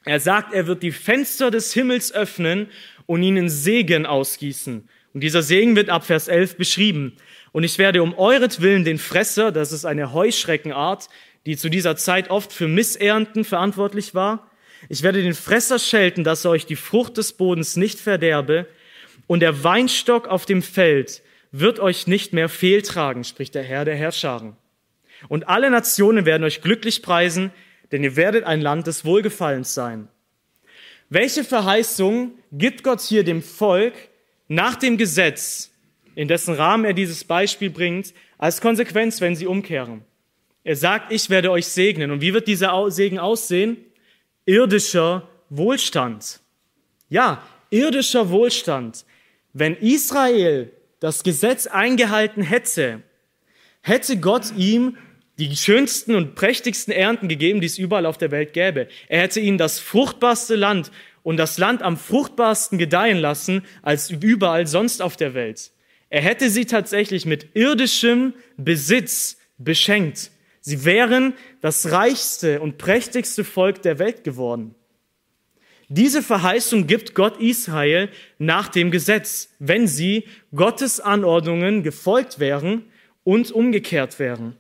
Er 0.05 0.21
sagt, 0.21 0.55
er 0.55 0.67
wird 0.67 0.83
die 0.83 0.93
Fenster 0.93 1.51
des 1.51 1.73
Himmels 1.73 2.13
öffnen 2.13 2.69
und 3.07 3.23
ihnen 3.23 3.49
Segen 3.49 4.07
ausgießen. 4.07 4.89
Und 5.13 5.21
dieser 5.21 5.43
Segen 5.43 5.75
wird 5.77 5.91
ab 5.91 6.05
Vers 6.05 6.29
11 6.29 6.57
beschrieben. 6.57 7.17
Und 7.53 7.65
ich 7.65 7.79
werde 7.79 8.03
um 8.03 8.17
euretwillen 8.17 8.85
den 8.85 8.99
Fresser, 8.99 9.51
das 9.51 9.73
ist 9.73 9.85
eine 9.85 10.13
Heuschreckenart, 10.13 11.09
die 11.47 11.57
zu 11.57 11.69
dieser 11.69 11.97
Zeit 11.97 12.31
oft 12.31 12.53
für 12.53 12.69
Missernten 12.69 13.45
verantwortlich 13.45 14.15
war, 14.15 14.47
ich 14.89 15.03
werde 15.03 15.23
den 15.23 15.35
Fresser 15.35 15.79
schelten, 15.79 16.25
dass 16.25 16.45
er 16.45 16.53
euch 16.53 16.65
die 16.65 16.77
Frucht 16.77 17.19
des 17.19 17.35
Bodens 17.35 17.77
nicht 17.77 18.01
verderbe, 18.01 18.67
und 19.27 19.41
der 19.41 19.63
Weinstock 19.63 20.27
auf 20.27 20.45
dem 20.47 20.63
Feld 20.63 21.23
wird 21.53 21.81
euch 21.81 22.07
nicht 22.07 22.33
mehr 22.33 22.49
fehltragen, 22.49 23.25
spricht 23.25 23.55
der 23.55 23.63
Herr 23.63 23.85
der 23.85 23.97
Herrscharen. 23.97 24.57
Und 25.29 25.49
alle 25.49 25.71
Nationen 25.71 26.25
werden 26.25 26.45
euch 26.45 26.63
glücklich 26.63 27.03
preisen, 27.03 27.51
denn 27.93 28.05
ihr 28.05 28.17
werdet 28.17 28.45
ein 28.45 28.61
Land 28.61 28.87
des 28.87 29.05
Wohlgefallens 29.05 29.75
sein. 29.75 30.09
Welche 31.09 31.43
Verheißung 31.45 32.33
gibt 32.53 32.85
Gott 32.85 33.01
hier 33.01 33.25
dem 33.25 33.43
Volk 33.43 33.95
nach 34.49 34.77
dem 34.77 34.97
Gesetz, 34.97 35.73
in 36.15 36.29
dessen 36.29 36.55
Rahmen 36.55 36.85
er 36.85 36.93
dieses 36.93 37.25
Beispiel 37.25 37.71
bringt, 37.71 38.15
als 38.39 38.61
Konsequenz, 38.61 39.21
wenn 39.21 39.35
sie 39.35 39.47
umkehren? 39.47 40.03
Er 40.63 40.77
sagt, 40.77 41.11
ich 41.11 41.31
werde 41.31 41.51
euch 41.51 41.67
segnen. 41.67 42.11
Und 42.11 42.21
wie 42.21 42.35
wird 42.35 42.47
dieser 42.47 42.91
Segen 42.91 43.19
aussehen? 43.19 43.77
Irdischer 44.45 45.29
Wohlstand. 45.49 46.41
Ja, 47.09 47.43
irdischer 47.71 48.31
Wohlstand. 48.31 49.05
Wenn 49.53 49.75
Israel 49.77 50.71
das 51.01 51.25
Gesetz 51.25 51.67
eingehalten 51.67 52.43
hätte, 52.43 53.03
hätte 53.83 54.19
Gott 54.19 54.53
ihm 54.57 54.97
die 55.39 55.57
schönsten 55.57 56.15
und 56.15 56.35
prächtigsten 56.35 56.93
Ernten 56.93 57.27
gegeben, 57.27 57.61
die 57.61 57.67
es 57.67 57.79
überall 57.79 58.05
auf 58.05 58.19
der 58.19 58.31
Welt 58.31 58.53
gäbe. 58.53 58.89
Er 59.09 59.23
hätte 59.23 59.41
ihnen 59.41 59.59
das 59.59 59.79
fruchtbarste 59.79 60.55
Land 60.55 60.93
und 61.23 61.39
das 61.39 61.57
Land 61.57 61.83
am 61.83 61.97
fruchtbarsten 61.97 62.79
gedeihen 62.79 63.19
lassen 63.19 63.63
als 63.83 64.11
überall 64.11 64.67
sonst 64.67 65.01
auf 65.01 65.17
der 65.17 65.33
Welt. 65.35 65.73
Er 66.11 66.21
hätte 66.21 66.51
sie 66.51 66.67
tatsächlich 66.67 67.25
mit 67.25 67.55
irdischem 67.55 68.35
Besitz 68.59 69.39
beschenkt. 69.57 70.31
Sie 70.61 70.85
wären 70.85 71.35
das 71.63 71.91
reichste 71.91 72.61
und 72.61 72.77
prächtigste 72.77 73.45
Volk 73.45 73.81
der 73.83 73.99
Welt 73.99 74.25
geworden. 74.25 74.75
Diese 75.93 76.23
Verheißung 76.23 76.87
gibt 76.87 77.17
Gott 77.17 77.41
Israel 77.41 78.11
nach 78.39 78.69
dem 78.69 78.93
Gesetz, 78.93 79.49
wenn 79.59 79.89
sie 79.89 80.25
Gottes 80.55 81.01
Anordnungen 81.01 81.83
gefolgt 81.83 82.39
wären 82.39 82.85
und 83.25 83.51
umgekehrt 83.51 84.21
wären. 84.21 84.57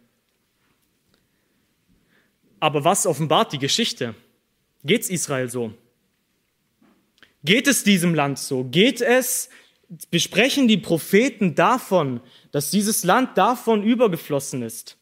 Aber 2.59 2.83
was 2.83 3.07
offenbart 3.07 3.53
die 3.53 3.61
Geschichte? 3.61 4.16
Geht's 4.83 5.09
Israel 5.09 5.49
so? 5.49 5.72
Geht 7.45 7.68
es 7.68 7.85
diesem 7.85 8.12
Land 8.12 8.41
so? 8.41 8.64
Geht 8.64 9.01
es, 9.01 9.51
besprechen 10.11 10.66
die 10.66 10.78
Propheten 10.78 11.55
davon, 11.55 12.20
dass 12.51 12.72
dieses 12.72 13.05
Land 13.05 13.39
davon 13.39 13.85
übergeflossen 13.85 14.62
ist? 14.62 14.97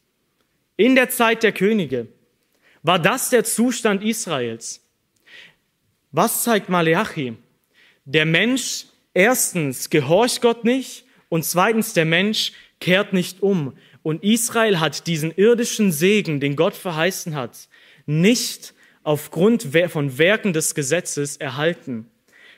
In 0.77 0.93
der 0.93 1.09
Zeit 1.09 1.41
der 1.41 1.53
Könige. 1.53 2.07
War 2.83 2.99
das 2.99 3.31
der 3.31 3.43
Zustand 3.43 4.03
Israels? 4.03 4.85
Was 6.11 6.43
zeigt 6.43 6.69
Maleachi? 6.69 7.35
Der 8.05 8.25
Mensch 8.25 8.85
erstens 9.13 9.89
gehorcht 9.89 10.41
Gott 10.41 10.63
nicht 10.63 11.05
und 11.29 11.45
zweitens 11.45 11.93
der 11.93 12.05
Mensch 12.05 12.53
kehrt 12.79 13.13
nicht 13.13 13.43
um. 13.43 13.77
Und 14.01 14.23
Israel 14.23 14.79
hat 14.79 15.07
diesen 15.07 15.31
irdischen 15.35 15.91
Segen, 15.91 16.39
den 16.39 16.55
Gott 16.55 16.73
verheißen 16.73 17.35
hat, 17.35 17.67
nicht 18.05 18.73
aufgrund 19.03 19.67
von 19.89 20.17
Werken 20.17 20.53
des 20.53 20.73
Gesetzes 20.73 21.37
erhalten. 21.37 22.09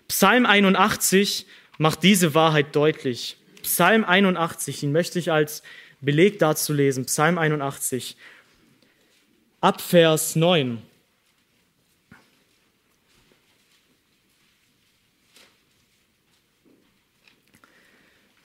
Psalm 0.08 0.46
81 0.46 1.46
macht 1.78 2.04
diese 2.04 2.34
Wahrheit 2.34 2.76
deutlich. 2.76 3.38
Psalm 3.64 4.04
81, 4.04 4.84
ihn 4.84 4.92
möchte 4.92 5.20
ich 5.20 5.32
als 5.32 5.64
Beleg 6.00 6.40
dazu 6.40 6.74
lesen. 6.74 7.06
Psalm 7.06 7.38
81, 7.38 8.16
ab 9.62 9.82
Vers 9.82 10.36
9. 10.36 10.82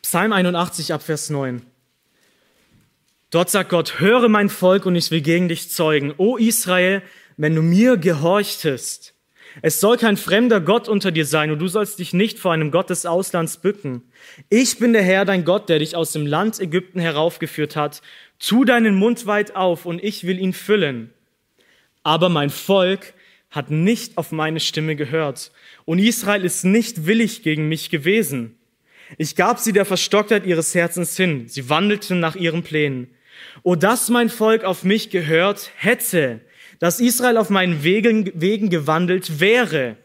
Psalm 0.08 0.32
81 0.32 0.92
ab 0.92 1.02
Vers 1.02 1.30
9. 1.30 1.62
Dort 3.32 3.50
sagt 3.50 3.70
Gott, 3.70 3.98
höre 3.98 4.28
mein 4.28 4.48
Volk 4.50 4.86
und 4.86 4.94
ich 4.94 5.10
will 5.10 5.20
gegen 5.20 5.48
dich 5.48 5.68
zeugen. 5.72 6.14
O 6.16 6.36
Israel, 6.36 7.02
wenn 7.36 7.56
du 7.56 7.62
mir 7.62 7.96
gehorchtest, 7.96 9.14
Es 9.62 9.80
soll 9.80 9.96
kein 9.96 10.16
fremder 10.16 10.60
Gott 10.60 10.88
unter 10.88 11.10
dir 11.10 11.26
sein 11.26 11.50
und 11.50 11.58
du 11.58 11.66
sollst 11.66 11.98
dich 11.98 12.12
nicht 12.12 12.38
vor 12.38 12.52
einem 12.52 12.70
Gott 12.70 12.88
des 12.88 13.04
Auslands 13.04 13.56
bücken. 13.56 14.02
Ich 14.48 14.78
bin 14.78 14.92
der 14.92 15.02
Herr, 15.02 15.24
dein 15.24 15.44
Gott, 15.44 15.68
der 15.68 15.80
dich 15.80 15.96
aus 15.96 16.12
dem 16.12 16.24
Land 16.24 16.60
Ägypten 16.60 17.00
heraufgeführt 17.00 17.74
hat. 17.74 18.00
Tu 18.38 18.64
deinen 18.64 18.94
Mund 18.94 19.26
weit 19.26 19.56
auf 19.56 19.86
und 19.86 20.00
ich 20.04 20.24
will 20.24 20.38
ihn 20.38 20.52
füllen. 20.52 21.12
Aber 22.04 22.28
mein 22.28 22.50
Volk 22.50 23.12
hat 23.50 23.72
nicht 23.72 24.18
auf 24.18 24.30
meine 24.30 24.60
Stimme 24.60 24.94
gehört 24.94 25.50
und 25.84 25.98
Israel 25.98 26.44
ist 26.44 26.64
nicht 26.64 27.06
willig 27.06 27.42
gegen 27.42 27.68
mich 27.68 27.90
gewesen. 27.90 28.55
Ich 29.18 29.36
gab 29.36 29.58
sie 29.58 29.72
der 29.72 29.84
Verstocktheit 29.84 30.46
ihres 30.46 30.74
Herzens 30.74 31.16
hin. 31.16 31.48
Sie 31.48 31.68
wandelten 31.68 32.20
nach 32.20 32.36
ihren 32.36 32.62
Plänen. 32.62 33.08
O 33.62 33.74
dass 33.74 34.08
mein 34.08 34.28
Volk 34.28 34.64
auf 34.64 34.84
mich 34.84 35.10
gehört 35.10 35.70
hätte, 35.76 36.40
dass 36.78 37.00
Israel 37.00 37.36
auf 37.36 37.50
meinen 37.50 37.82
Wegen, 37.82 38.30
Wegen 38.34 38.70
gewandelt 38.70 39.40
wäre. 39.40 39.96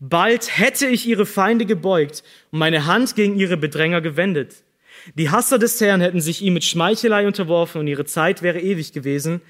Bald 0.00 0.58
hätte 0.58 0.86
ich 0.86 1.06
ihre 1.06 1.26
Feinde 1.26 1.64
gebeugt 1.64 2.24
und 2.50 2.58
meine 2.58 2.86
Hand 2.86 3.14
gegen 3.14 3.38
ihre 3.38 3.56
Bedränger 3.56 4.00
gewendet. 4.00 4.64
Die 5.14 5.30
Hasser 5.30 5.58
des 5.58 5.80
Herrn 5.80 6.00
hätten 6.00 6.20
sich 6.20 6.42
ihm 6.42 6.54
mit 6.54 6.64
Schmeichelei 6.64 7.26
unterworfen 7.26 7.80
und 7.80 7.86
ihre 7.86 8.04
Zeit 8.04 8.42
wäre 8.42 8.60
ewig 8.60 8.92
gewesen. 8.92 9.40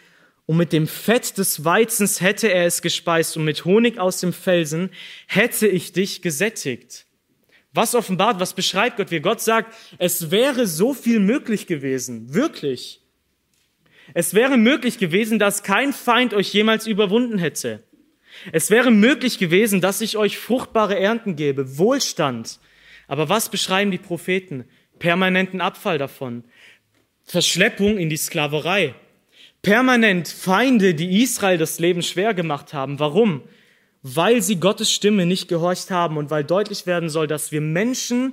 Und 0.46 0.56
mit 0.56 0.72
dem 0.72 0.86
Fett 0.86 1.38
des 1.38 1.64
Weizens 1.64 2.20
hätte 2.20 2.48
er 2.48 2.66
es 2.66 2.82
gespeist 2.82 3.36
und 3.36 3.44
mit 3.44 3.64
Honig 3.64 3.98
aus 3.98 4.20
dem 4.20 4.32
Felsen 4.32 4.90
hätte 5.26 5.68
ich 5.68 5.92
dich 5.92 6.20
gesättigt. 6.20 7.06
Was 7.72 7.94
offenbart, 7.94 8.38
was 8.38 8.54
beschreibt 8.54 8.98
Gott? 8.98 9.10
Wie 9.10 9.20
Gott 9.20 9.40
sagt, 9.40 9.74
es 9.98 10.30
wäre 10.30 10.66
so 10.66 10.92
viel 10.92 11.20
möglich 11.20 11.66
gewesen. 11.66 12.34
Wirklich. 12.34 13.00
Es 14.14 14.34
wäre 14.34 14.58
möglich 14.58 14.98
gewesen, 14.98 15.38
dass 15.38 15.62
kein 15.62 15.92
Feind 15.92 16.34
euch 16.34 16.52
jemals 16.52 16.86
überwunden 16.86 17.38
hätte. 17.38 17.82
Es 18.50 18.70
wäre 18.70 18.90
möglich 18.90 19.38
gewesen, 19.38 19.80
dass 19.80 20.00
ich 20.00 20.16
euch 20.16 20.38
fruchtbare 20.38 20.98
Ernten 20.98 21.36
gebe, 21.36 21.78
Wohlstand. 21.78 22.58
Aber 23.08 23.28
was 23.28 23.48
beschreiben 23.48 23.90
die 23.90 23.98
Propheten? 23.98 24.64
Permanenten 24.98 25.60
Abfall 25.60 25.98
davon. 25.98 26.44
Verschleppung 27.24 27.98
in 27.98 28.08
die 28.08 28.16
Sklaverei. 28.16 28.94
Permanent 29.62 30.28
Feinde, 30.28 30.94
die 30.94 31.22
Israel 31.22 31.58
das 31.58 31.78
Leben 31.78 32.02
schwer 32.02 32.34
gemacht 32.34 32.74
haben. 32.74 32.98
Warum? 32.98 33.42
Weil 34.02 34.42
sie 34.42 34.56
Gottes 34.56 34.90
Stimme 34.90 35.26
nicht 35.26 35.48
gehorcht 35.48 35.90
haben 35.90 36.16
und 36.16 36.30
weil 36.30 36.44
deutlich 36.44 36.86
werden 36.86 37.08
soll, 37.08 37.26
dass 37.26 37.52
wir 37.52 37.60
Menschen 37.60 38.32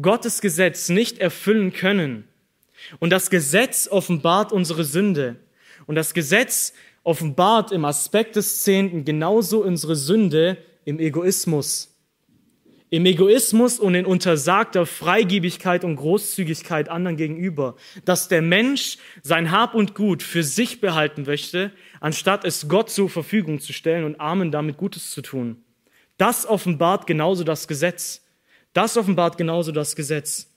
Gottes 0.00 0.40
Gesetz 0.40 0.88
nicht 0.88 1.18
erfüllen 1.18 1.72
können. 1.72 2.28
Und 2.98 3.10
das 3.10 3.30
Gesetz 3.30 3.88
offenbart 3.88 4.52
unsere 4.52 4.84
Sünde. 4.84 5.36
Und 5.86 5.96
das 5.96 6.14
Gesetz 6.14 6.72
offenbart 7.02 7.72
im 7.72 7.84
Aspekt 7.84 8.36
des 8.36 8.62
Zehnten 8.62 9.04
genauso 9.04 9.62
unsere 9.62 9.96
Sünde 9.96 10.58
im 10.84 10.98
Egoismus. 10.98 11.94
Im 12.92 13.06
Egoismus 13.06 13.78
und 13.78 13.94
in 13.94 14.04
untersagter 14.04 14.84
Freigebigkeit 14.84 15.84
und 15.84 15.94
Großzügigkeit 15.94 16.88
anderen 16.88 17.16
gegenüber. 17.16 17.76
Dass 18.04 18.26
der 18.26 18.42
Mensch 18.42 18.98
sein 19.22 19.52
Hab 19.52 19.76
und 19.76 19.94
Gut 19.94 20.24
für 20.24 20.42
sich 20.42 20.80
behalten 20.80 21.22
möchte, 21.22 21.70
anstatt 22.00 22.44
es 22.44 22.68
Gott 22.68 22.90
zur 22.90 23.08
Verfügung 23.08 23.60
zu 23.60 23.72
stellen 23.72 24.04
und 24.04 24.20
Armen 24.20 24.50
damit 24.50 24.76
Gutes 24.76 25.12
zu 25.12 25.22
tun. 25.22 25.62
Das 26.18 26.46
offenbart 26.46 27.06
genauso 27.06 27.44
das 27.44 27.68
Gesetz. 27.68 28.22
Das 28.72 28.96
offenbart 28.96 29.38
genauso 29.38 29.70
das 29.70 29.94
Gesetz. 29.94 30.48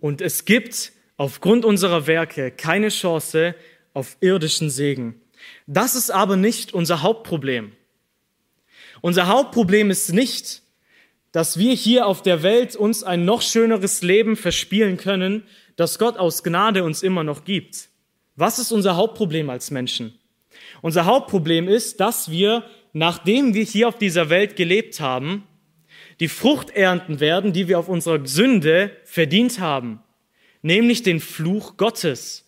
Und 0.00 0.22
es 0.22 0.46
gibt 0.46 0.92
aufgrund 1.18 1.64
unserer 1.64 2.06
Werke 2.06 2.50
keine 2.50 2.88
Chance 2.88 3.54
auf 3.92 4.16
irdischen 4.20 4.70
Segen. 4.70 5.20
Das 5.66 5.94
ist 5.94 6.10
aber 6.10 6.36
nicht 6.36 6.72
unser 6.72 7.02
Hauptproblem. 7.02 7.72
Unser 9.04 9.26
Hauptproblem 9.26 9.90
ist 9.90 10.14
nicht, 10.14 10.62
dass 11.30 11.58
wir 11.58 11.74
hier 11.74 12.06
auf 12.06 12.22
der 12.22 12.42
Welt 12.42 12.74
uns 12.74 13.02
ein 13.02 13.26
noch 13.26 13.42
schöneres 13.42 14.00
Leben 14.00 14.34
verspielen 14.34 14.96
können, 14.96 15.42
das 15.76 15.98
Gott 15.98 16.16
aus 16.16 16.42
Gnade 16.42 16.84
uns 16.84 17.02
immer 17.02 17.22
noch 17.22 17.44
gibt. 17.44 17.90
Was 18.34 18.58
ist 18.58 18.72
unser 18.72 18.96
Hauptproblem 18.96 19.50
als 19.50 19.70
Menschen? 19.70 20.18
Unser 20.80 21.04
Hauptproblem 21.04 21.68
ist, 21.68 22.00
dass 22.00 22.30
wir, 22.30 22.64
nachdem 22.94 23.52
wir 23.52 23.64
hier 23.64 23.88
auf 23.88 23.98
dieser 23.98 24.30
Welt 24.30 24.56
gelebt 24.56 25.00
haben, 25.00 25.46
die 26.18 26.28
Frucht 26.28 26.70
ernten 26.70 27.20
werden, 27.20 27.52
die 27.52 27.68
wir 27.68 27.78
auf 27.78 27.90
unserer 27.90 28.26
Sünde 28.26 28.90
verdient 29.04 29.60
haben, 29.60 30.02
nämlich 30.62 31.02
den 31.02 31.20
Fluch 31.20 31.76
Gottes. 31.76 32.43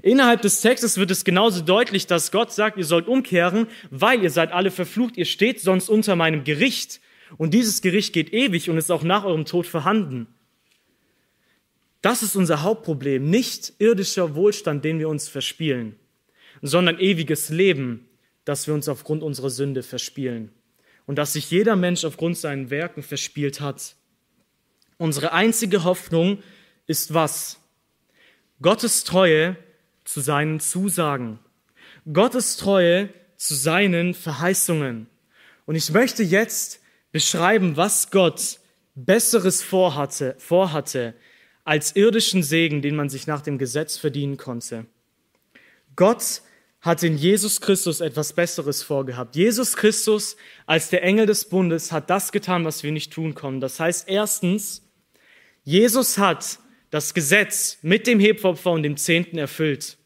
Innerhalb 0.00 0.40
des 0.40 0.60
Textes 0.60 0.96
wird 0.96 1.10
es 1.10 1.24
genauso 1.24 1.60
deutlich, 1.60 2.06
dass 2.06 2.32
Gott 2.32 2.52
sagt, 2.52 2.78
ihr 2.78 2.84
sollt 2.84 3.08
umkehren, 3.08 3.66
weil 3.90 4.22
ihr 4.22 4.30
seid 4.30 4.52
alle 4.52 4.70
verflucht, 4.70 5.18
ihr 5.18 5.26
steht 5.26 5.60
sonst 5.60 5.90
unter 5.90 6.16
meinem 6.16 6.44
Gericht. 6.44 7.00
Und 7.36 7.52
dieses 7.52 7.82
Gericht 7.82 8.12
geht 8.12 8.32
ewig 8.32 8.70
und 8.70 8.78
ist 8.78 8.90
auch 8.90 9.02
nach 9.02 9.24
eurem 9.24 9.44
Tod 9.44 9.66
vorhanden. 9.66 10.26
Das 12.00 12.22
ist 12.22 12.36
unser 12.36 12.62
Hauptproblem, 12.62 13.28
nicht 13.28 13.74
irdischer 13.78 14.34
Wohlstand, 14.34 14.84
den 14.84 14.98
wir 14.98 15.08
uns 15.08 15.28
verspielen, 15.28 15.96
sondern 16.62 16.98
ewiges 16.98 17.48
Leben, 17.50 18.08
das 18.44 18.66
wir 18.66 18.74
uns 18.74 18.88
aufgrund 18.88 19.22
unserer 19.22 19.50
Sünde 19.50 19.82
verspielen 19.82 20.50
und 21.06 21.16
dass 21.16 21.34
sich 21.34 21.50
jeder 21.50 21.76
Mensch 21.76 22.04
aufgrund 22.04 22.36
seinen 22.38 22.70
Werken 22.70 23.02
verspielt 23.02 23.60
hat. 23.60 23.96
Unsere 24.98 25.32
einzige 25.32 25.84
Hoffnung 25.84 26.42
ist 26.86 27.14
was? 27.14 27.58
Gottes 28.60 29.04
Treue 29.04 29.56
zu 30.04 30.20
seinen 30.20 30.60
Zusagen. 30.60 31.38
Gottes 32.12 32.56
Treue 32.56 33.08
zu 33.36 33.54
seinen 33.54 34.14
Verheißungen. 34.14 35.06
Und 35.66 35.74
ich 35.74 35.90
möchte 35.90 36.22
jetzt 36.22 36.80
beschreiben, 37.12 37.76
was 37.76 38.10
Gott 38.10 38.58
Besseres 38.94 39.62
vorhatte, 39.62 40.34
vorhatte 40.38 41.14
als 41.64 41.96
irdischen 41.96 42.42
Segen, 42.42 42.82
den 42.82 42.96
man 42.96 43.08
sich 43.08 43.26
nach 43.26 43.40
dem 43.40 43.58
Gesetz 43.58 43.96
verdienen 43.96 44.36
konnte. 44.36 44.86
Gott 45.96 46.42
hat 46.80 47.02
in 47.04 47.16
Jesus 47.16 47.60
Christus 47.60 48.00
etwas 48.00 48.32
Besseres 48.32 48.82
vorgehabt. 48.82 49.36
Jesus 49.36 49.76
Christus 49.76 50.36
als 50.66 50.90
der 50.90 51.04
Engel 51.04 51.26
des 51.26 51.48
Bundes 51.48 51.92
hat 51.92 52.10
das 52.10 52.32
getan, 52.32 52.64
was 52.64 52.82
wir 52.82 52.90
nicht 52.90 53.12
tun 53.12 53.34
konnten. 53.34 53.60
Das 53.60 53.78
heißt, 53.78 54.08
erstens, 54.08 54.82
Jesus 55.62 56.18
hat 56.18 56.58
das 56.92 57.14
Gesetz 57.14 57.78
mit 57.80 58.06
dem 58.06 58.20
Hebopfer 58.20 58.70
und 58.70 58.82
dem 58.82 58.98
Zehnten 58.98 59.38
erfüllt. 59.38 59.96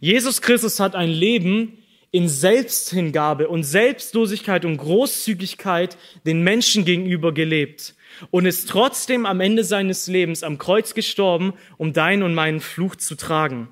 Jesus 0.00 0.40
Christus 0.40 0.80
hat 0.80 0.96
ein 0.96 1.10
Leben 1.10 1.78
in 2.10 2.28
Selbsthingabe 2.28 3.48
und 3.48 3.62
Selbstlosigkeit 3.62 4.64
und 4.64 4.78
Großzügigkeit 4.78 5.98
den 6.24 6.42
Menschen 6.42 6.86
gegenüber 6.86 7.34
gelebt 7.34 7.94
und 8.30 8.46
ist 8.46 8.70
trotzdem 8.70 9.26
am 9.26 9.40
Ende 9.40 9.64
seines 9.64 10.06
Lebens 10.06 10.42
am 10.42 10.56
Kreuz 10.56 10.94
gestorben, 10.94 11.52
um 11.76 11.92
deinen 11.92 12.22
und 12.22 12.34
meinen 12.34 12.60
Fluch 12.60 12.96
zu 12.96 13.16
tragen. 13.16 13.68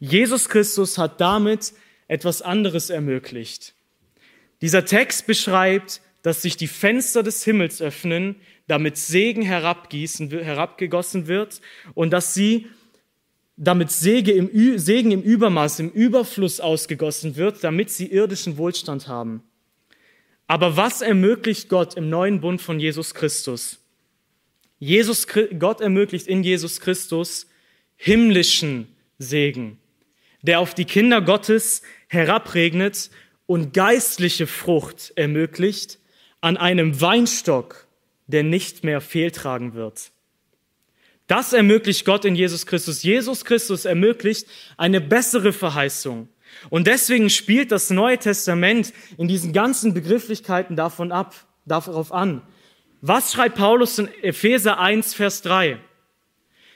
Jesus 0.00 0.48
Christus 0.48 0.96
hat 0.96 1.20
damit 1.20 1.74
etwas 2.08 2.40
anderes 2.40 2.88
ermöglicht. 2.88 3.74
Dieser 4.62 4.86
Text 4.86 5.26
beschreibt, 5.26 6.00
dass 6.22 6.40
sich 6.40 6.56
die 6.56 6.68
Fenster 6.68 7.22
des 7.22 7.44
Himmels 7.44 7.82
öffnen, 7.82 8.36
damit 8.66 8.96
Segen 8.96 9.42
herabgießen, 9.42 10.30
herabgegossen 10.30 11.26
wird 11.26 11.60
und 11.94 12.10
dass 12.10 12.34
sie 12.34 12.66
damit 13.56 13.90
Segen 13.90 15.10
im, 15.10 15.22
Übermaß, 15.22 15.80
im 15.80 15.90
Überfluss 15.90 16.60
ausgegossen 16.60 17.36
wird, 17.36 17.62
damit 17.62 17.90
sie 17.90 18.06
irdischen 18.06 18.56
Wohlstand 18.56 19.06
haben. 19.06 19.42
Aber 20.46 20.76
was 20.76 21.02
ermöglicht 21.02 21.68
Gott 21.68 21.94
im 21.94 22.10
neuen 22.10 22.40
Bund 22.40 22.60
von 22.60 22.80
Jesus 22.80 23.14
Christus? 23.14 23.78
Jesus, 24.78 25.26
Gott 25.58 25.80
ermöglicht 25.80 26.26
in 26.26 26.42
Jesus 26.42 26.80
Christus 26.80 27.46
himmlischen 27.96 28.88
Segen 29.18 29.78
der 30.44 30.60
auf 30.60 30.74
die 30.74 30.84
Kinder 30.84 31.22
Gottes 31.22 31.82
herabregnet 32.08 33.10
und 33.46 33.72
geistliche 33.72 34.46
Frucht 34.46 35.12
ermöglicht 35.16 35.98
an 36.42 36.58
einem 36.58 37.00
Weinstock, 37.00 37.83
der 38.26 38.42
nicht 38.42 38.84
mehr 38.84 39.00
fehltragen 39.00 39.74
wird. 39.74 40.10
Das 41.26 41.52
ermöglicht 41.52 42.04
Gott 42.04 42.24
in 42.24 42.34
Jesus 42.34 42.66
Christus. 42.66 43.02
Jesus 43.02 43.44
Christus 43.44 43.84
ermöglicht 43.84 44.46
eine 44.76 45.00
bessere 45.00 45.52
Verheißung. 45.52 46.28
Und 46.70 46.86
deswegen 46.86 47.30
spielt 47.30 47.72
das 47.72 47.90
Neue 47.90 48.18
Testament 48.18 48.92
in 49.16 49.28
diesen 49.28 49.52
ganzen 49.52 49.94
Begrifflichkeiten 49.94 50.76
davon 50.76 51.12
ab, 51.12 51.34
darauf 51.64 52.12
an. 52.12 52.42
Was 53.00 53.32
schreibt 53.32 53.56
Paulus 53.56 53.98
in 53.98 54.08
Epheser 54.22 54.78
1, 54.78 55.14
Vers 55.14 55.42
3? 55.42 55.78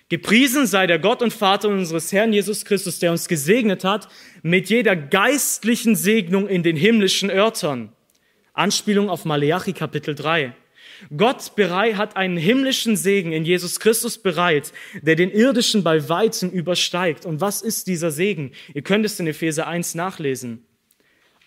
Gepriesen 0.08 0.66
sei 0.66 0.86
der 0.86 0.98
Gott 0.98 1.22
und 1.22 1.34
Vater 1.34 1.68
unseres 1.68 2.12
Herrn 2.12 2.32
Jesus 2.32 2.64
Christus, 2.64 2.98
der 2.98 3.12
uns 3.12 3.28
gesegnet 3.28 3.84
hat 3.84 4.08
mit 4.42 4.70
jeder 4.70 4.96
geistlichen 4.96 5.96
Segnung 5.96 6.48
in 6.48 6.62
den 6.62 6.76
himmlischen 6.76 7.30
Örtern. 7.30 7.92
Anspielung 8.54 9.10
auf 9.10 9.26
Maleachi 9.26 9.74
Kapitel 9.74 10.14
3. 10.14 10.54
Gott 11.16 11.52
hat 11.58 12.16
einen 12.16 12.36
himmlischen 12.36 12.96
Segen 12.96 13.32
in 13.32 13.44
Jesus 13.44 13.80
Christus 13.80 14.18
bereit, 14.18 14.72
der 15.00 15.16
den 15.16 15.30
irdischen 15.30 15.82
bei 15.82 16.08
weitem 16.08 16.50
übersteigt. 16.50 17.24
Und 17.24 17.40
was 17.40 17.62
ist 17.62 17.86
dieser 17.86 18.10
Segen? 18.10 18.52
Ihr 18.74 18.82
könnt 18.82 19.04
es 19.04 19.20
in 19.20 19.26
Epheser 19.26 19.66
1 19.66 19.94
nachlesen. 19.94 20.64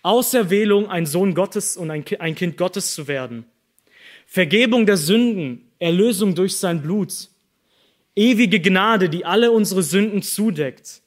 Auserwählung, 0.02 0.88
ein 0.88 1.06
Sohn 1.06 1.34
Gottes 1.34 1.76
und 1.76 1.90
ein 1.90 2.04
Kind 2.34 2.56
Gottes 2.56 2.94
zu 2.94 3.06
werden. 3.08 3.44
Vergebung 4.26 4.86
der 4.86 4.96
Sünden, 4.96 5.70
Erlösung 5.78 6.34
durch 6.34 6.56
sein 6.56 6.82
Blut. 6.82 7.28
Ewige 8.16 8.60
Gnade, 8.60 9.08
die 9.08 9.24
alle 9.24 9.52
unsere 9.52 9.82
Sünden 9.82 10.22
zudeckt. 10.22 11.02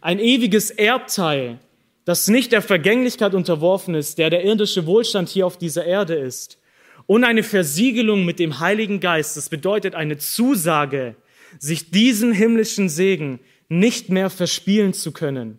Ein 0.00 0.18
ewiges 0.18 0.70
Erbteil, 0.70 1.58
das 2.04 2.28
nicht 2.28 2.52
der 2.52 2.62
Vergänglichkeit 2.62 3.34
unterworfen 3.34 3.94
ist, 3.94 4.18
der 4.18 4.30
der 4.30 4.44
irdische 4.44 4.86
Wohlstand 4.86 5.28
hier 5.28 5.46
auf 5.46 5.58
dieser 5.58 5.84
Erde 5.84 6.14
ist. 6.14 6.58
Und 7.06 7.24
eine 7.24 7.42
Versiegelung 7.42 8.24
mit 8.24 8.38
dem 8.38 8.58
Heiligen 8.60 9.00
Geist. 9.00 9.36
Das 9.36 9.48
bedeutet 9.48 9.94
eine 9.94 10.18
Zusage, 10.18 11.14
sich 11.58 11.90
diesen 11.90 12.32
himmlischen 12.32 12.88
Segen 12.88 13.40
nicht 13.68 14.08
mehr 14.10 14.30
verspielen 14.30 14.92
zu 14.92 15.12
können. 15.12 15.58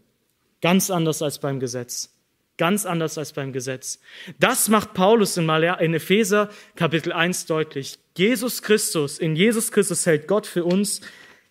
Ganz 0.62 0.90
anders 0.90 1.22
als 1.22 1.40
beim 1.40 1.60
Gesetz. 1.60 2.14
Ganz 2.58 2.86
anders 2.86 3.18
als 3.18 3.34
beim 3.34 3.54
Gesetz. 3.54 4.00
Das 4.40 4.68
macht 4.68 4.94
Paulus 4.96 5.38
in, 5.38 5.48
Epheser 5.50 6.50
Kapitel 6.76 7.14
1 7.14 7.46
deutlich. 7.46 8.00
Jesus 8.18 8.64
Christus, 8.64 9.20
in 9.20 9.36
Jesus 9.36 9.72
Christus 9.72 10.06
hält 10.08 10.28
Gott 10.28 10.48
für 10.48 10.66
uns 10.66 11.02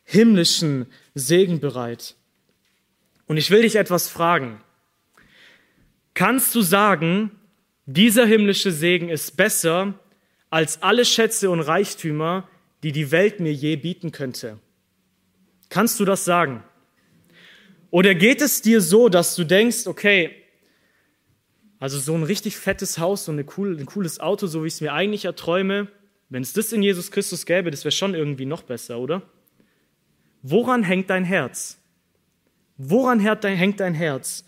himmlischen 0.04 0.86
Segen 1.14 1.60
bereit. 1.60 2.16
Und 3.26 3.36
ich 3.36 3.50
will 3.50 3.62
dich 3.62 3.76
etwas 3.76 4.08
fragen. 4.08 4.60
Kannst 6.14 6.54
du 6.54 6.62
sagen, 6.62 7.30
dieser 7.86 8.26
himmlische 8.26 8.72
Segen 8.72 9.08
ist 9.08 9.36
besser 9.36 9.94
als 10.50 10.82
alle 10.82 11.04
Schätze 11.04 11.50
und 11.50 11.60
Reichtümer, 11.60 12.48
die 12.82 12.92
die 12.92 13.10
Welt 13.10 13.40
mir 13.40 13.52
je 13.52 13.76
bieten 13.76 14.12
könnte? 14.12 14.58
Kannst 15.68 15.98
du 15.98 16.04
das 16.04 16.24
sagen? 16.24 16.62
Oder 17.90 18.14
geht 18.14 18.40
es 18.40 18.62
dir 18.62 18.80
so, 18.80 19.08
dass 19.08 19.36
du 19.36 19.44
denkst, 19.44 19.86
okay, 19.86 20.34
also 21.78 21.98
so 21.98 22.14
ein 22.14 22.22
richtig 22.22 22.56
fettes 22.56 22.98
Haus, 22.98 23.28
eine 23.28 23.44
cool, 23.56 23.78
ein 23.78 23.86
cooles 23.86 24.18
Auto, 24.18 24.46
so 24.46 24.62
wie 24.62 24.68
ich 24.68 24.74
es 24.74 24.80
mir 24.80 24.92
eigentlich 24.92 25.24
erträume, 25.24 25.88
wenn 26.28 26.42
es 26.42 26.52
das 26.52 26.72
in 26.72 26.82
Jesus 26.82 27.10
Christus 27.10 27.46
gäbe, 27.46 27.70
das 27.70 27.84
wäre 27.84 27.92
schon 27.92 28.14
irgendwie 28.14 28.46
noch 28.46 28.62
besser, 28.62 28.98
oder? 28.98 29.22
Woran 30.42 30.82
hängt 30.82 31.10
dein 31.10 31.24
Herz? 31.24 31.78
Woran 32.78 33.20
hängt 33.20 33.80
dein 33.80 33.94
Herz? 33.94 34.44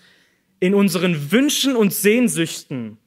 In 0.61 0.75
unseren 0.75 1.31
Wünschen 1.31 1.77
und 1.77 1.93
Sehnsüchten, 1.93 2.99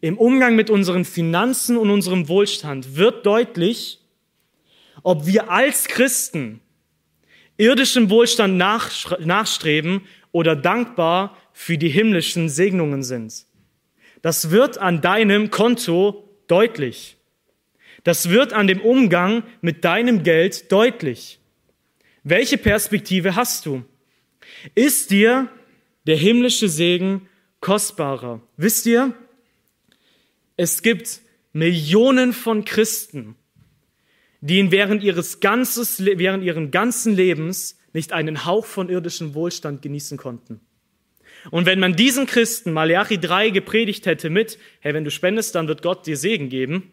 im 0.00 0.16
Umgang 0.16 0.54
mit 0.54 0.70
unseren 0.70 1.04
Finanzen 1.04 1.76
und 1.76 1.90
unserem 1.90 2.28
Wohlstand 2.28 2.96
wird 2.96 3.26
deutlich, 3.26 4.00
ob 5.02 5.26
wir 5.26 5.50
als 5.50 5.88
Christen 5.88 6.60
irdischem 7.56 8.08
Wohlstand 8.08 8.56
nachstreben 8.56 10.02
oder 10.30 10.54
dankbar 10.54 11.36
für 11.52 11.76
die 11.76 11.88
himmlischen 11.88 12.48
Segnungen 12.48 13.02
sind. 13.02 13.46
Das 14.22 14.50
wird 14.50 14.78
an 14.78 15.00
deinem 15.00 15.50
Konto 15.50 16.28
deutlich. 16.46 17.16
Das 18.04 18.30
wird 18.30 18.52
an 18.52 18.68
dem 18.68 18.80
Umgang 18.80 19.42
mit 19.60 19.84
deinem 19.84 20.22
Geld 20.22 20.70
deutlich. 20.70 21.40
Welche 22.22 22.58
Perspektive 22.58 23.34
hast 23.34 23.66
du? 23.66 23.84
Ist 24.74 25.10
dir 25.10 25.48
der 26.06 26.16
himmlische 26.16 26.68
Segen 26.68 27.28
kostbarer? 27.60 28.40
Wisst 28.56 28.86
ihr, 28.86 29.14
es 30.58 30.82
gibt 30.82 31.20
Millionen 31.52 32.34
von 32.34 32.64
Christen, 32.64 33.36
die 34.40 34.70
während 34.70 35.02
ihres 35.02 35.40
ganzes, 35.40 36.04
während 36.04 36.44
ihren 36.44 36.70
ganzen 36.70 37.14
Lebens 37.14 37.78
nicht 37.92 38.12
einen 38.12 38.44
Hauch 38.44 38.66
von 38.66 38.90
irdischem 38.90 39.34
Wohlstand 39.34 39.80
genießen 39.82 40.18
konnten. 40.18 40.60
Und 41.52 41.64
wenn 41.64 41.78
man 41.78 41.94
diesen 41.94 42.26
Christen 42.26 42.72
Malachi 42.72 43.18
3 43.18 43.50
gepredigt 43.50 44.04
hätte 44.06 44.30
mit, 44.30 44.58
hey, 44.80 44.92
wenn 44.92 45.04
du 45.04 45.10
spendest, 45.10 45.54
dann 45.54 45.68
wird 45.68 45.80
Gott 45.80 46.06
dir 46.06 46.16
Segen 46.16 46.48
geben, 46.48 46.90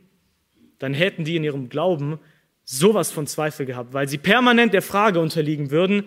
dann 0.78 0.94
hätten 0.94 1.26
die 1.26 1.36
in 1.36 1.44
ihrem 1.44 1.68
Glauben 1.68 2.20
sowas 2.64 3.12
von 3.12 3.26
Zweifel 3.26 3.66
gehabt, 3.66 3.94
weil 3.94 4.08
sie 4.08 4.20
permanent 4.20 4.74
der 4.74 4.84
Frage 4.84 5.20
unterliegen 5.20 5.72
würden, 5.72 6.04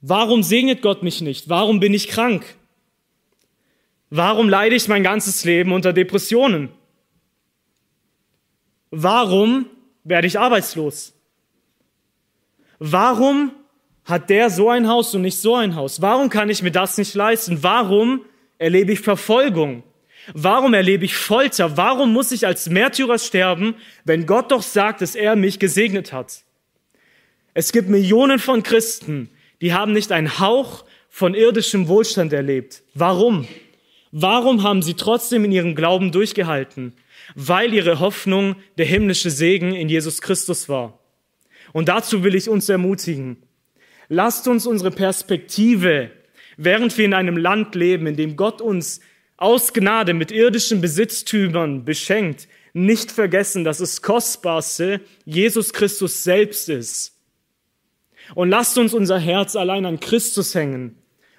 warum 0.00 0.44
segnet 0.44 0.80
Gott 0.80 1.02
mich 1.02 1.20
nicht? 1.20 1.48
Warum 1.48 1.80
bin 1.80 1.92
ich 1.92 2.06
krank? 2.06 2.44
Warum 4.14 4.50
leide 4.50 4.76
ich 4.76 4.88
mein 4.88 5.02
ganzes 5.02 5.42
Leben 5.46 5.72
unter 5.72 5.94
Depressionen? 5.94 6.68
Warum 8.90 9.64
werde 10.04 10.26
ich 10.26 10.38
arbeitslos? 10.38 11.14
Warum 12.78 13.52
hat 14.04 14.28
der 14.28 14.50
so 14.50 14.68
ein 14.68 14.86
Haus 14.86 15.14
und 15.14 15.22
nicht 15.22 15.38
so 15.38 15.54
ein 15.54 15.76
Haus? 15.76 16.02
Warum 16.02 16.28
kann 16.28 16.50
ich 16.50 16.62
mir 16.62 16.70
das 16.70 16.98
nicht 16.98 17.14
leisten? 17.14 17.62
Warum 17.62 18.26
erlebe 18.58 18.92
ich 18.92 19.00
Verfolgung? 19.00 19.82
Warum 20.34 20.74
erlebe 20.74 21.06
ich 21.06 21.16
Folter? 21.16 21.78
Warum 21.78 22.12
muss 22.12 22.32
ich 22.32 22.46
als 22.46 22.68
Märtyrer 22.68 23.18
sterben, 23.18 23.76
wenn 24.04 24.26
Gott 24.26 24.50
doch 24.52 24.62
sagt, 24.62 25.00
dass 25.00 25.14
er 25.14 25.36
mich 25.36 25.58
gesegnet 25.58 26.12
hat? 26.12 26.42
Es 27.54 27.72
gibt 27.72 27.88
Millionen 27.88 28.38
von 28.38 28.62
Christen, 28.62 29.30
die 29.62 29.72
haben 29.72 29.94
nicht 29.94 30.12
einen 30.12 30.38
Hauch 30.38 30.84
von 31.08 31.32
irdischem 31.32 31.88
Wohlstand 31.88 32.34
erlebt. 32.34 32.82
Warum? 32.92 33.48
Warum 34.12 34.62
haben 34.62 34.82
sie 34.82 34.94
trotzdem 34.94 35.46
in 35.46 35.52
ihrem 35.52 35.74
Glauben 35.74 36.12
durchgehalten? 36.12 36.92
Weil 37.34 37.72
ihre 37.72 37.98
Hoffnung 37.98 38.56
der 38.76 38.84
himmlische 38.84 39.30
Segen 39.30 39.74
in 39.74 39.88
Jesus 39.88 40.20
Christus 40.20 40.68
war. 40.68 40.98
Und 41.72 41.88
dazu 41.88 42.22
will 42.22 42.34
ich 42.34 42.50
uns 42.50 42.68
ermutigen. 42.68 43.38
Lasst 44.08 44.46
uns 44.46 44.66
unsere 44.66 44.90
Perspektive, 44.90 46.10
während 46.58 46.98
wir 46.98 47.06
in 47.06 47.14
einem 47.14 47.38
Land 47.38 47.74
leben, 47.74 48.06
in 48.06 48.16
dem 48.16 48.36
Gott 48.36 48.60
uns 48.60 49.00
aus 49.38 49.72
Gnade 49.72 50.12
mit 50.12 50.30
irdischen 50.30 50.82
Besitztümern 50.82 51.86
beschenkt, 51.86 52.48
nicht 52.74 53.10
vergessen, 53.10 53.64
dass 53.64 53.78
das 53.78 54.02
Kostbarste 54.02 55.00
Jesus 55.24 55.72
Christus 55.72 56.22
selbst 56.22 56.68
ist. 56.68 57.16
Und 58.34 58.50
lasst 58.50 58.76
uns 58.76 58.92
unser 58.92 59.18
Herz 59.18 59.56
allein 59.56 59.86
an 59.86 60.00
Christus 60.00 60.54
hängen 60.54 60.96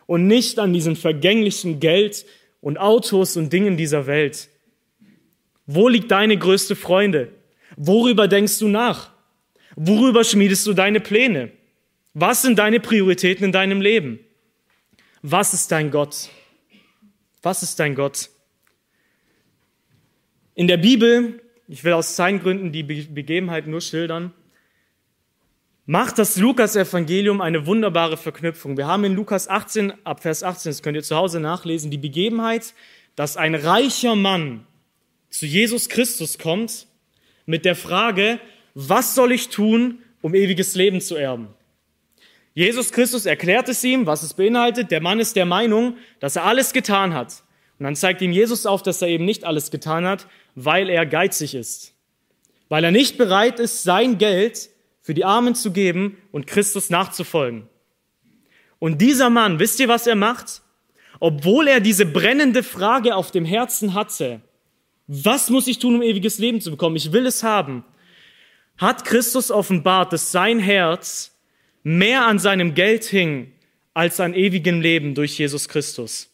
und 0.08 0.28
nicht 0.28 0.58
an 0.58 0.74
diesen 0.74 0.96
vergänglichen 0.96 1.80
Geld 1.80 2.26
und 2.64 2.78
Autos 2.80 3.36
und 3.36 3.52
Dingen 3.52 3.76
dieser 3.76 4.08
Welt. 4.08 4.50
Wo 5.68 5.90
liegt 5.90 6.10
deine 6.10 6.38
größte 6.38 6.78
Freunde? 6.78 7.30
Worüber 7.76 8.30
denkst 8.30 8.58
du 8.60 8.70
nach? 8.70 9.12
Worüber 9.76 10.24
schmiedest 10.24 10.66
du 10.66 10.74
deine 10.74 11.02
Pläne? 11.02 11.52
Was 12.14 12.42
sind 12.42 12.58
deine 12.58 12.80
Prioritäten 12.80 13.44
in 13.44 13.52
deinem 13.52 13.82
Leben? 13.82 14.20
Was 15.22 15.54
ist 15.54 15.72
dein 15.74 15.92
Gott? 15.92 16.30
Was 17.42 17.64
ist 17.64 17.80
dein 17.80 17.96
Gott? 17.96 18.30
In 20.56 20.68
der 20.68 20.78
Bibel, 20.78 21.42
ich 21.68 21.84
will 21.84 21.94
aus 21.94 22.16
Zeitgründen 22.16 22.72
die 22.72 22.84
Begebenheit 22.84 23.68
nur 23.68 23.82
schildern, 23.82 24.32
macht 25.86 26.18
das 26.18 26.38
Lukas-Evangelium 26.38 27.42
eine 27.42 27.66
wunderbare 27.66 28.16
Verknüpfung. 28.16 28.78
Wir 28.78 28.88
haben 28.88 29.04
in 29.04 29.16
Lukas 29.16 29.48
18, 29.48 29.94
ab 30.06 30.22
Vers 30.22 30.44
18, 30.44 30.72
das 30.72 30.82
könnt 30.82 30.96
ihr 30.96 31.04
zu 31.04 31.16
Hause 31.16 31.40
nachlesen, 31.40 31.92
die 31.92 31.98
Begebenheit, 31.98 32.74
dass 33.16 33.38
ein 33.38 33.54
reicher 33.54 34.16
Mann 34.16 34.66
zu 35.30 35.46
Jesus 35.46 35.90
Christus 35.90 36.38
kommt 36.38 36.88
mit 37.46 37.66
der 37.66 37.76
Frage, 37.76 38.40
was 38.76 39.14
soll 39.14 39.32
ich 39.34 39.50
tun, 39.50 40.00
um 40.22 40.34
ewiges 40.34 40.76
Leben 40.76 41.02
zu 41.02 41.16
erben? 41.16 41.50
Jesus 42.56 42.92
Christus 42.92 43.26
erklärt 43.26 43.68
es 43.68 43.84
ihm, 43.84 44.06
was 44.06 44.24
es 44.24 44.36
beinhaltet. 44.36 44.92
Der 44.92 45.02
Mann 45.02 45.20
ist 45.20 45.36
der 45.36 45.46
Meinung, 45.46 45.98
dass 46.20 46.36
er 46.36 46.46
alles 46.46 46.72
getan 46.72 47.14
hat. 47.14 47.44
Und 47.80 47.86
dann 47.86 47.96
zeigt 47.96 48.22
ihm 48.22 48.32
Jesus 48.32 48.66
auf, 48.66 48.84
dass 48.84 49.02
er 49.02 49.08
eben 49.08 49.26
nicht 49.26 49.44
alles 49.44 49.72
getan 49.72 50.06
hat, 50.06 50.28
weil 50.54 50.88
er 50.90 51.06
geizig 51.08 51.56
ist. 51.56 51.94
Weil 52.70 52.84
er 52.84 52.92
nicht 52.92 53.18
bereit 53.18 53.60
ist, 53.60 53.84
sein 53.84 54.20
Geld 54.20 54.70
für 55.04 55.14
die 55.14 55.26
Armen 55.26 55.54
zu 55.54 55.72
geben 55.72 56.18
und 56.32 56.48
Christus 56.48 56.90
nachzufolgen. 56.90 57.70
Und 58.80 59.00
dieser 59.02 59.30
Mann, 59.30 59.60
wisst 59.60 59.80
ihr, 59.80 59.88
was 59.88 60.08
er 60.08 60.16
macht? 60.16 60.62
Obwohl 61.20 61.68
er 61.68 61.80
diese 61.80 62.06
brennende 62.06 62.64
Frage 62.64 63.16
auf 63.16 63.30
dem 63.30 63.46
Herzen 63.46 63.94
hatte, 63.94 64.42
was 65.08 65.50
muss 65.50 65.68
ich 65.68 65.80
tun, 65.80 65.96
um 65.96 66.02
ewiges 66.02 66.40
Leben 66.40 66.62
zu 66.62 66.72
bekommen? 66.72 66.96
Ich 66.96 67.12
will 67.12 67.26
es 67.26 67.44
haben. 67.44 67.84
Hat 68.78 69.06
Christus 69.06 69.52
offenbart, 69.52 70.14
dass 70.14 70.32
sein 70.32 70.60
Herz 70.60 71.38
mehr 71.84 72.26
an 72.26 72.40
seinem 72.40 72.74
Geld 72.74 73.04
hing 73.04 73.52
als 73.94 74.20
an 74.20 74.34
ewigem 74.34 74.82
Leben 74.82 75.14
durch 75.14 75.38
Jesus 75.38 75.68
Christus. 75.68 76.32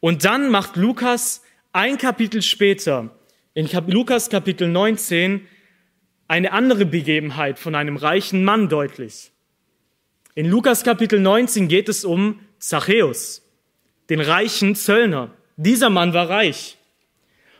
Und 0.00 0.24
dann 0.24 0.50
macht 0.50 0.76
Lukas 0.76 1.42
ein 1.72 1.98
Kapitel 1.98 2.40
später, 2.40 3.10
in 3.52 3.68
Lukas 3.86 4.30
Kapitel 4.30 4.68
19, 4.68 5.46
eine 6.28 6.52
andere 6.52 6.86
Begebenheit 6.86 7.58
von 7.58 7.74
einem 7.74 7.96
reichen 7.96 8.44
Mann 8.44 8.68
deutlich. 8.68 9.32
In 10.34 10.46
Lukas 10.46 10.82
Kapitel 10.82 11.20
19 11.20 11.68
geht 11.68 11.88
es 11.88 12.04
um 12.04 12.40
Zachäus, 12.58 13.42
den 14.10 14.20
reichen 14.20 14.74
Zöllner. 14.74 15.30
Dieser 15.56 15.90
Mann 15.90 16.12
war 16.12 16.28
reich. 16.28 16.76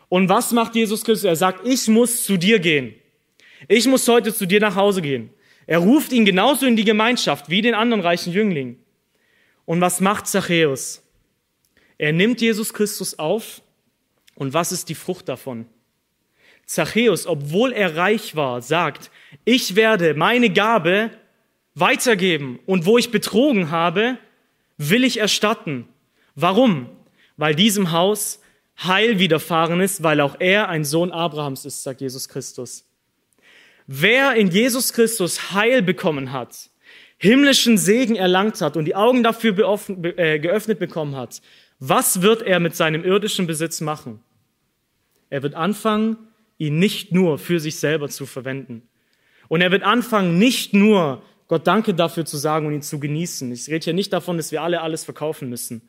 Und 0.08 0.28
was 0.28 0.52
macht 0.52 0.74
Jesus 0.74 1.04
Christus? 1.04 1.24
Er 1.24 1.36
sagt, 1.36 1.66
ich 1.66 1.88
muss 1.88 2.24
zu 2.24 2.36
dir 2.36 2.58
gehen. 2.58 2.94
Ich 3.68 3.86
muss 3.86 4.06
heute 4.08 4.34
zu 4.34 4.46
dir 4.46 4.60
nach 4.60 4.76
Hause 4.76 5.02
gehen. 5.02 5.30
Er 5.66 5.78
ruft 5.78 6.12
ihn 6.12 6.24
genauso 6.24 6.66
in 6.66 6.76
die 6.76 6.84
Gemeinschaft 6.84 7.48
wie 7.48 7.62
den 7.62 7.74
anderen 7.74 8.02
reichen 8.02 8.32
Jüngling. 8.32 8.78
Und 9.64 9.80
was 9.80 10.00
macht 10.00 10.26
Zachäus? 10.26 11.02
Er 11.96 12.12
nimmt 12.12 12.40
Jesus 12.40 12.74
Christus 12.74 13.18
auf 13.18 13.62
und 14.34 14.52
was 14.52 14.72
ist 14.72 14.88
die 14.88 14.94
Frucht 14.94 15.28
davon? 15.28 15.66
Zachäus, 16.66 17.26
obwohl 17.26 17.72
er 17.72 17.96
reich 17.96 18.36
war, 18.36 18.62
sagt, 18.62 19.10
ich 19.44 19.76
werde 19.76 20.14
meine 20.14 20.50
Gabe 20.50 21.10
weitergeben 21.74 22.58
und 22.66 22.86
wo 22.86 22.98
ich 22.98 23.10
betrogen 23.10 23.70
habe, 23.70 24.18
will 24.78 25.04
ich 25.04 25.18
erstatten. 25.18 25.88
Warum? 26.34 26.88
Weil 27.36 27.54
diesem 27.54 27.92
Haus 27.92 28.40
Heil 28.78 29.18
widerfahren 29.18 29.80
ist, 29.80 30.02
weil 30.02 30.20
auch 30.20 30.36
er 30.40 30.68
ein 30.68 30.84
Sohn 30.84 31.12
Abrahams 31.12 31.64
ist, 31.64 31.82
sagt 31.82 32.00
Jesus 32.00 32.28
Christus. 32.28 32.84
Wer 33.86 34.34
in 34.34 34.48
Jesus 34.48 34.92
Christus 34.92 35.52
Heil 35.52 35.82
bekommen 35.82 36.32
hat, 36.32 36.70
himmlischen 37.18 37.78
Segen 37.78 38.16
erlangt 38.16 38.60
hat 38.60 38.76
und 38.76 38.86
die 38.86 38.96
Augen 38.96 39.22
dafür 39.22 39.56
äh, 40.16 40.38
geöffnet 40.38 40.78
bekommen 40.78 41.16
hat, 41.16 41.40
was 41.78 42.22
wird 42.22 42.42
er 42.42 42.60
mit 42.60 42.74
seinem 42.74 43.04
irdischen 43.04 43.46
Besitz 43.46 43.80
machen? 43.80 44.20
Er 45.30 45.42
wird 45.42 45.54
anfangen, 45.54 46.16
ihn 46.58 46.78
nicht 46.78 47.12
nur 47.12 47.38
für 47.38 47.60
sich 47.60 47.76
selber 47.76 48.08
zu 48.08 48.26
verwenden. 48.26 48.82
Und 49.48 49.60
er 49.60 49.70
wird 49.70 49.82
anfangen, 49.82 50.38
nicht 50.38 50.74
nur 50.74 51.22
Gott 51.48 51.66
Danke 51.66 51.94
dafür 51.94 52.24
zu 52.24 52.36
sagen 52.36 52.66
und 52.66 52.74
ihn 52.74 52.82
zu 52.82 52.98
genießen. 52.98 53.52
Ich 53.52 53.68
rede 53.68 53.84
hier 53.84 53.92
nicht 53.92 54.12
davon, 54.12 54.36
dass 54.36 54.52
wir 54.52 54.62
alle 54.62 54.80
alles 54.80 55.04
verkaufen 55.04 55.48
müssen. 55.50 55.82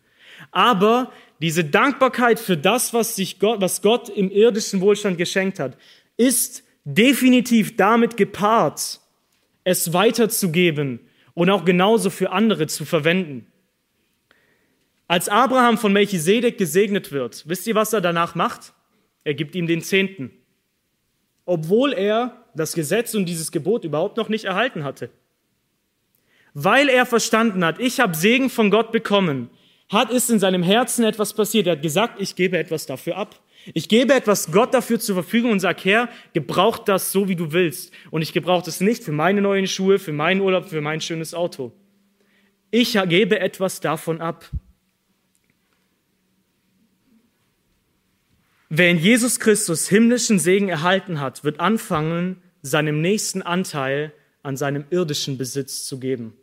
Aber 0.52 1.12
diese 1.42 1.64
Dankbarkeit 1.64 2.40
für 2.40 2.58
das, 2.58 2.94
was, 2.94 3.16
sich 3.16 3.40
Gott, 3.40 3.62
was 3.62 3.82
Gott 3.82 4.10
im 4.10 4.30
irdischen 4.30 4.82
Wohlstand 4.82 5.18
geschenkt 5.18 5.60
hat, 5.60 5.78
ist 6.18 6.64
definitiv 6.84 7.78
damit 7.78 8.18
gepaart, 8.18 9.00
es 9.64 9.94
weiterzugeben 9.94 11.00
und 11.34 11.50
auch 11.50 11.66
genauso 11.66 12.10
für 12.10 12.32
andere 12.32 12.68
zu 12.68 12.86
verwenden. 12.86 13.48
Als 15.08 15.30
Abraham 15.30 15.78
von 15.78 15.94
Melchisedek 15.94 16.58
gesegnet 16.58 17.12
wird, 17.12 17.44
wisst 17.48 17.68
ihr, 17.68 17.76
was 17.76 17.94
er 17.94 18.02
danach 18.02 18.36
macht? 18.36 18.74
Er 19.24 19.34
gibt 19.34 19.56
ihm 19.56 19.68
den 19.68 19.82
Zehnten, 19.82 20.32
obwohl 21.46 21.94
er 21.94 22.46
das 22.56 22.74
Gesetz 22.74 23.14
und 23.14 23.26
dieses 23.26 23.52
Gebot 23.52 23.84
überhaupt 23.84 24.18
noch 24.18 24.30
nicht 24.30 24.46
erhalten 24.46 24.84
hatte. 24.84 25.10
Weil 26.54 26.90
er 26.90 27.06
verstanden 27.06 27.64
hat, 27.66 27.80
ich 27.80 28.00
habe 28.00 28.16
Segen 28.16 28.50
von 28.50 28.72
Gott 28.72 28.92
bekommen, 28.92 29.50
hat 29.90 30.10
ist 30.10 30.30
in 30.30 30.40
seinem 30.40 30.64
Herzen 30.64 31.04
etwas 31.04 31.34
passiert. 31.34 31.68
Er 31.68 31.74
hat 31.74 31.82
gesagt, 31.82 32.20
ich 32.22 32.36
gebe 32.36 32.58
etwas 32.58 32.86
dafür 32.86 33.18
ab. 33.18 33.40
Ich 33.74 33.90
gebe 33.90 34.14
etwas 34.14 34.52
Gott 34.52 34.74
dafür 34.74 35.00
zur 35.00 35.16
Verfügung 35.16 35.52
und 35.52 35.60
sage, 35.60 35.82
Herr, 35.84 36.10
gebrauch 36.34 36.78
das 36.78 37.12
so, 37.12 37.28
wie 37.28 37.36
du 37.36 37.52
willst. 37.52 37.92
Und 38.12 38.22
ich 38.22 38.32
gebrauche 38.32 38.66
das 38.66 38.80
nicht 38.80 39.04
für 39.04 39.12
meine 39.12 39.42
neuen 39.42 39.68
Schuhe, 39.68 40.00
für 40.00 40.14
meinen 40.14 40.42
Urlaub, 40.42 40.70
für 40.70 40.82
mein 40.82 41.02
schönes 41.02 41.34
Auto. 41.34 41.72
Ich 42.72 42.98
gebe 43.08 43.40
etwas 43.40 43.80
davon 43.80 44.22
ab. 44.22 44.50
Wer 48.78 48.90
in 48.90 48.98
Jesus 48.98 49.40
Christus 49.40 49.88
himmlischen 49.88 50.38
Segen 50.38 50.68
erhalten 50.68 51.22
hat, 51.22 51.46
wird 51.46 51.62
anfangen, 51.62 52.42
seinem 52.62 53.00
nächsten 53.00 53.42
Anteil 53.42 54.12
an 54.44 54.58
seinem 54.58 54.84
irdischen 54.90 55.38
Besitz 55.38 55.86
zu 55.86 55.98
geben. 55.98 56.34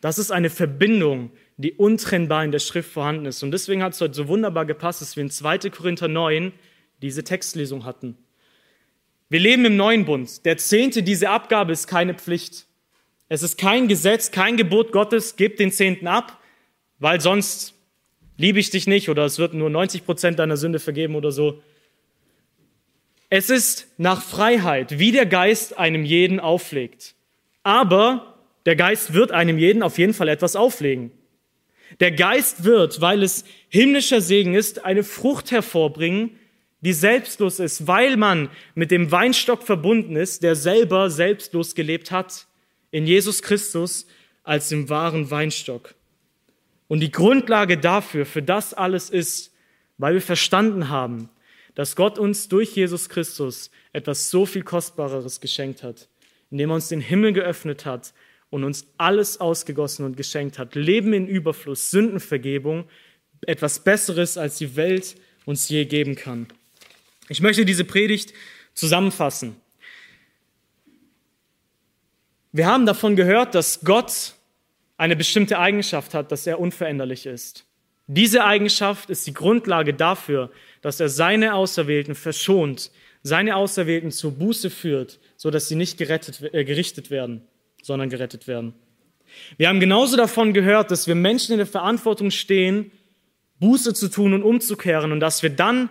Das 0.00 0.18
ist 0.18 0.32
eine 0.32 0.50
Verbindung, 0.50 1.30
die 1.56 1.74
untrennbar 1.74 2.44
in 2.44 2.50
der 2.50 2.58
Schrift 2.58 2.90
vorhanden 2.90 3.26
ist. 3.26 3.44
Und 3.44 3.52
deswegen 3.52 3.84
hat 3.84 3.92
es 3.92 4.00
heute 4.00 4.14
so 4.14 4.26
wunderbar 4.26 4.66
gepasst, 4.66 5.02
dass 5.02 5.14
wir 5.14 5.22
in 5.22 5.30
2. 5.30 5.70
Korinther 5.70 6.08
9 6.08 6.50
diese 7.00 7.22
Textlesung 7.22 7.84
hatten. 7.84 8.16
Wir 9.28 9.38
leben 9.38 9.64
im 9.64 9.76
neuen 9.76 10.04
Bund. 10.04 10.44
Der 10.46 10.56
Zehnte, 10.56 11.04
diese 11.04 11.30
Abgabe 11.30 11.72
ist 11.72 11.86
keine 11.86 12.14
Pflicht. 12.14 12.66
Es 13.28 13.44
ist 13.44 13.56
kein 13.56 13.86
Gesetz, 13.86 14.32
kein 14.32 14.56
Gebot 14.56 14.90
Gottes, 14.90 15.36
gib 15.36 15.58
den 15.58 15.70
Zehnten 15.70 16.08
ab, 16.08 16.42
weil 16.98 17.20
sonst 17.20 17.74
liebe 18.36 18.58
ich 18.58 18.70
dich 18.70 18.88
nicht 18.88 19.08
oder 19.10 19.24
es 19.24 19.38
wird 19.38 19.54
nur 19.54 19.70
90 19.70 20.04
Prozent 20.04 20.40
deiner 20.40 20.56
Sünde 20.56 20.80
vergeben 20.80 21.14
oder 21.14 21.30
so. 21.30 21.62
Es 23.30 23.50
ist 23.50 23.88
nach 23.98 24.22
Freiheit, 24.22 24.98
wie 24.98 25.12
der 25.12 25.26
Geist 25.26 25.76
einem 25.78 26.04
jeden 26.04 26.40
auflegt. 26.40 27.14
Aber 27.62 28.38
der 28.64 28.76
Geist 28.76 29.12
wird 29.12 29.32
einem 29.32 29.58
jeden 29.58 29.82
auf 29.82 29.98
jeden 29.98 30.14
Fall 30.14 30.28
etwas 30.28 30.56
auflegen. 30.56 31.10
Der 32.00 32.12
Geist 32.12 32.64
wird, 32.64 33.00
weil 33.00 33.22
es 33.22 33.44
himmlischer 33.68 34.20
Segen 34.20 34.54
ist, 34.54 34.84
eine 34.84 35.04
Frucht 35.04 35.50
hervorbringen, 35.50 36.38
die 36.80 36.92
selbstlos 36.92 37.60
ist, 37.60 37.86
weil 37.86 38.16
man 38.16 38.50
mit 38.74 38.90
dem 38.90 39.10
Weinstock 39.10 39.62
verbunden 39.62 40.16
ist, 40.16 40.42
der 40.42 40.54
selber 40.54 41.10
selbstlos 41.10 41.74
gelebt 41.74 42.10
hat, 42.10 42.46
in 42.90 43.06
Jesus 43.06 43.42
Christus 43.42 44.06
als 44.44 44.68
dem 44.68 44.88
wahren 44.88 45.30
Weinstock. 45.30 45.94
Und 46.86 47.00
die 47.00 47.10
Grundlage 47.10 47.76
dafür, 47.76 48.24
für 48.24 48.42
das 48.42 48.72
alles 48.74 49.10
ist, 49.10 49.52
weil 49.98 50.14
wir 50.14 50.22
verstanden 50.22 50.88
haben, 50.88 51.28
dass 51.78 51.94
Gott 51.94 52.18
uns 52.18 52.48
durch 52.48 52.74
Jesus 52.74 53.08
Christus 53.08 53.70
etwas 53.92 54.30
so 54.30 54.46
viel 54.46 54.64
Kostbareres 54.64 55.40
geschenkt 55.40 55.84
hat, 55.84 56.08
indem 56.50 56.70
er 56.70 56.74
uns 56.74 56.88
den 56.88 57.00
Himmel 57.00 57.32
geöffnet 57.32 57.86
hat 57.86 58.14
und 58.50 58.64
uns 58.64 58.88
alles 58.96 59.38
ausgegossen 59.38 60.04
und 60.04 60.16
geschenkt 60.16 60.58
hat. 60.58 60.74
Leben 60.74 61.12
in 61.12 61.28
Überfluss, 61.28 61.92
Sündenvergebung, 61.92 62.88
etwas 63.46 63.78
Besseres, 63.78 64.36
als 64.36 64.58
die 64.58 64.74
Welt 64.74 65.14
uns 65.44 65.68
je 65.68 65.84
geben 65.84 66.16
kann. 66.16 66.48
Ich 67.28 67.40
möchte 67.40 67.64
diese 67.64 67.84
Predigt 67.84 68.34
zusammenfassen. 68.74 69.54
Wir 72.50 72.66
haben 72.66 72.86
davon 72.86 73.14
gehört, 73.14 73.54
dass 73.54 73.82
Gott 73.82 74.34
eine 74.96 75.14
bestimmte 75.14 75.60
Eigenschaft 75.60 76.12
hat, 76.12 76.32
dass 76.32 76.44
er 76.44 76.58
unveränderlich 76.58 77.24
ist. 77.24 77.67
Diese 78.08 78.44
Eigenschaft 78.44 79.10
ist 79.10 79.26
die 79.26 79.34
Grundlage 79.34 79.94
dafür, 79.94 80.50
dass 80.82 80.98
er 80.98 81.08
seine 81.08 81.54
Auserwählten 81.54 82.16
verschont, 82.16 82.90
seine 83.22 83.54
Auserwählten 83.54 84.10
zur 84.10 84.32
Buße 84.32 84.70
führt, 84.70 85.20
so 85.36 85.50
dass 85.50 85.68
sie 85.68 85.76
nicht 85.76 85.98
gerettet, 85.98 86.42
äh, 86.52 86.64
gerichtet 86.64 87.10
werden 87.10 87.42
sondern 87.82 88.10
gerettet 88.10 88.46
werden. 88.46 88.74
Wir 89.56 89.68
haben 89.68 89.80
genauso 89.80 90.16
davon 90.16 90.52
gehört, 90.52 90.90
dass 90.90 91.06
wir 91.06 91.14
Menschen 91.14 91.52
in 91.52 91.58
der 91.58 91.66
Verantwortung 91.66 92.30
stehen, 92.30 92.90
Buße 93.60 93.94
zu 93.94 94.08
tun 94.08 94.34
und 94.34 94.42
umzukehren 94.42 95.12
und 95.12 95.20
dass 95.20 95.42
wir 95.42 95.50
dann, 95.50 95.90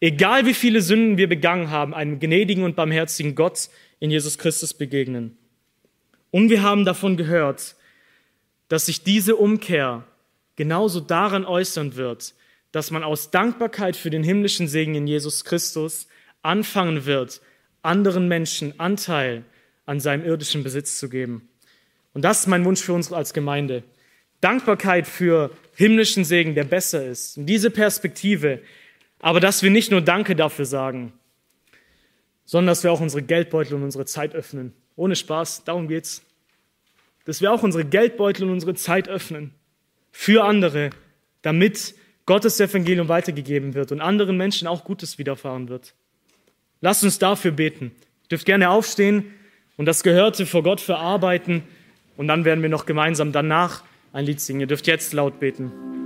egal 0.00 0.46
wie 0.46 0.54
viele 0.54 0.80
Sünden 0.80 1.18
wir 1.18 1.28
begangen 1.28 1.70
haben, 1.70 1.94
einem 1.94 2.18
gnädigen 2.18 2.64
und 2.64 2.76
barmherzigen 2.76 3.34
Gott 3.34 3.68
in 4.00 4.10
Jesus 4.10 4.38
Christus 4.38 4.74
begegnen. 4.74 5.36
Und 6.30 6.48
wir 6.48 6.62
haben 6.62 6.84
davon 6.84 7.16
gehört, 7.16 7.76
dass 8.68 8.86
sich 8.86 9.02
diese 9.02 9.36
Umkehr 9.36 10.04
genauso 10.62 11.00
daran 11.00 11.44
äußern 11.44 11.96
wird, 11.96 12.36
dass 12.70 12.92
man 12.92 13.02
aus 13.02 13.32
Dankbarkeit 13.32 13.96
für 13.96 14.10
den 14.10 14.22
himmlischen 14.22 14.68
Segen 14.68 14.94
in 14.94 15.08
Jesus 15.08 15.44
Christus 15.44 16.06
anfangen 16.40 17.04
wird, 17.04 17.40
anderen 17.82 18.28
Menschen 18.28 18.78
Anteil 18.78 19.42
an 19.86 19.98
seinem 19.98 20.24
irdischen 20.24 20.62
Besitz 20.62 20.98
zu 20.98 21.08
geben. 21.08 21.48
Und 22.14 22.22
das 22.22 22.42
ist 22.42 22.46
mein 22.46 22.64
Wunsch 22.64 22.80
für 22.80 22.92
uns 22.92 23.12
als 23.12 23.34
Gemeinde. 23.34 23.82
Dankbarkeit 24.40 25.08
für 25.08 25.50
himmlischen 25.74 26.24
Segen, 26.24 26.54
der 26.54 26.62
besser 26.62 27.04
ist. 27.04 27.38
Und 27.38 27.46
diese 27.46 27.72
Perspektive, 27.72 28.60
aber 29.18 29.40
dass 29.40 29.64
wir 29.64 29.70
nicht 29.70 29.90
nur 29.90 30.00
Danke 30.00 30.36
dafür 30.36 30.64
sagen, 30.64 31.12
sondern 32.44 32.68
dass 32.68 32.84
wir 32.84 32.92
auch 32.92 33.00
unsere 33.00 33.24
Geldbeutel 33.24 33.74
und 33.74 33.82
unsere 33.82 34.04
Zeit 34.04 34.32
öffnen. 34.32 34.74
Ohne 34.94 35.16
Spaß, 35.16 35.64
darum 35.64 35.88
geht's. 35.88 36.22
Dass 37.24 37.40
wir 37.40 37.50
auch 37.50 37.64
unsere 37.64 37.84
Geldbeutel 37.84 38.44
und 38.44 38.50
unsere 38.50 38.74
Zeit 38.74 39.08
öffnen 39.08 39.54
für 40.12 40.44
andere, 40.44 40.90
damit 41.40 41.94
Gottes 42.26 42.60
Evangelium 42.60 43.08
weitergegeben 43.08 43.74
wird 43.74 43.90
und 43.90 44.00
anderen 44.00 44.36
Menschen 44.36 44.68
auch 44.68 44.84
Gutes 44.84 45.18
widerfahren 45.18 45.68
wird. 45.68 45.94
Lasst 46.80 47.02
uns 47.02 47.18
dafür 47.18 47.50
beten. 47.50 47.92
Ihr 48.24 48.28
dürft 48.30 48.46
gerne 48.46 48.70
aufstehen 48.70 49.34
und 49.76 49.86
das 49.86 50.02
Gehörte 50.02 50.46
vor 50.46 50.62
Gott 50.62 50.80
verarbeiten. 50.80 51.62
Und 52.16 52.28
dann 52.28 52.44
werden 52.44 52.62
wir 52.62 52.68
noch 52.68 52.86
gemeinsam 52.86 53.32
danach 53.32 53.82
ein 54.12 54.26
Lied 54.26 54.40
singen. 54.40 54.60
Ihr 54.60 54.66
dürft 54.66 54.86
jetzt 54.86 55.12
laut 55.12 55.40
beten. 55.40 56.01